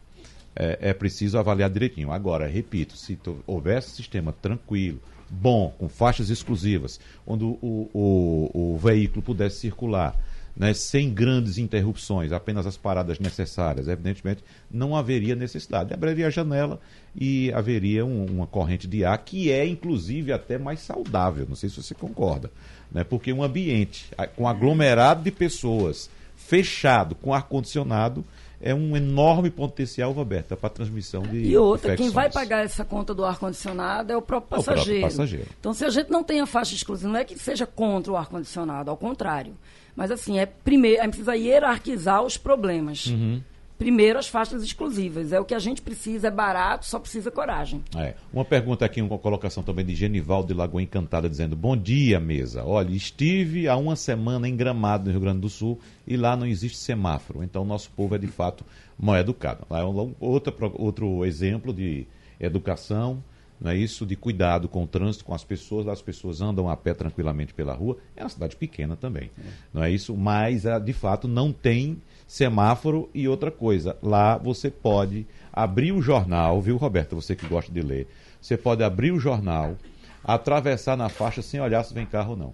É, 0.55 0.89
é 0.89 0.93
preciso 0.93 1.37
avaliar 1.37 1.69
direitinho. 1.69 2.11
Agora, 2.11 2.47
repito, 2.47 2.97
se 2.97 3.17
houvesse 3.47 3.91
um 3.91 3.95
sistema 3.95 4.33
tranquilo, 4.33 4.99
bom, 5.29 5.73
com 5.79 5.87
faixas 5.87 6.29
exclusivas, 6.29 6.99
onde 7.25 7.43
o, 7.43 7.57
o, 7.61 7.89
o, 7.93 8.73
o 8.73 8.77
veículo 8.77 9.21
pudesse 9.21 9.57
circular 9.57 10.15
né, 10.55 10.73
sem 10.73 11.11
grandes 11.11 11.57
interrupções, 11.57 12.31
apenas 12.31 12.67
as 12.67 12.77
paradas 12.77 13.19
necessárias, 13.19 13.87
evidentemente 13.87 14.43
não 14.69 14.95
haveria 14.95 15.35
necessidade. 15.35 15.93
Abriria 15.93 16.27
a 16.27 16.29
janela 16.29 16.79
e 17.15 17.51
haveria 17.53 18.05
um, 18.05 18.25
uma 18.25 18.47
corrente 18.47 18.87
de 18.87 19.03
ar 19.03 19.17
que 19.17 19.51
é, 19.51 19.65
inclusive, 19.65 20.31
até 20.31 20.57
mais 20.57 20.79
saudável. 20.81 21.45
Não 21.47 21.55
sei 21.55 21.69
se 21.69 21.81
você 21.81 21.95
concorda. 21.95 22.51
Né, 22.91 23.03
porque 23.03 23.33
um 23.33 23.41
ambiente 23.41 24.11
com 24.35 24.47
aglomerado 24.47 25.23
de 25.23 25.31
pessoas, 25.31 26.09
fechado, 26.35 27.15
com 27.15 27.33
ar-condicionado, 27.33 28.23
é 28.61 28.73
um 28.73 28.95
enorme 28.95 29.49
potencial, 29.49 30.13
Roberta, 30.13 30.55
para 30.55 30.69
transmissão 30.69 31.23
de. 31.23 31.37
E 31.37 31.57
outra, 31.57 31.89
infecções. 31.89 32.09
quem 32.09 32.15
vai 32.15 32.31
pagar 32.31 32.63
essa 32.63 32.85
conta 32.85 33.13
do 33.13 33.25
ar-condicionado 33.25 34.13
é 34.13 34.15
o 34.15 34.21
próprio 34.21 34.57
passageiro. 34.57 34.91
É 34.91 34.97
o 34.97 34.99
próprio 35.01 35.17
passageiro. 35.17 35.49
Então, 35.59 35.73
se 35.73 35.83
a 35.83 35.89
gente 35.89 36.09
não 36.09 36.23
tem 36.23 36.39
a 36.39 36.45
faixa 36.45 36.73
exclusiva, 36.73 37.11
não 37.11 37.19
é 37.19 37.25
que 37.25 37.37
seja 37.37 37.65
contra 37.65 38.13
o 38.13 38.15
ar-condicionado, 38.15 38.89
ao 38.89 38.95
contrário. 38.95 39.53
Mas 39.95 40.11
assim, 40.11 40.39
é 40.39 40.45
primeiro, 40.45 41.01
a 41.01 41.05
gente 41.05 41.11
precisa 41.11 41.35
hierarquizar 41.35 42.23
os 42.23 42.37
problemas. 42.37 43.07
Uhum. 43.07 43.41
Primeiro 43.77 44.17
as 44.17 44.27
faixas 44.27 44.63
exclusivas. 44.63 45.33
É 45.33 45.39
o 45.39 45.45
que 45.45 45.53
a 45.53 45.59
gente 45.59 45.81
precisa, 45.81 46.27
é 46.27 46.31
barato, 46.31 46.85
só 46.85 46.99
precisa 46.99 47.29
coragem. 47.29 47.83
É. 47.97 48.13
Uma 48.31 48.45
pergunta 48.45 48.85
aqui, 48.85 49.01
uma 49.01 49.17
colocação 49.17 49.61
também 49.61 49.83
de 49.83 49.93
Genival 49.93 50.43
de 50.43 50.53
Lagoa 50.53 50.81
Encantada, 50.81 51.29
dizendo: 51.29 51.55
Bom 51.55 51.75
dia, 51.75 52.19
mesa. 52.19 52.63
Olha, 52.63 52.91
estive 52.91 53.67
há 53.67 53.75
uma 53.75 53.95
semana 53.95 54.47
em 54.47 54.55
Gramado, 54.55 55.05
no 55.05 55.11
Rio 55.11 55.21
Grande 55.21 55.41
do 55.41 55.49
Sul, 55.49 55.79
e 56.07 56.15
lá 56.15 56.35
não 56.35 56.45
existe 56.45 56.77
semáforo. 56.77 57.43
Então, 57.43 57.65
nosso 57.65 57.89
povo 57.91 58.15
é 58.15 58.17
de 58.17 58.27
fato 58.27 58.63
mal 58.97 59.17
educado. 59.17 59.65
Lá 59.69 59.81
é 59.81 59.83
um, 59.83 60.13
outro, 60.19 60.55
outro 60.77 61.25
exemplo 61.25 61.73
de 61.73 62.07
educação 62.39 63.23
não 63.63 63.71
é 63.71 63.77
isso 63.77 64.05
de 64.05 64.17
cuidado 64.17 64.67
com 64.67 64.83
o 64.83 64.87
trânsito, 64.87 65.23
com 65.23 65.33
as 65.33 65.45
pessoas, 65.45 65.87
as 65.87 66.01
pessoas 66.01 66.41
andam 66.41 66.67
a 66.67 66.75
pé 66.75 66.93
tranquilamente 66.93 67.53
pela 67.53 67.73
rua. 67.73 67.97
É 68.13 68.21
uma 68.21 68.29
cidade 68.29 68.57
pequena 68.57 68.97
também, 68.97 69.31
é. 69.39 69.49
não 69.73 69.81
é 69.81 69.89
isso? 69.89 70.13
Mas 70.17 70.65
ah, 70.65 70.77
de 70.77 70.91
fato 70.91 71.29
não 71.29 71.53
tem 71.53 72.01
semáforo 72.27 73.09
e 73.13 73.25
outra 73.25 73.49
coisa. 73.49 73.95
Lá 74.03 74.37
você 74.37 74.69
pode 74.69 75.25
abrir 75.51 75.93
o 75.93 76.01
jornal, 76.01 76.61
viu, 76.61 76.75
Roberto? 76.75 77.15
Você 77.15 77.37
que 77.37 77.47
gosta 77.47 77.71
de 77.71 77.81
ler, 77.81 78.05
você 78.41 78.57
pode 78.57 78.83
abrir 78.83 79.13
o 79.13 79.19
jornal, 79.19 79.77
atravessar 80.21 80.97
na 80.97 81.07
faixa 81.07 81.41
sem 81.41 81.61
olhar 81.61 81.83
se 81.83 81.93
vem 81.93 82.05
carro 82.05 82.31
ou 82.31 82.37
não, 82.37 82.53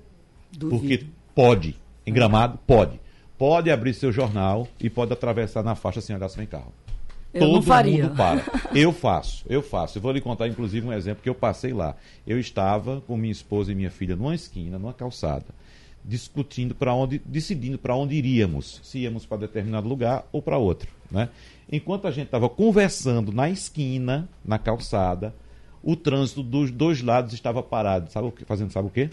Duvido. 0.52 0.80
porque 0.80 1.06
pode. 1.34 1.76
Em 2.06 2.14
Gramado 2.14 2.60
pode. 2.68 3.02
Pode 3.36 3.72
abrir 3.72 3.96
seu 3.96 4.12
jornal 4.12 4.68
e 4.80 4.92
pode 4.92 5.12
atravessar 5.12 5.64
na 5.64 5.74
faixa 5.74 6.02
sem 6.02 6.16
olhar 6.16 6.30
se 6.30 6.38
vem 6.38 6.46
carro. 6.46 6.72
Eu 7.34 7.42
Todo 7.42 7.54
não 7.54 7.62
faria. 7.62 8.06
mundo 8.06 8.16
para. 8.16 8.44
Eu 8.74 8.92
faço, 8.92 9.46
eu 9.48 9.62
faço. 9.62 9.98
Eu 9.98 10.02
vou 10.02 10.12
lhe 10.12 10.22
contar, 10.22 10.48
inclusive, 10.48 10.86
um 10.86 10.94
exemplo 10.94 11.22
que 11.24 11.30
eu 11.30 11.36
passei 11.36 11.74
lá. 11.74 11.96
Eu 12.26 12.40
estava 12.40 13.02
com 13.02 13.16
minha 13.18 13.32
esposa 13.32 13.72
e 13.72 13.76
minha 13.76 13.92
filha 13.92 14.16
numa 14.16 14.34
esquina, 14.34 14.78
numa 14.80 14.94
calçada, 14.94 15.46
discutindo 16.04 16.74
para 16.74 16.94
onde, 16.94 17.20
decidindo 17.26 17.78
para 17.78 17.96
onde 17.96 18.16
iríamos, 18.16 18.80
se 18.84 19.00
íamos 19.00 19.26
para 19.26 19.38
determinado 19.40 19.88
lugar 19.88 20.28
ou 20.32 20.42
para 20.42 20.58
outro. 20.58 20.90
Né? 21.12 21.30
Enquanto 21.72 22.08
a 22.08 22.12
gente 22.12 22.26
estava 22.26 22.50
conversando 22.50 23.32
na 23.32 23.50
esquina, 23.50 24.28
na 24.44 24.58
calçada, 24.58 25.34
o 25.84 25.96
trânsito 25.96 26.42
dos 26.44 26.72
dois 26.72 27.02
lados 27.02 27.34
estava 27.34 27.62
parado. 27.62 28.12
Sabe 28.12 28.28
o 28.28 28.32
que, 28.32 28.46
fazendo 28.46 28.72
sabe 28.72 28.88
o 28.88 28.92
quê? 28.92 29.10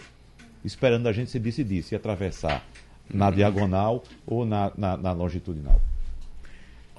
Esperando 0.65 1.07
a 1.07 1.13
gente 1.13 1.31
se 1.31 1.39
decidir 1.39 1.83
se 1.83 1.95
atravessar 1.95 2.65
na 3.13 3.31
diagonal 3.31 4.03
ou 4.27 4.45
na, 4.45 4.73
na, 4.77 4.97
na 4.97 5.13
longitudinal. 5.13 5.81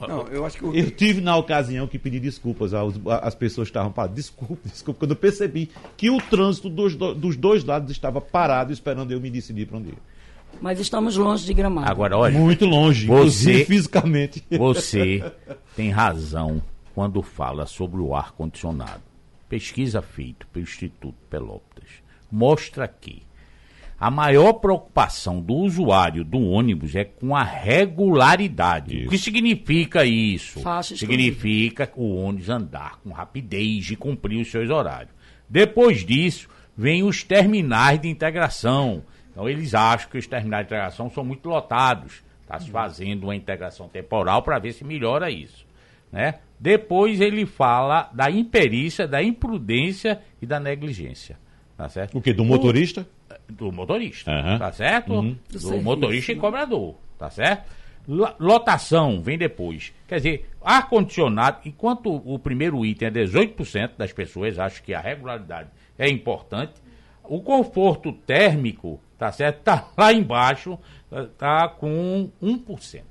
Não, 0.05 0.27
eu 0.27 0.45
acho 0.45 0.57
que 0.57 0.63
eu... 0.63 0.75
eu 0.75 0.91
tive 0.91 1.21
na 1.21 1.35
ocasião 1.35 1.87
que 1.87 1.97
pedir 1.97 2.19
desculpas 2.19 2.73
aos, 2.73 2.95
as 3.21 3.33
pessoas 3.33 3.67
estavam 3.67 3.91
paradas. 3.91 4.15
Desculpa, 4.15 4.61
desculpa, 4.69 4.99
quando 4.99 5.11
eu 5.11 5.17
percebi 5.17 5.71
que 5.95 6.09
o 6.09 6.21
trânsito 6.21 6.69
dos, 6.69 6.95
dos 6.95 7.35
dois 7.35 7.63
lados 7.63 7.91
estava 7.91 8.21
parado 8.21 8.71
esperando 8.71 9.11
eu 9.11 9.19
me 9.19 9.31
decidir 9.31 9.65
para 9.65 9.77
onde 9.77 9.89
ir. 9.89 9.97
Mas 10.61 10.79
estamos 10.79 11.17
longe 11.17 11.45
de 11.45 11.53
Gramado. 11.53 11.89
Agora, 11.89 12.17
olha, 12.17 12.37
muito 12.37 12.65
longe, 12.65 13.05
você 13.05 13.63
fisicamente. 13.65 14.43
Você 14.51 15.23
tem 15.75 15.89
razão 15.89 16.61
quando 16.93 17.21
fala 17.21 17.65
sobre 17.65 18.01
o 18.01 18.15
ar 18.15 18.31
condicionado. 18.31 19.03
Pesquisa 19.49 20.01
feita 20.01 20.45
pelo 20.51 20.63
Instituto 20.63 21.15
Pelotas 21.29 21.87
mostra 22.31 22.87
que 22.87 23.26
a 23.99 24.11
maior 24.11 24.53
preocupação 24.53 25.41
do 25.41 25.55
usuário 25.55 26.23
do 26.23 26.39
ônibus 26.39 26.95
é 26.95 27.03
com 27.03 27.35
a 27.35 27.43
regularidade. 27.43 28.95
Isso. 28.95 29.07
O 29.07 29.09
que 29.09 29.17
significa 29.17 30.05
isso? 30.05 30.59
Fácil 30.59 30.95
significa 30.95 31.91
o 31.95 32.15
ônibus 32.15 32.49
andar 32.49 32.99
com 32.99 33.11
rapidez 33.11 33.89
e 33.89 33.95
cumprir 33.95 34.39
os 34.39 34.51
seus 34.51 34.69
horários. 34.69 35.11
Depois 35.49 36.05
disso, 36.05 36.47
vem 36.77 37.03
os 37.03 37.23
terminais 37.23 37.99
de 37.99 38.07
integração. 38.07 39.03
Então, 39.31 39.49
eles 39.49 39.73
acham 39.73 40.09
que 40.09 40.17
os 40.17 40.27
terminais 40.27 40.67
de 40.67 40.73
integração 40.73 41.09
são 41.09 41.25
muito 41.25 41.49
lotados. 41.49 42.23
Está 42.43 42.59
se 42.59 42.69
fazendo 42.69 43.23
uma 43.23 43.35
integração 43.35 43.89
temporal 43.89 44.43
para 44.43 44.59
ver 44.59 44.73
se 44.73 44.83
melhora 44.83 45.31
isso. 45.31 45.65
Né? 46.11 46.35
Depois 46.59 47.19
ele 47.19 47.45
fala 47.45 48.09
da 48.13 48.29
imperícia, 48.29 49.07
da 49.07 49.21
imprudência 49.21 50.21
e 50.41 50.45
da 50.45 50.59
negligência. 50.59 51.37
Tá 51.77 51.87
certo? 51.87 52.17
O 52.17 52.21
que? 52.21 52.33
Do 52.33 52.43
motorista? 52.43 53.07
do 53.49 53.71
motorista, 53.71 54.31
uhum. 54.31 54.57
tá 54.57 54.71
certo? 54.71 55.13
Uhum. 55.13 55.37
Do, 55.49 55.59
do 55.59 55.81
motorista 55.81 56.31
e 56.31 56.35
cobrador, 56.35 56.95
tá 57.17 57.29
certo? 57.29 57.69
Lotação 58.39 59.21
vem 59.21 59.37
depois. 59.37 59.93
Quer 60.07 60.17
dizer, 60.17 60.49
ar-condicionado, 60.61 61.59
enquanto 61.65 62.09
o 62.09 62.39
primeiro 62.39 62.85
item 62.85 63.09
é 63.09 63.11
18% 63.11 63.91
das 63.97 64.13
pessoas 64.13 64.57
acham 64.57 64.83
que 64.83 64.93
a 64.93 64.99
regularidade 65.01 65.69
é 65.99 66.09
importante, 66.09 66.73
o 67.23 67.41
conforto 67.41 68.13
térmico, 68.13 68.99
tá 69.17 69.31
certo? 69.31 69.61
Tá 69.63 69.89
lá 69.97 70.13
embaixo, 70.13 70.79
tá 71.37 71.67
com 71.67 72.29
1%, 72.41 73.01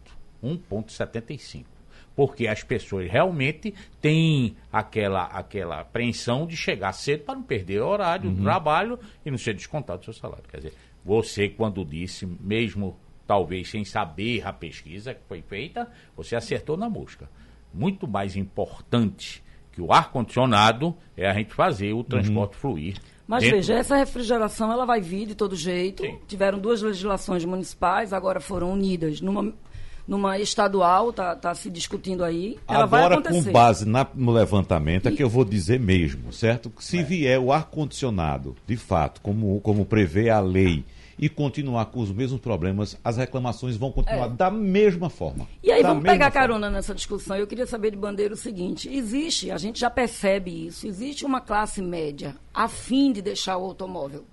1,75% 0.43 1.76
porque 2.17 2.49
as 2.49 2.63
pessoas 2.63 3.09
realmente 3.11 3.75
têm 4.01 4.57
aquela, 4.73 5.25
aquela 5.25 5.81
apreensão 5.81 6.47
de 6.47 6.57
chegar 6.57 6.93
cedo 6.95 7.25
para 7.25 7.35
não 7.35 7.43
perder 7.43 7.83
o 7.83 7.87
horário 7.87 8.31
uhum. 8.31 8.37
do 8.37 8.43
trabalho 8.43 8.99
e 9.25 9.31
não 9.31 9.37
ser 9.37 9.55
descontado 9.55 10.01
do 10.01 10.05
seu 10.07 10.15
salário. 10.15 10.45
Quer 10.51 10.57
dizer, 10.57 10.73
você, 11.05 11.49
quando 11.49 11.85
disse, 11.85 12.27
mesmo 12.27 12.97
talvez 13.27 13.71
sem 13.71 13.85
saber 13.85 14.47
a 14.47 14.53
pesquisa 14.53 15.13
que 15.13 15.21
foi 15.29 15.43
feita, 15.43 15.89
você 16.17 16.35
acertou 16.35 16.77
na 16.77 16.89
mosca. 16.89 17.29
Muito 17.75 18.09
mais 18.09 18.35
importante 18.35 19.45
que 19.71 19.83
o 19.83 19.93
ar-condicionado 19.93 20.97
é 21.15 21.29
a 21.29 21.35
gente 21.35 21.53
fazer 21.53 21.93
o 21.93 22.03
transporte 22.03 22.55
uhum. 22.55 22.61
fluir. 22.61 22.97
Mas 23.27 23.43
dentro... 23.43 23.59
veja, 23.59 23.75
essa 23.75 23.97
refrigeração 23.97 24.73
ela 24.73 24.87
vai 24.87 25.01
vir 25.03 25.27
de 25.27 25.35
todo 25.35 25.55
jeito. 25.55 26.03
Sim. 26.03 26.19
Tiveram 26.27 26.59
duas 26.59 26.81
legislações 26.81 27.45
municipais, 27.45 28.13
agora 28.13 28.41
foram 28.41 28.73
unidas 28.73 29.21
numa 29.21 29.53
numa 30.07 30.39
estadual, 30.39 31.11
está 31.11 31.35
tá 31.35 31.55
se 31.55 31.71
discutindo 31.71 32.23
aí. 32.23 32.59
Ela 32.69 32.85
Agora, 32.85 33.21
com 33.21 33.43
base 33.45 33.85
na, 33.85 34.07
no 34.15 34.33
levantamento, 34.33 35.09
é 35.09 35.13
que 35.13 35.23
eu 35.23 35.29
vou 35.29 35.45
dizer 35.45 35.81
mesmo, 35.81 36.33
certo? 36.33 36.73
Se 36.79 36.99
é. 36.99 37.03
vier 37.03 37.41
o 37.41 37.53
ar-condicionado, 37.53 38.55
de 38.67 38.77
fato, 38.77 39.21
como, 39.21 39.61
como 39.61 39.85
prevê 39.85 40.31
a 40.31 40.41
lei, 40.41 40.85
e 41.19 41.29
continuar 41.29 41.87
com 41.87 42.01
os 42.01 42.13
mesmos 42.13 42.41
problemas, 42.41 42.97
as 43.03 43.17
reclamações 43.17 43.77
vão 43.77 43.91
continuar 43.91 44.27
é. 44.27 44.31
da 44.31 44.51
mesma 44.51 45.09
forma. 45.09 45.49
E 45.63 45.73
aí 45.73 45.83
vamos 45.83 46.03
pegar 46.03 46.31
forma. 46.31 46.31
carona 46.31 46.71
nessa 46.71 46.95
discussão. 46.95 47.37
Eu 47.37 47.47
queria 47.47 47.67
saber 47.67 47.91
de 47.91 47.97
Bandeira 47.97 48.35
o 48.35 48.37
seguinte: 48.37 48.89
existe, 48.93 49.51
a 49.51 49.57
gente 49.57 49.81
já 49.81 49.89
percebe 49.89 50.67
isso, 50.67 50.87
existe 50.87 51.25
uma 51.25 51.41
classe 51.41 51.81
média 51.81 52.37
a 52.53 52.69
fim 52.69 53.13
de 53.13 53.23
deixar 53.23 53.57
o 53.57 53.65
automóvel. 53.65 54.25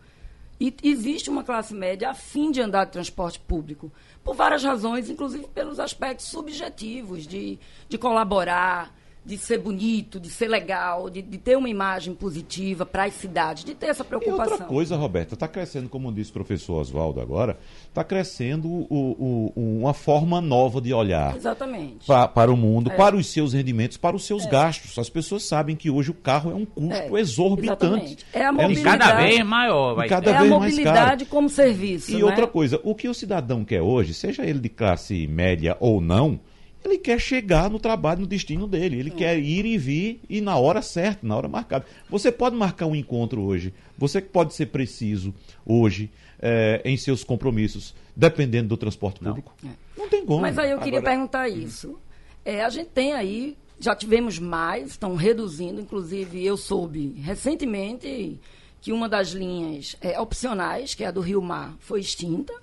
E 0.60 0.74
existe 0.84 1.30
uma 1.30 1.44
classe 1.44 1.74
média 1.74 2.10
a 2.10 2.14
fim 2.14 2.52
de 2.52 2.62
andar 2.62 2.86
de 2.86 2.92
transporte 2.92 3.40
público 3.40 3.92
por 4.24 4.36
várias 4.36 4.64
razões, 4.64 5.10
inclusive 5.10 5.48
pelos 5.48 5.80
aspectos 5.80 6.28
subjetivos 6.28 7.28
de, 7.28 7.60
de 7.90 7.98
colaborar, 7.98 8.94
de 9.26 9.38
ser 9.38 9.58
bonito, 9.60 10.20
de 10.20 10.30
ser 10.30 10.50
legal, 10.50 11.10
de, 11.10 11.22
de 11.22 11.38
ter 11.38 11.58
uma 11.58 11.70
imagem 11.70 12.14
positiva 12.14 12.86
para 12.86 13.06
as 13.06 13.14
cidades, 13.14 13.64
de 13.64 13.74
ter 13.74 13.86
essa 13.88 14.04
E 14.04 14.06
preocupação. 14.06 14.52
outra 14.54 14.66
coisa, 14.68 14.96
Roberta, 14.98 15.34
está 15.34 15.48
crescendo, 15.48 15.88
como 15.88 16.12
disse 16.12 16.30
o 16.32 16.34
professor 16.34 16.82
Oswaldo 16.82 17.22
agora, 17.22 17.58
está 17.88 18.04
crescendo 18.04 18.68
o- 18.68 18.86
o- 18.90 19.80
uma 19.80 19.94
forma 19.94 20.42
nova 20.42 20.82
de 20.82 20.94
olhar 20.94 21.36
Exatamente. 21.38 22.06
pa- 22.06 22.28
para 22.28 22.52
o 22.52 22.58
mundo, 22.58 22.92
É. 22.92 22.96
para 22.96 23.16
os 23.16 23.28
seus 23.28 23.54
rendimentos, 23.54 23.96
para 23.96 24.16
os 24.16 24.26
seus 24.26 24.46
gastos. 24.46 24.98
As 25.00 25.10
pessoas 25.10 25.44
sabem 25.44 25.76
que 25.76 25.90
hoje 25.90 26.12
o 26.12 26.14
carro 26.14 26.52
é 26.52 26.56
um 26.56 26.66
custo 26.66 27.16
É, 27.18 27.22
exorbitante. 27.22 27.86
exatamente. 27.86 28.26
É 28.34 28.46
a 28.46 28.52
mobilidade. 28.52 28.98
Cada 29.00 29.16
vez 29.16 29.46
maior. 29.46 29.96
Vai 29.96 30.08
E 30.08 30.10
cada 30.10 30.32
é 30.32 30.36
a 30.36 30.40
vez 30.40 30.52
mais 30.52 30.62
mobilidade 30.74 31.26
como 31.26 31.50
serviço. 31.50 32.12
E 32.12 32.16
né? 32.18 32.24
outra 32.26 32.46
coisa, 32.46 32.80
o 32.84 32.94
que 32.94 33.08
o 33.08 33.14
cidadão 33.14 33.64
quer 33.64 33.82
hoje, 33.82 34.14
seja 34.14 34.44
ele 34.46 34.60
de 34.60 34.70
classe 34.70 35.26
média 35.28 35.78
ou 35.80 36.02
não, 36.02 36.40
ele 36.86 36.98
quer 36.98 37.20
chegar 37.20 37.70
no 37.70 37.80
trabalho, 37.80 38.22
no 38.22 38.28
destino 38.28 38.68
dele. 38.68 39.00
Ele 39.00 39.12
quer 39.12 39.38
ir 39.40 39.66
e 39.66 39.78
vir 39.78 40.22
e 40.30 40.42
na 40.42 40.58
hora 40.58 40.82
certa, 40.82 41.26
na 41.26 41.36
hora 41.36 41.48
marcada. 41.48 41.86
Você 42.10 42.32
pode 42.32 42.56
marcar 42.56 42.86
um 42.86 42.96
encontro 42.96 43.42
hoje, 43.42 43.74
você 43.98 44.22
pode 44.22 44.54
ser 44.54 44.68
preciso 44.68 45.34
hoje 45.66 46.12
eh, 46.42 46.82
em 46.84 46.98
seus 46.98 47.24
compromissos, 47.24 47.96
dependendo 48.16 48.70
do 48.70 48.78
transporte 48.78 49.20
público. 49.20 49.56
Não, 49.98 50.10
tem 50.10 50.26
como. 50.26 50.42
Mas 50.42 50.58
aí 50.58 50.72
eu 50.72 50.80
queria 50.80 51.00
Agora- 51.00 51.12
perguntar 51.16 51.48
isso. 51.50 51.98
É, 52.46 52.64
a 52.64 52.70
gente 52.70 52.90
tem 52.90 53.14
aí, 53.14 53.56
já 53.80 53.96
tivemos 53.96 54.38
mais, 54.38 54.92
estão 54.92 55.16
reduzindo, 55.16 55.80
inclusive 55.80 56.46
eu 56.46 56.58
soube 56.58 57.14
recentemente 57.22 58.38
que 58.82 58.92
uma 58.92 59.08
das 59.08 59.30
linhas 59.30 59.96
é, 60.02 60.20
opcionais, 60.20 60.94
que 60.94 61.06
é 61.06 61.08
a 61.08 61.12
do 61.12 61.22
Rio 61.22 61.42
Mar, 61.42 61.76
foi 61.80 62.02
extinta, 62.02 62.54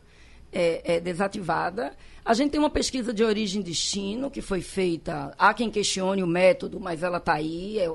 é, 0.52 0.96
é 0.96 1.00
desativada. 1.00 1.94
A 2.30 2.34
gente 2.34 2.52
tem 2.52 2.60
uma 2.60 2.70
pesquisa 2.70 3.12
de 3.12 3.24
origem 3.24 3.60
e 3.60 3.64
destino 3.64 4.30
que 4.30 4.40
foi 4.40 4.60
feita, 4.60 5.34
há 5.36 5.52
quem 5.52 5.68
questione 5.68 6.22
o 6.22 6.28
método, 6.28 6.78
mas 6.78 7.02
ela 7.02 7.18
está 7.18 7.32
aí, 7.34 7.76
é- 7.76 7.86
é- 7.86 7.90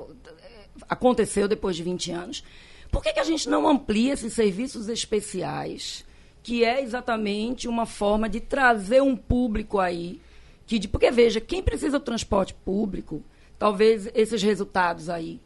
aconteceu 0.90 1.48
depois 1.48 1.74
de 1.74 1.82
20 1.82 2.10
anos. 2.12 2.44
Por 2.92 3.02
que, 3.02 3.14
que 3.14 3.18
a 3.18 3.24
gente 3.24 3.48
não 3.48 3.66
amplia 3.66 4.12
esses 4.12 4.34
serviços 4.34 4.90
especiais, 4.90 6.04
que 6.42 6.62
é 6.62 6.82
exatamente 6.82 7.66
uma 7.66 7.86
forma 7.86 8.28
de 8.28 8.38
trazer 8.40 9.00
um 9.02 9.16
público 9.16 9.78
aí, 9.78 10.20
que 10.66 10.78
de- 10.78 10.86
porque 10.86 11.10
veja, 11.10 11.40
quem 11.40 11.62
precisa 11.62 11.98
do 11.98 12.04
transporte 12.04 12.52
público, 12.52 13.22
talvez 13.58 14.06
esses 14.14 14.42
resultados 14.42 15.08
aí 15.08 15.40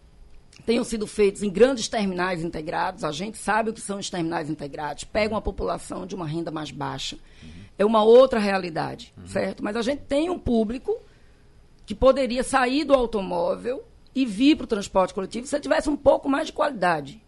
tenham 0.66 0.82
sido 0.82 1.06
feitos 1.06 1.44
em 1.44 1.48
grandes 1.48 1.86
terminais 1.86 2.42
integrados. 2.42 3.04
A 3.04 3.12
gente 3.12 3.38
sabe 3.38 3.70
o 3.70 3.72
que 3.72 3.80
são 3.80 4.00
os 4.00 4.10
terminais 4.10 4.50
integrados. 4.50 5.04
Pega 5.04 5.32
uma 5.32 5.40
população 5.40 6.04
de 6.04 6.16
uma 6.16 6.26
renda 6.26 6.50
mais 6.50 6.72
baixa. 6.72 7.16
É 7.80 7.84
uma 7.86 8.04
outra 8.04 8.38
realidade, 8.38 9.14
certo? 9.24 9.64
Mas 9.64 9.74
a 9.74 9.80
gente 9.80 10.02
tem 10.02 10.28
um 10.28 10.38
público 10.38 10.94
que 11.86 11.94
poderia 11.94 12.44
sair 12.44 12.84
do 12.84 12.92
automóvel 12.92 13.82
e 14.14 14.26
vir 14.26 14.54
para 14.54 14.64
o 14.64 14.66
transporte 14.66 15.14
coletivo 15.14 15.46
se 15.46 15.58
tivesse 15.58 15.88
um 15.88 15.96
pouco 15.96 16.28
mais 16.28 16.48
de 16.48 16.52
qualidade. 16.52 17.22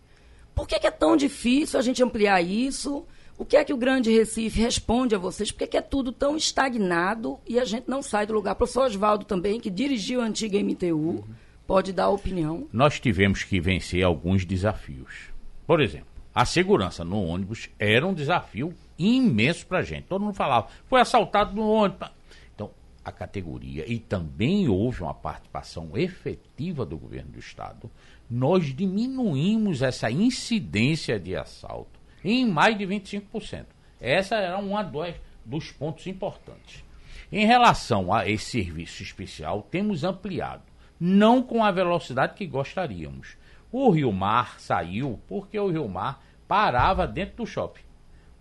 Por 0.55 0.69
que, 0.69 0.79
que 0.79 0.87
é 0.87 0.91
tão 0.91 1.17
difícil 1.17 1.79
a 1.79 1.83
gente 1.83 2.03
ampliar 2.03 2.43
isso? 2.43 3.03
O 3.39 3.47
que 3.47 3.57
é 3.57 3.65
que 3.65 3.73
o 3.73 3.79
Grande 3.79 4.11
Recife 4.11 4.61
responde 4.61 5.15
a 5.15 5.19
vocês? 5.19 5.51
Por 5.51 5.61
que, 5.61 5.69
que 5.69 5.77
é 5.79 5.81
tudo 5.81 6.13
tão 6.13 6.37
estagnado 6.37 7.39
e 7.49 7.59
a 7.59 7.65
gente 7.65 7.89
não 7.89 8.03
sai 8.03 8.27
do 8.27 8.35
lugar? 8.35 8.53
O 8.53 8.57
professor 8.57 8.85
Oswaldo 8.85 9.25
também, 9.25 9.59
que 9.59 9.71
dirigiu 9.71 10.21
a 10.21 10.25
antiga 10.27 10.63
MTU, 10.63 11.25
pode 11.67 11.95
dar 11.95 12.11
opinião. 12.11 12.69
nós 12.71 13.01
tivemos 13.01 13.43
que 13.43 13.59
vencer 13.59 14.05
alguns 14.05 14.45
desafios. 14.45 15.31
Por 15.67 15.81
exemplo, 15.81 16.09
a 16.35 16.45
segurança 16.45 17.03
no 17.03 17.25
ônibus 17.25 17.71
era 17.79 18.07
um 18.07 18.13
desafio 18.13 18.75
imenso 19.07 19.67
para 19.67 19.79
a 19.79 19.83
gente. 19.83 20.05
Todo 20.05 20.25
mundo 20.25 20.35
falava, 20.35 20.69
foi 20.87 21.01
assaltado 21.01 21.55
no 21.55 21.69
ônibus. 21.69 22.09
Então, 22.55 22.71
a 23.05 23.11
categoria, 23.13 23.91
e 23.91 23.99
também 23.99 24.69
houve 24.69 25.03
uma 25.03 25.15
participação 25.15 25.91
efetiva 25.95 26.85
do 26.85 26.97
governo 26.97 27.33
do 27.33 27.39
Estado, 27.39 27.91
nós 28.31 28.75
diminuímos 28.75 29.83
essa 29.83 30.11
incidência 30.11 31.19
de 31.19 31.37
assalto 31.37 32.01
em 32.25 32.47
mais 32.47 32.79
de 32.79 32.87
25%. 32.87 33.67
Essa 34.01 34.37
era 34.37 34.59
uma 34.59 34.83
dos, 34.83 35.15
dos 35.45 35.71
pontos 35.71 36.07
importantes. 36.07 36.85
Em 37.31 37.47
relação 37.47 38.13
a 38.13 38.29
esse 38.29 38.63
serviço 38.63 39.03
especial, 39.03 39.63
temos 39.71 40.05
ampliado, 40.05 40.63
não 40.99 41.43
com 41.43 41.65
a 41.65 41.71
velocidade 41.71 42.35
que 42.35 42.47
gostaríamos. 42.47 43.37
O 43.71 43.91
Rio 43.91 44.13
Mar 44.13 44.61
saiu 44.61 45.19
porque 45.27 45.59
o 45.59 45.71
Rio 45.71 45.89
Mar 45.89 46.23
parava 46.47 47.07
dentro 47.07 47.37
do 47.39 47.47
shopping. 47.47 47.81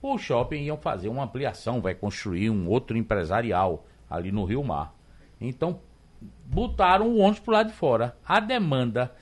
O 0.02 0.18
shopping 0.18 0.64
iam 0.64 0.78
fazer 0.78 1.10
uma 1.10 1.24
ampliação, 1.24 1.80
vai 1.80 1.94
construir 1.94 2.50
um 2.50 2.68
outro 2.68 2.98
empresarial 2.98 3.86
ali 4.10 4.32
no 4.32 4.44
Rio 4.46 4.64
Mar. 4.64 4.96
Então, 5.40 5.80
botaram 6.46 7.08
o 7.08 7.20
ônibus 7.20 7.40
para 7.40 7.54
lado 7.54 7.68
de 7.68 7.74
fora. 7.74 8.18
A 8.26 8.40
demanda 8.40 9.14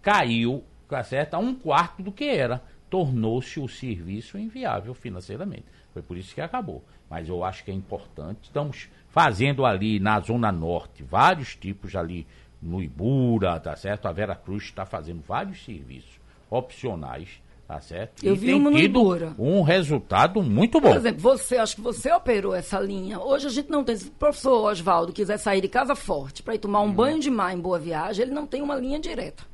caiu, 0.00 0.64
tá 0.88 1.02
certo? 1.02 1.34
A 1.34 1.38
um 1.38 1.54
quarto 1.54 2.02
do 2.02 2.10
que 2.10 2.24
era. 2.24 2.62
Tornou-se 2.88 3.60
o 3.60 3.68
serviço 3.68 4.38
inviável 4.38 4.94
financeiramente. 4.94 5.64
Foi 5.92 6.02
por 6.02 6.16
isso 6.16 6.34
que 6.34 6.40
acabou. 6.40 6.82
Mas 7.10 7.28
eu 7.28 7.44
acho 7.44 7.64
que 7.64 7.70
é 7.70 7.74
importante. 7.74 8.44
Estamos 8.44 8.88
fazendo 9.08 9.66
ali 9.66 10.00
na 10.00 10.18
Zona 10.20 10.50
Norte 10.50 11.02
vários 11.02 11.54
tipos 11.54 11.94
ali 11.94 12.26
no 12.60 12.82
Ibura, 12.82 13.58
tá 13.60 13.76
certo? 13.76 14.06
A 14.06 14.12
Vera 14.12 14.34
Cruz 14.34 14.64
está 14.64 14.86
fazendo 14.86 15.20
vários 15.20 15.64
serviços 15.64 16.20
opcionais, 16.48 17.41
tá 17.74 17.80
certo? 17.80 18.24
Eu 18.24 18.34
e 18.34 18.36
vi 18.38 18.52
uma 18.54 18.70
tido 18.72 19.02
um 19.38 19.62
resultado 19.62 20.42
muito 20.42 20.80
bom. 20.80 20.88
Por 20.88 20.96
exemplo, 20.96 21.20
você, 21.20 21.56
acho 21.56 21.76
que 21.76 21.80
você 21.80 22.12
operou 22.12 22.54
essa 22.54 22.78
linha. 22.78 23.18
Hoje 23.18 23.46
a 23.46 23.50
gente 23.50 23.70
não 23.70 23.82
tem. 23.82 23.96
Se 23.96 24.08
o 24.08 24.10
professor 24.12 24.70
Oswaldo 24.70 25.12
quiser 25.12 25.38
sair 25.38 25.60
de 25.60 25.68
Casa 25.68 25.94
Forte 25.94 26.42
para 26.42 26.54
ir 26.54 26.58
tomar 26.58 26.80
um 26.80 26.92
banho 26.92 27.18
de 27.18 27.30
mar 27.30 27.54
em 27.54 27.60
Boa 27.60 27.78
Viagem, 27.78 28.24
ele 28.26 28.34
não 28.34 28.46
tem 28.46 28.60
uma 28.62 28.74
linha 28.76 28.98
direta. 28.98 29.44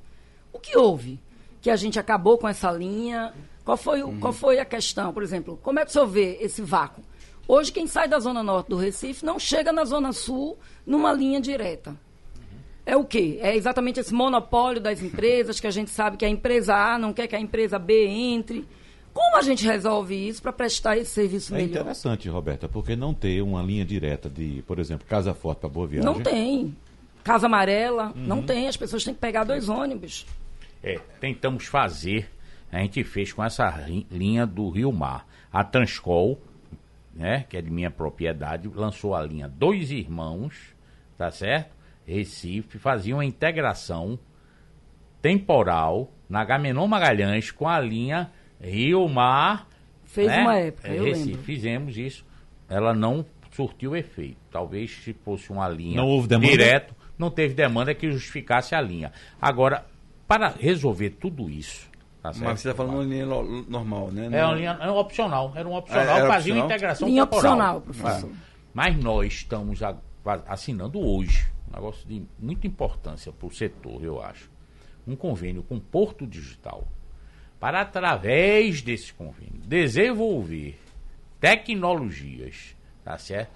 O 0.52 0.58
que 0.58 0.76
houve? 0.76 1.20
Que 1.60 1.70
a 1.70 1.76
gente 1.76 1.98
acabou 1.98 2.38
com 2.38 2.48
essa 2.48 2.70
linha? 2.72 3.32
Qual 3.64 3.76
foi, 3.76 4.02
o- 4.02 4.18
qual 4.18 4.32
foi 4.32 4.58
a 4.58 4.64
questão? 4.64 5.12
Por 5.12 5.22
exemplo, 5.22 5.58
como 5.62 5.78
é 5.78 5.84
que 5.84 5.90
o 5.90 5.92
senhor 5.92 6.06
vê 6.06 6.38
esse 6.40 6.62
vácuo? 6.62 7.02
Hoje, 7.46 7.70
quem 7.72 7.86
sai 7.86 8.08
da 8.08 8.18
Zona 8.18 8.42
Norte 8.42 8.68
do 8.68 8.76
Recife 8.76 9.24
não 9.24 9.38
chega 9.38 9.72
na 9.72 9.84
Zona 9.84 10.12
Sul 10.12 10.58
numa 10.86 11.12
linha 11.12 11.40
direta. 11.40 11.94
É 12.90 12.96
o 12.96 13.04
quê? 13.04 13.38
É 13.42 13.54
exatamente 13.54 14.00
esse 14.00 14.14
monopólio 14.14 14.80
das 14.80 15.02
empresas, 15.02 15.60
que 15.60 15.66
a 15.66 15.70
gente 15.70 15.90
sabe 15.90 16.16
que 16.16 16.24
a 16.24 16.28
empresa 16.28 16.74
A 16.74 16.98
não 16.98 17.12
quer 17.12 17.26
que 17.26 17.36
a 17.36 17.40
empresa 17.40 17.78
B 17.78 18.06
entre. 18.06 18.64
Como 19.12 19.36
a 19.36 19.42
gente 19.42 19.62
resolve 19.66 20.14
isso 20.28 20.40
para 20.40 20.52
prestar 20.54 20.96
esse 20.96 21.10
serviço 21.10 21.54
É 21.54 21.58
melhor? 21.58 21.80
interessante, 21.82 22.28
Roberta, 22.30 22.66
porque 22.66 22.96
não 22.96 23.12
ter 23.12 23.42
uma 23.42 23.62
linha 23.62 23.84
direta 23.84 24.30
de, 24.30 24.62
por 24.66 24.78
exemplo, 24.78 25.06
Casa 25.06 25.34
Forte 25.34 25.58
para 25.58 25.68
Boa 25.68 25.86
Viagem. 25.86 26.06
Não 26.10 26.18
tem. 26.20 26.74
Casa 27.22 27.44
Amarela, 27.46 28.06
Uhum. 28.16 28.22
não 28.26 28.42
tem. 28.42 28.68
As 28.68 28.76
pessoas 28.76 29.04
têm 29.04 29.12
que 29.12 29.20
pegar 29.20 29.44
dois 29.44 29.68
ônibus. 29.68 30.24
É, 30.82 30.98
tentamos 31.20 31.66
fazer, 31.66 32.30
a 32.72 32.78
gente 32.78 33.04
fez 33.04 33.32
com 33.34 33.44
essa 33.44 33.68
linha 34.10 34.46
do 34.46 34.70
Rio 34.70 34.92
Mar. 34.92 35.26
A 35.52 35.62
Transcol, 35.62 36.40
né, 37.14 37.44
que 37.50 37.56
é 37.56 37.60
de 37.60 37.70
minha 37.70 37.90
propriedade, 37.90 38.66
lançou 38.74 39.14
a 39.14 39.22
linha 39.22 39.46
Dois 39.46 39.90
Irmãos, 39.90 40.54
tá 41.18 41.30
certo? 41.30 41.76
Recife, 42.08 42.78
fazia 42.78 43.14
uma 43.14 43.24
integração 43.24 44.18
temporal 45.20 46.10
na 46.28 46.44
Gamenon 46.44 46.86
Magalhães 46.86 47.50
com 47.50 47.68
a 47.68 47.78
linha 47.80 48.30
Rio 48.60 49.08
Mar. 49.08 49.66
Fez 50.04 50.28
né? 50.28 50.40
uma 50.42 50.56
época, 50.56 50.88
É, 50.88 50.98
eu 50.98 51.04
Recife, 51.04 51.26
lembro. 51.30 51.42
Fizemos 51.42 51.98
isso. 51.98 52.24
Ela 52.68 52.94
não 52.94 53.24
surtiu 53.52 53.94
efeito. 53.96 54.36
Talvez 54.50 54.90
se 54.90 55.12
fosse 55.12 55.50
uma 55.50 55.68
linha 55.68 55.96
Não 55.96 56.06
houve 56.06 56.28
demanda? 56.28 56.48
direto, 56.50 56.94
não 57.18 57.30
teve 57.30 57.54
demanda 57.54 57.94
que 57.94 58.10
justificasse 58.10 58.74
a 58.74 58.80
linha. 58.80 59.12
Agora, 59.40 59.84
para 60.26 60.48
resolver 60.48 61.10
tudo 61.10 61.48
isso, 61.50 61.88
tá 62.22 62.32
certo? 62.32 62.44
Mas 62.44 62.60
você 62.60 62.68
está 62.70 62.76
falando 62.82 62.94
uma 63.00 63.04
linha 63.04 63.26
normal, 63.26 64.10
né? 64.12 64.28
É 64.32 64.44
uma 64.44 64.54
linha 64.54 64.78
é 64.80 64.90
um 64.90 64.96
opcional, 64.96 65.52
era 65.56 65.68
um 65.68 65.74
Ah, 65.74 65.78
opcional, 65.78 66.16
era 66.16 66.28
fazia 66.28 66.54
uma 66.54 66.64
opcional? 66.64 66.66
integração 66.66 67.08
Linha 67.08 67.26
temporal. 67.26 67.52
opcional, 67.52 67.80
professor. 67.80 68.30
Mas 68.72 68.96
nós 69.02 69.32
estamos 69.32 69.80
assinando 70.46 71.00
hoje, 71.00 71.46
um 71.70 71.74
negócio 71.74 72.06
de 72.08 72.22
muita 72.38 72.66
importância 72.66 73.32
para 73.32 73.46
o 73.46 73.50
setor, 73.50 74.02
eu 74.02 74.20
acho, 74.20 74.50
um 75.06 75.14
convênio 75.14 75.62
com 75.62 75.78
Porto 75.78 76.26
Digital, 76.26 76.86
para 77.60 77.80
através 77.80 78.82
desse 78.82 79.12
convênio 79.12 79.60
desenvolver 79.66 80.78
tecnologias, 81.40 82.76
tá 83.04 83.18
certo? 83.18 83.50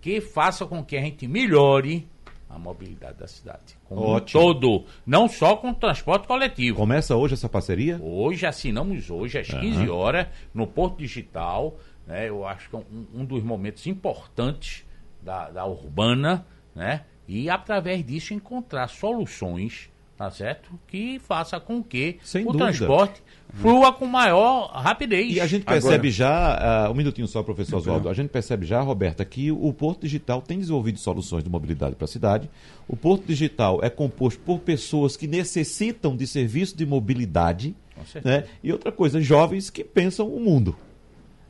Que 0.00 0.20
faça 0.20 0.66
com 0.66 0.84
que 0.84 0.96
a 0.96 1.00
gente 1.00 1.26
melhore 1.26 2.08
a 2.48 2.58
mobilidade 2.58 3.18
da 3.18 3.26
cidade. 3.26 3.76
Como 3.84 4.00
um 4.00 4.10
Ótimo. 4.10 4.40
todo, 4.40 4.84
não 5.06 5.28
só 5.28 5.56
com 5.56 5.70
o 5.70 5.74
transporte 5.74 6.26
coletivo. 6.26 6.78
Começa 6.78 7.14
hoje 7.14 7.34
essa 7.34 7.48
parceria? 7.48 7.98
Hoje, 8.00 8.46
assinamos 8.46 9.10
hoje, 9.10 9.38
às 9.38 9.48
15 9.48 9.88
horas, 9.90 10.26
no 10.54 10.66
Porto 10.66 10.98
Digital. 10.98 11.76
Né, 12.06 12.28
eu 12.28 12.46
acho 12.46 12.70
que 12.70 12.76
é 12.76 12.78
um, 12.78 13.20
um 13.20 13.24
dos 13.24 13.42
momentos 13.42 13.86
importantes 13.86 14.86
da, 15.20 15.50
da 15.50 15.66
urbana, 15.66 16.46
né? 16.74 17.04
E 17.28 17.50
através 17.50 18.04
disso 18.04 18.32
encontrar 18.34 18.88
soluções 18.88 19.90
tá 20.18 20.32
certo? 20.32 20.70
Que 20.88 21.20
faça 21.20 21.60
com 21.60 21.80
que 21.80 22.18
Sem 22.24 22.42
o 22.42 22.46
dúvida. 22.46 22.64
transporte 22.72 23.22
flua 23.54 23.92
com 23.92 24.04
maior 24.04 24.66
rapidez. 24.72 25.32
E 25.36 25.40
a 25.40 25.46
gente 25.46 25.62
Agora- 25.62 25.80
percebe 25.80 26.10
já, 26.10 26.86
ah, 26.86 26.90
um 26.90 26.94
minutinho 26.94 27.28
só, 27.28 27.40
professor 27.40 27.76
Oswaldo, 27.76 28.08
a 28.08 28.14
gente 28.14 28.28
percebe 28.28 28.66
já, 28.66 28.80
Roberta, 28.80 29.24
que 29.24 29.52
o 29.52 29.72
Porto 29.72 30.00
Digital 30.00 30.42
tem 30.42 30.58
desenvolvido 30.58 30.98
soluções 30.98 31.44
de 31.44 31.48
mobilidade 31.48 31.94
para 31.94 32.04
a 32.04 32.08
cidade. 32.08 32.50
O 32.88 32.96
Porto 32.96 33.26
Digital 33.26 33.78
é 33.80 33.88
composto 33.88 34.40
por 34.40 34.58
pessoas 34.58 35.16
que 35.16 35.28
necessitam 35.28 36.16
de 36.16 36.26
serviço 36.26 36.76
de 36.76 36.84
mobilidade. 36.84 37.76
Né? 38.24 38.44
E 38.60 38.72
outra 38.72 38.90
coisa, 38.90 39.20
jovens 39.20 39.70
que 39.70 39.84
pensam 39.84 40.28
o 40.28 40.40
mundo. 40.40 40.76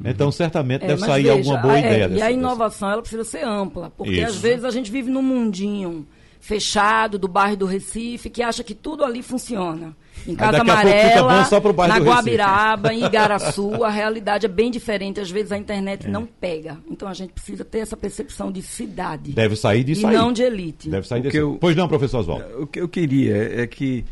Então, 0.05 0.30
certamente 0.30 0.84
É, 0.84 0.88
deve 0.88 1.01
sair 1.01 1.22
veja, 1.24 1.32
alguma 1.34 1.57
boa 1.59 1.74
a- 1.74 1.76
é, 1.76 1.80
ideia. 1.80 1.94
E 1.94 1.99
dessa- 2.01 2.12
a 2.12 2.16
dessa- 2.18 2.30
inovação 2.30 2.90
ela 2.90 3.01
precisa 3.03 3.24
ser 3.24 3.44
ampla, 3.44 3.90
porque 3.96 4.12
Isso. 4.12 4.26
às 4.26 4.36
vezes 4.36 4.64
a 4.64 4.70
gente 4.70 4.90
vive 4.90 5.11
num 5.11 5.22
mundinho 5.22 6.07
fechado 6.40 7.18
do 7.18 7.26
bairro 7.26 7.57
do 7.57 7.66
Recife 7.66 8.30
que 8.30 8.42
acha 8.42 8.62
que 8.62 8.74
tudo 8.74 9.05
ali 9.05 9.22
funciona. 9.22 9.94
Em 10.26 10.34
Casa 10.34 10.59
a 10.59 10.61
Amarela, 10.61 11.44
na. 11.88 11.99
Guabiraba, 11.99 12.92
em 12.94 13.05
Igaraçu, 13.05 13.72
a 13.84 13.88
realidade 13.90 14.46
é 14.46 14.49
bem 14.49 14.70
diferente. 14.70 15.20
Às 15.20 15.30
vezes 15.30 15.53
a 15.53 15.59
internet 15.59 16.09
não 16.09 16.26
pega. 16.26 16.78
Então 16.90 17.09
a 17.09 17.14
gente 17.14 17.32
precisa 17.32 17.64
ter 17.64 17.78
essa 17.80 17.96
percepção 17.96 18.51
de 18.53 18.62
cidade 18.62 19.32
Deve 19.32 19.57
sair 19.57 19.84
disso 19.84 20.03
e 20.03 20.07
aí. 20.07 20.16
não 20.16 20.32
de 20.32 20.42
elite. 20.42 20.88
Deve 20.90 21.07
sair 21.07 21.20
O 21.20 21.22
que 21.22 21.28
desse. 21.28 21.38
eu- 21.38 21.59
Pois 21.61 21.74
não, 21.76 21.88
professor 21.88 22.18
Oswaldo. 22.20 22.44
O 22.62 22.66
que 22.66 22.80
eu 22.80 22.88
queria 22.88 23.62
é 23.62 23.66
que 23.66 24.05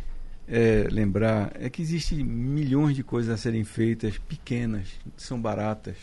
é, 0.48 0.86
lembrar 0.90 1.52
é 1.54 1.68
que 1.68 1.82
existem 1.82 2.22
milhões 2.22 2.94
de 2.94 3.02
coisas 3.02 3.32
a 3.32 3.36
serem 3.36 3.64
feitas, 3.64 4.18
pequenas, 4.18 4.88
são 5.16 5.40
baratas, 5.40 5.96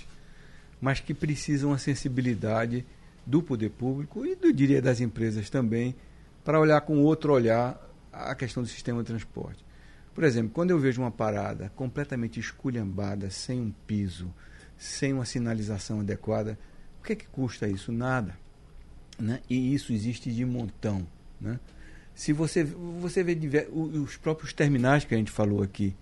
mas 0.82 1.00
que 1.00 1.14
precisam 1.14 1.72
a 1.72 1.78
sensibilidade 1.78 2.86
do 3.26 3.42
poder 3.42 3.70
público 3.70 4.26
e 4.26 4.36
diria 4.54 4.82
das 4.82 5.00
empresas 5.00 5.50
também 5.50 5.96
para 6.44 6.60
olhar 6.60 6.82
com 6.82 7.00
outro 7.00 7.32
olhar 7.32 7.80
a 8.12 8.36
questão 8.36 8.62
do 8.62 8.70
sistema 8.70 9.02
de 9.02 9.08
transporte. 9.08 9.64
Por 10.14 10.24
exemplo, 10.24 10.52
quando 10.54 10.72
eu 10.72 10.80
vejo 10.80 11.02
uma 11.02 11.10
parada 11.10 11.72
completamente 11.76 12.40
esculhambada, 12.40 13.30
sem 13.30 13.60
um 13.60 13.72
piso, 13.88 14.32
sem 14.78 15.14
uma 15.14 15.26
sinalização 15.26 16.02
adequada, 16.02 16.60
o 17.00 17.04
que 17.06 17.14
é 17.14 17.16
que 17.16 17.28
custa 17.28 17.68
isso? 17.68 17.92
Nada 17.92 18.38
né? 19.20 19.42
e 19.50 19.74
isso 19.74 19.94
existe 19.94 20.32
de 20.32 20.46
montão. 20.46 21.06
Né? 21.40 21.60
Se 22.16 22.32
você, 22.32 22.64
você 22.64 23.24
vê 23.24 23.68
os 23.72 24.18
próprios 24.18 24.54
terminais 24.54 25.04
que 25.04 25.14
a 25.16 25.18
gente 25.18 25.32
falou 25.32 25.64
aqui, 25.64 25.96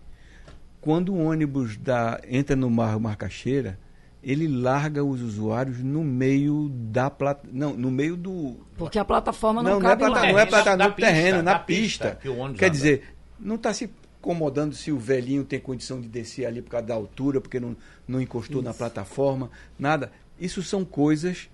quando 0.82 1.14
o 1.14 1.24
ônibus 1.26 1.78
da, 1.78 2.20
entra 2.28 2.55
no 2.55 2.70
mar 2.70 2.99
Marcaxeira, 2.99 3.80
ele 4.24 4.47
larga 4.47 5.03
os 5.03 5.22
usuários 5.22 5.80
no 5.80 6.03
meio 6.03 6.70
da 6.70 7.09
plata, 7.09 7.47
não, 7.51 7.74
no 7.74 7.89
meio 7.89 8.16
do 8.16 8.55
Porque 8.78 8.99
a 8.99 9.05
plataforma 9.05 9.64
não, 9.64 9.74
não, 9.74 9.80
não 9.80 9.88
é 9.88 9.89
cabe 9.89 10.05
plata, 10.05 10.22
não 10.28 10.39
é 10.39 10.45
É, 10.84 10.88
no 10.88 10.93
pista, 10.93 11.12
terreno, 11.12 11.38
na 11.38 11.43
na 11.53 11.59
pista. 11.59 12.09
pista 12.09 12.20
que 12.22 12.30
Quer 12.57 12.66
anda. 12.66 12.70
dizer, 12.70 13.03
não 13.39 13.55
está 13.55 13.74
se 13.74 13.89
incomodando 14.20 14.76
se 14.76 14.91
o 14.91 14.99
velhinho 14.99 15.43
tem 15.43 15.59
condição 15.59 15.99
de 15.99 16.07
descer 16.07 16.45
ali 16.45 16.62
por 16.62 16.70
causa 16.72 16.86
da 16.88 16.93
altura, 16.93 17.41
porque 17.41 17.59
não, 17.59 17.76
não 18.07 18.22
encostou 18.22 18.62
na 18.62 18.74
plataforma, 18.74 19.49
nada. 19.80 20.12
Isso 20.39 20.62
são 20.62 20.86
coisas, 20.86 21.49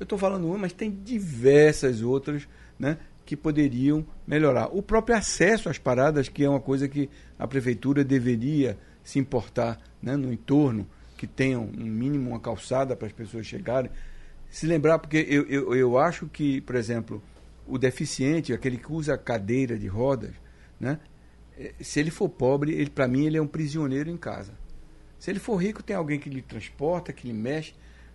eu 0.00 0.04
estou 0.04 0.18
falando 0.18 0.48
uma, 0.48 0.58
mas 0.58 0.72
tem 0.72 0.90
diversas 0.90 2.02
outras, 2.02 2.48
né? 2.78 2.98
Que 3.28 3.36
poderiam 3.36 4.06
melhorar. 4.26 4.74
O 4.74 4.82
próprio 4.82 5.14
acesso 5.14 5.68
às 5.68 5.76
paradas, 5.76 6.30
que 6.30 6.42
é 6.42 6.48
uma 6.48 6.60
coisa 6.60 6.88
que 6.88 7.10
a 7.38 7.46
prefeitura 7.46 8.02
deveria 8.02 8.78
se 9.04 9.18
importar 9.18 9.78
né, 10.00 10.16
no 10.16 10.32
entorno, 10.32 10.88
que 11.14 11.26
tenham 11.26 11.64
um 11.64 11.84
mínimo 11.84 12.30
uma 12.30 12.40
calçada 12.40 12.96
para 12.96 13.06
as 13.06 13.12
pessoas 13.12 13.44
chegarem. 13.44 13.90
Se 14.48 14.66
lembrar, 14.66 14.98
porque 14.98 15.26
eu, 15.28 15.46
eu, 15.46 15.74
eu 15.74 15.98
acho 15.98 16.26
que, 16.26 16.62
por 16.62 16.74
exemplo, 16.74 17.22
o 17.66 17.76
deficiente, 17.76 18.54
aquele 18.54 18.78
que 18.78 18.90
usa 18.90 19.18
cadeira 19.18 19.78
de 19.78 19.88
rodas, 19.88 20.32
né, 20.80 20.98
eh, 21.58 21.74
se 21.82 22.00
ele 22.00 22.10
for 22.10 22.30
pobre, 22.30 22.72
ele 22.72 22.88
para 22.88 23.06
mim 23.06 23.26
ele 23.26 23.36
é 23.36 23.42
um 23.42 23.46
prisioneiro 23.46 24.08
em 24.08 24.16
casa. 24.16 24.54
Se 25.18 25.30
ele 25.30 25.38
for 25.38 25.56
rico, 25.56 25.82
tem 25.82 25.94
alguém 25.94 26.18
que 26.18 26.30
lhe 26.30 26.40
transporta, 26.40 27.12
que 27.12 27.28
lhe 27.28 27.34
mexe, 27.34 27.74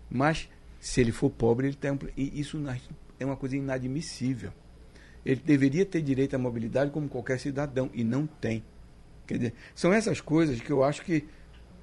mas 0.10 0.50
se 0.80 1.02
ele 1.02 1.12
for 1.12 1.30
pobre, 1.30 1.68
ele 1.68 1.76
tem 1.76 1.92
um, 1.92 2.00
e 2.18 2.40
isso 2.40 2.60
é 3.20 3.26
uma 3.28 3.38
coisa 3.38 3.56
inadmissível. 3.56 4.52
Ele 5.26 5.42
deveria 5.44 5.86
ter 5.86 6.02
direito 6.02 6.36
à 6.36 6.38
mobilidade 6.38 6.92
como 6.92 7.08
qualquer 7.08 7.40
cidadão 7.40 7.90
e 7.94 8.04
não 8.04 8.28
tem. 8.28 8.64
Quer 9.26 9.38
dizer, 9.38 9.54
são 9.74 9.94
essas 9.94 10.20
coisas 10.20 10.60
que 10.60 10.70
eu 10.72 10.84
acho 10.84 11.02
que 11.04 11.26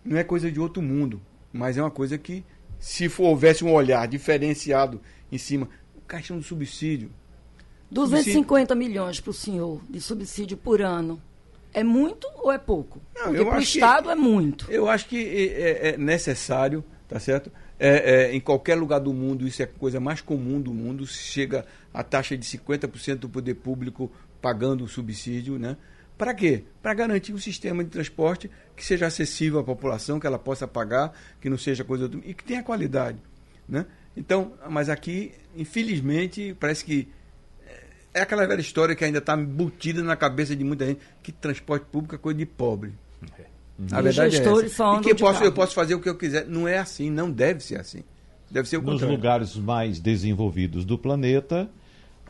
não 0.04 0.18
é 0.18 0.24
coisa 0.24 0.50
de 0.52 0.60
outro 0.60 0.82
mundo, 0.82 1.20
mas 1.52 1.76
é 1.78 1.82
uma 1.82 1.90
coisa 1.90 2.18
que, 2.18 2.44
se 2.78 3.08
for, 3.08 3.24
houvesse 3.24 3.64
um 3.64 3.72
olhar 3.72 4.06
diferenciado 4.06 5.00
em 5.32 5.38
cima, 5.38 5.68
o 5.96 6.00
caixão 6.02 6.36
do 6.36 6.42
subsídio, 6.42 7.10
250 7.90 8.74
milhões 8.74 9.20
para 9.20 9.30
o 9.30 9.34
senhor 9.34 9.80
de 9.88 10.00
subsídio 10.00 10.56
por 10.56 10.80
ano. 10.80 11.20
É 11.72 11.82
muito 11.84 12.26
ou 12.36 12.50
é 12.52 12.58
pouco? 12.58 13.00
Não, 13.14 13.24
Porque 13.26 13.44
para 13.44 13.54
o 13.54 13.58
acho 13.58 13.72
que- 13.72 13.78
Estado 13.78 14.10
é 14.10 14.14
muito. 14.14 14.70
Eu 14.70 14.88
acho 14.88 15.06
que 15.08 15.16
é, 15.16 15.88
é- 15.88 15.88
é 15.90 15.96
necessário, 15.96 16.84
tá 17.08 17.18
certo? 17.20 17.50
É, 17.82 18.26
é, 18.28 18.36
em 18.36 18.40
qualquer 18.40 18.74
lugar 18.74 18.98
do 18.98 19.10
mundo, 19.10 19.48
isso 19.48 19.62
é 19.62 19.64
a 19.64 19.68
coisa 19.68 19.98
mais 19.98 20.20
comum 20.20 20.60
do 20.60 20.72
mundo. 20.72 21.06
Chega 21.06 21.64
a 21.94 22.02
taxa 22.04 22.36
de 22.36 22.44
50% 22.44 23.16
do 23.16 23.28
poder 23.28 23.54
público 23.54 24.12
pagando 24.42 24.84
o 24.84 24.88
subsídio, 24.88 25.58
né? 25.58 25.78
Para 26.18 26.34
quê? 26.34 26.64
Para 26.82 26.92
garantir 26.92 27.32
um 27.32 27.38
sistema 27.38 27.82
de 27.82 27.88
transporte 27.88 28.50
que 28.76 28.84
seja 28.84 29.06
acessível 29.06 29.58
à 29.58 29.64
população, 29.64 30.20
que 30.20 30.26
ela 30.26 30.38
possa 30.38 30.68
pagar, 30.68 31.18
que 31.40 31.48
não 31.48 31.56
seja 31.56 31.82
coisa 31.82 32.06
do, 32.06 32.18
e 32.18 32.34
que 32.34 32.44
tenha 32.44 32.62
qualidade, 32.62 33.16
né? 33.66 33.86
Então, 34.14 34.52
mas 34.68 34.90
aqui, 34.90 35.32
infelizmente, 35.56 36.54
parece 36.60 36.84
que 36.84 37.08
é 38.12 38.20
aquela 38.20 38.46
velha 38.46 38.60
história 38.60 38.94
que 38.94 39.04
ainda 39.04 39.18
está 39.18 39.34
embutida 39.34 40.02
na 40.02 40.16
cabeça 40.16 40.54
de 40.54 40.64
muita 40.64 40.84
gente 40.84 41.00
que 41.22 41.32
transporte 41.32 41.86
público 41.86 42.14
é 42.14 42.18
coisa 42.18 42.38
de 42.38 42.44
pobre. 42.44 42.92
A 43.92 43.96
E 43.96 43.98
os 43.98 44.02
verdade 44.04 44.20
é 44.20 44.30
gestores 44.30 44.66
essa. 44.72 44.76
só 44.76 44.98
E 44.98 45.02
que 45.02 45.10
eu 45.12 45.16
posso, 45.16 45.44
eu 45.44 45.52
posso 45.52 45.74
fazer 45.74 45.94
o 45.94 46.00
que 46.00 46.08
eu 46.08 46.16
quiser. 46.16 46.46
Não 46.46 46.66
é 46.68 46.78
assim, 46.78 47.10
não 47.10 47.30
deve 47.30 47.60
ser 47.60 47.78
assim. 47.80 48.02
Deve 48.50 48.68
ser 48.68 48.76
o 48.78 48.82
Nos 48.82 48.92
contrário. 48.94 49.14
lugares 49.16 49.56
mais 49.56 50.00
desenvolvidos 50.00 50.84
do 50.84 50.98
planeta, 50.98 51.70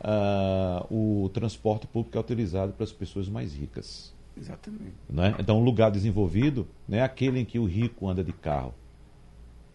ah, 0.02 0.84
o 0.90 1.30
transporte 1.32 1.86
público 1.86 2.16
é 2.16 2.20
utilizado 2.20 2.72
para 2.72 2.84
as 2.84 2.92
pessoas 2.92 3.28
mais 3.28 3.54
ricas. 3.54 4.12
Exatamente. 4.38 4.92
né? 5.08 5.34
Então, 5.38 5.58
um 5.60 5.64
lugar 5.64 5.90
desenvolvido 5.90 6.66
não 6.88 6.98
é 6.98 7.02
aquele 7.02 7.40
em 7.40 7.44
que 7.44 7.58
o 7.58 7.64
rico 7.64 8.08
anda 8.08 8.22
de 8.24 8.32
carro. 8.32 8.74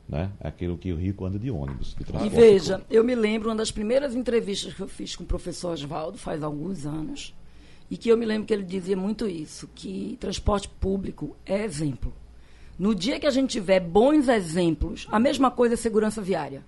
Né? 0.07 0.29
É 0.39 0.47
aquele 0.47 0.73
em 0.73 0.77
que 0.77 0.93
o 0.93 0.95
rico 0.95 1.25
anda 1.25 1.37
de 1.37 1.49
ônibus. 1.51 1.95
E 2.23 2.29
veja, 2.29 2.81
eu 2.89 3.03
me 3.03 3.15
lembro 3.15 3.49
uma 3.49 3.55
das 3.55 3.71
primeiras 3.71 4.15
entrevistas 4.15 4.73
que 4.73 4.81
eu 4.81 4.87
fiz 4.87 5.15
com 5.15 5.23
o 5.23 5.27
professor 5.27 5.73
Oswaldo, 5.73 6.17
faz 6.17 6.41
alguns 6.43 6.85
anos, 6.85 7.33
e 7.89 7.97
que 7.97 8.09
eu 8.09 8.17
me 8.17 8.25
lembro 8.25 8.47
que 8.47 8.53
ele 8.53 8.63
dizia 8.63 8.97
muito 8.97 9.27
isso, 9.27 9.69
que 9.75 10.17
transporte 10.19 10.67
público 10.67 11.35
é 11.45 11.63
exemplo. 11.63 12.13
No 12.77 12.93
dia 12.93 13.19
que 13.19 13.27
a 13.27 13.31
gente 13.31 13.51
tiver 13.51 13.79
bons 13.79 14.27
exemplos, 14.27 15.07
a 15.11 15.19
mesma 15.19 15.49
coisa 15.51 15.75
é 15.75 15.77
segurança 15.77 16.21
viária. 16.21 16.63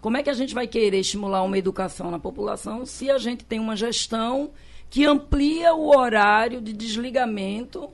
Como 0.00 0.16
é 0.16 0.22
que 0.22 0.30
a 0.30 0.34
gente 0.34 0.54
vai 0.54 0.66
querer 0.66 0.98
estimular 1.00 1.42
uma 1.42 1.58
educação 1.58 2.10
na 2.10 2.18
população 2.18 2.84
se 2.86 3.10
a 3.10 3.18
gente 3.18 3.44
tem 3.44 3.58
uma 3.60 3.76
gestão 3.76 4.50
que 4.90 5.04
amplia 5.04 5.74
o 5.74 5.88
horário 5.96 6.60
de 6.60 6.72
desligamento 6.72 7.88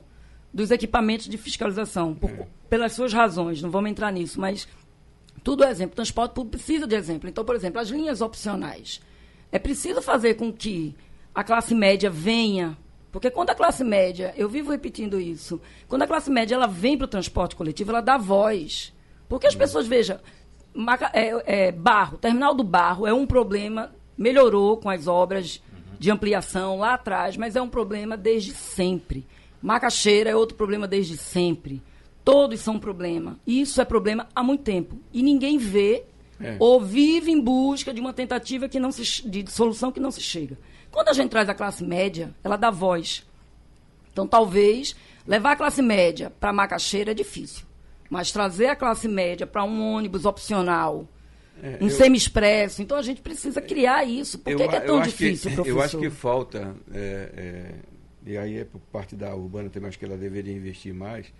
dos 0.53 0.71
equipamentos 0.71 1.27
de 1.27 1.37
fiscalização? 1.37 2.13
Por- 2.13 2.47
pelas 2.69 2.93
suas 2.93 3.13
razões, 3.13 3.61
não 3.61 3.69
vamos 3.69 3.91
entrar 3.91 4.11
nisso, 4.11 4.39
mas 4.39 4.67
tudo 5.43 5.63
é 5.63 5.69
exemplo. 5.69 5.95
Transporte 5.95 6.33
público 6.33 6.57
precisa 6.57 6.87
de 6.87 6.95
exemplo. 6.95 7.29
Então, 7.29 7.43
por 7.45 7.55
exemplo, 7.55 7.79
as 7.79 7.89
linhas 7.89 8.21
opcionais. 8.21 8.99
É 9.51 9.59
preciso 9.59 10.01
fazer 10.01 10.33
com 10.35 10.51
que 10.51 10.95
a 11.33 11.43
classe 11.43 11.73
média 11.75 12.09
venha. 12.09 12.77
Porque 13.11 13.29
quando 13.29 13.51
a 13.51 13.55
classe 13.55 13.83
média, 13.83 14.33
eu 14.35 14.49
vivo 14.49 14.71
repetindo 14.71 15.19
isso, 15.19 15.61
quando 15.87 16.01
a 16.01 16.07
classe 16.07 16.31
média 16.31 16.55
ela 16.55 16.65
vem 16.67 16.97
para 16.97 17.05
o 17.05 17.07
transporte 17.07 17.55
coletivo, 17.55 17.91
ela 17.91 18.01
dá 18.01 18.17
voz. 18.17 18.91
Porque 19.29 19.45
as 19.47 19.55
pessoas, 19.55 19.85
veja, 19.85 20.19
Maca- 20.73 21.11
é, 21.13 21.67
é, 21.67 21.71
barro, 21.71 22.17
terminal 22.17 22.55
do 22.55 22.63
barro 22.63 23.05
é 23.05 23.13
um 23.13 23.27
problema, 23.27 23.93
melhorou 24.17 24.77
com 24.77 24.89
as 24.89 25.05
obras 25.07 25.61
de 25.99 26.09
ampliação 26.09 26.77
lá 26.79 26.95
atrás, 26.95 27.37
mas 27.37 27.55
é 27.55 27.61
um 27.61 27.69
problema 27.69 28.17
desde 28.17 28.51
sempre. 28.51 29.27
Macaxeira 29.61 30.31
é 30.31 30.35
outro 30.35 30.57
problema 30.57 30.87
desde 30.87 31.15
sempre. 31.15 31.81
Todos 32.25 32.59
são 32.61 32.75
um 32.75 32.79
problema. 32.79 33.39
Isso 33.45 33.79
é 33.79 33.85
problema 33.85 34.27
há 34.35 34.41
muito 34.43 34.63
tempo. 34.63 34.97
E 35.13 35.21
ninguém 35.21 35.57
vê 35.59 36.03
É. 36.41 36.55
ou 36.59 36.81
vive 36.81 37.31
em 37.31 37.39
busca 37.39 37.93
de 37.93 38.01
uma 38.01 38.11
tentativa 38.11 38.67
que 38.67 38.79
não 38.79 38.91
se, 38.91 39.27
de 39.29 39.49
solução 39.51 39.91
que 39.91 39.99
não 39.99 40.09
se 40.11 40.19
chega. 40.21 40.57
Quando 40.93 41.09
a 41.09 41.13
gente 41.13 41.31
traz 41.31 41.49
a 41.49 41.55
classe 41.55 41.83
média, 41.83 42.33
ela 42.43 42.55
dá 42.55 42.69
voz. 42.69 43.25
Então, 44.11 44.27
talvez, 44.27 44.95
levar 45.27 45.53
a 45.53 45.55
classe 45.55 45.81
média 45.81 46.31
para 46.39 46.53
Macaxeira 46.53 47.11
é 47.11 47.13
difícil. 47.15 47.65
Mas 48.11 48.31
trazer 48.31 48.67
a 48.67 48.75
classe 48.75 49.07
média 49.07 49.47
para 49.47 49.63
um 49.63 49.95
ônibus 49.95 50.23
opcional, 50.23 51.07
um 51.81 51.87
eu- 51.87 51.89
semi-expresso, 51.89 52.83
então 52.83 52.95
a 52.95 53.01
gente 53.01 53.21
precisa 53.21 53.59
criar 53.59 54.03
isso. 54.03 54.37
Por 54.37 54.55
que, 54.55 54.67
que 54.67 54.75
é 54.75 54.79
tão 54.81 55.01
difícil, 55.01 55.49
que, 55.49 55.55
professor? 55.55 55.77
Eu 55.77 55.81
acho 55.81 55.97
que 55.97 56.09
falta, 56.11 56.75
é, 56.93 57.31
é, 57.35 57.75
e 58.23 58.37
aí 58.37 58.57
é 58.59 58.63
por 58.65 58.79
parte 58.79 59.15
da 59.15 59.33
Urbana 59.35 59.71
também, 59.71 59.89
acho 59.89 59.97
que 59.97 60.05
ela 60.05 60.17
deveria 60.17 60.53
investir 60.53 60.93
mais, 60.93 61.33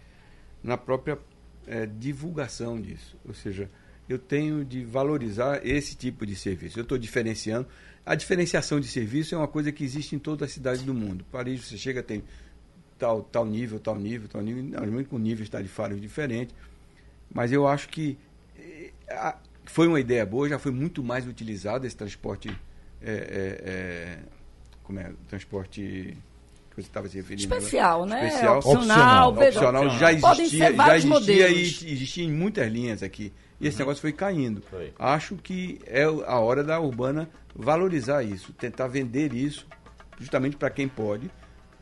na 0.63 0.77
própria 0.77 1.19
é, 1.67 1.85
divulgação 1.85 2.81
disso. 2.81 3.15
Ou 3.23 3.35
seja, 3.35 3.69
eu 4.09 4.17
tenho 4.17 4.65
de 4.65 4.83
valorizar 4.83 5.61
esse 5.63 5.95
tipo 5.95 6.25
de 6.25 6.35
serviço. 6.35 6.79
Eu 6.79 6.83
estou 6.83 6.97
diferenciando. 6.97 7.67
A 8.05 8.15
diferenciação 8.15 8.79
de 8.79 8.87
serviço 8.87 9.33
é 9.33 9.37
uma 9.37 9.47
coisa 9.47 9.71
que 9.71 9.83
existe 9.83 10.15
em 10.15 10.19
todas 10.19 10.49
as 10.49 10.53
cidades 10.53 10.83
do 10.83 10.93
mundo. 10.93 11.25
Paris, 11.31 11.65
você 11.65 11.77
chega, 11.77 12.03
tem 12.03 12.23
tal, 12.99 13.23
tal 13.23 13.45
nível, 13.45 13.79
tal 13.79 13.95
nível, 13.95 14.27
tal 14.27 14.41
nível, 14.41 14.63
normalmente 14.63 15.07
com 15.07 15.17
níveis 15.17 15.49
tarifários 15.49 16.01
diferentes. 16.01 16.53
Mas 17.33 17.51
eu 17.51 17.67
acho 17.67 17.87
que 17.89 18.17
eh, 18.57 18.91
foi 19.65 19.87
uma 19.87 19.99
ideia 19.99 20.25
boa, 20.25 20.49
já 20.49 20.59
foi 20.59 20.71
muito 20.71 21.03
mais 21.03 21.25
utilizado 21.25 21.87
esse 21.87 21.95
transporte. 21.95 22.49
É, 23.01 23.11
é, 23.65 24.19
como 24.83 24.99
é? 24.99 25.11
Transporte 25.27 26.17
que 26.73 26.81
você 26.81 26.87
estava 26.87 27.07
se 27.07 27.17
referindo. 27.17 27.53
Especial, 27.53 28.05
né? 28.05 28.27
Especial. 28.27 28.57
Opcional. 28.57 29.29
Opcional, 29.31 29.83
opcional. 29.85 29.89
já 29.89 30.13
existia, 30.13 30.73
já 30.75 30.97
existia 30.97 31.49
e 31.49 31.61
existia 31.61 32.23
em 32.23 32.31
muitas 32.31 32.71
linhas 32.71 33.03
aqui. 33.03 33.31
E 33.59 33.67
esse 33.67 33.77
uhum. 33.77 33.79
negócio 33.79 34.01
foi 34.01 34.11
caindo. 34.11 34.61
Foi. 34.69 34.93
Acho 34.97 35.35
que 35.35 35.79
é 35.85 36.03
a 36.03 36.39
hora 36.39 36.63
da 36.63 36.79
Urbana 36.79 37.29
valorizar 37.55 38.23
isso, 38.23 38.51
tentar 38.53 38.87
vender 38.87 39.33
isso, 39.33 39.67
justamente 40.19 40.55
para 40.55 40.69
quem 40.69 40.87
pode 40.87 41.29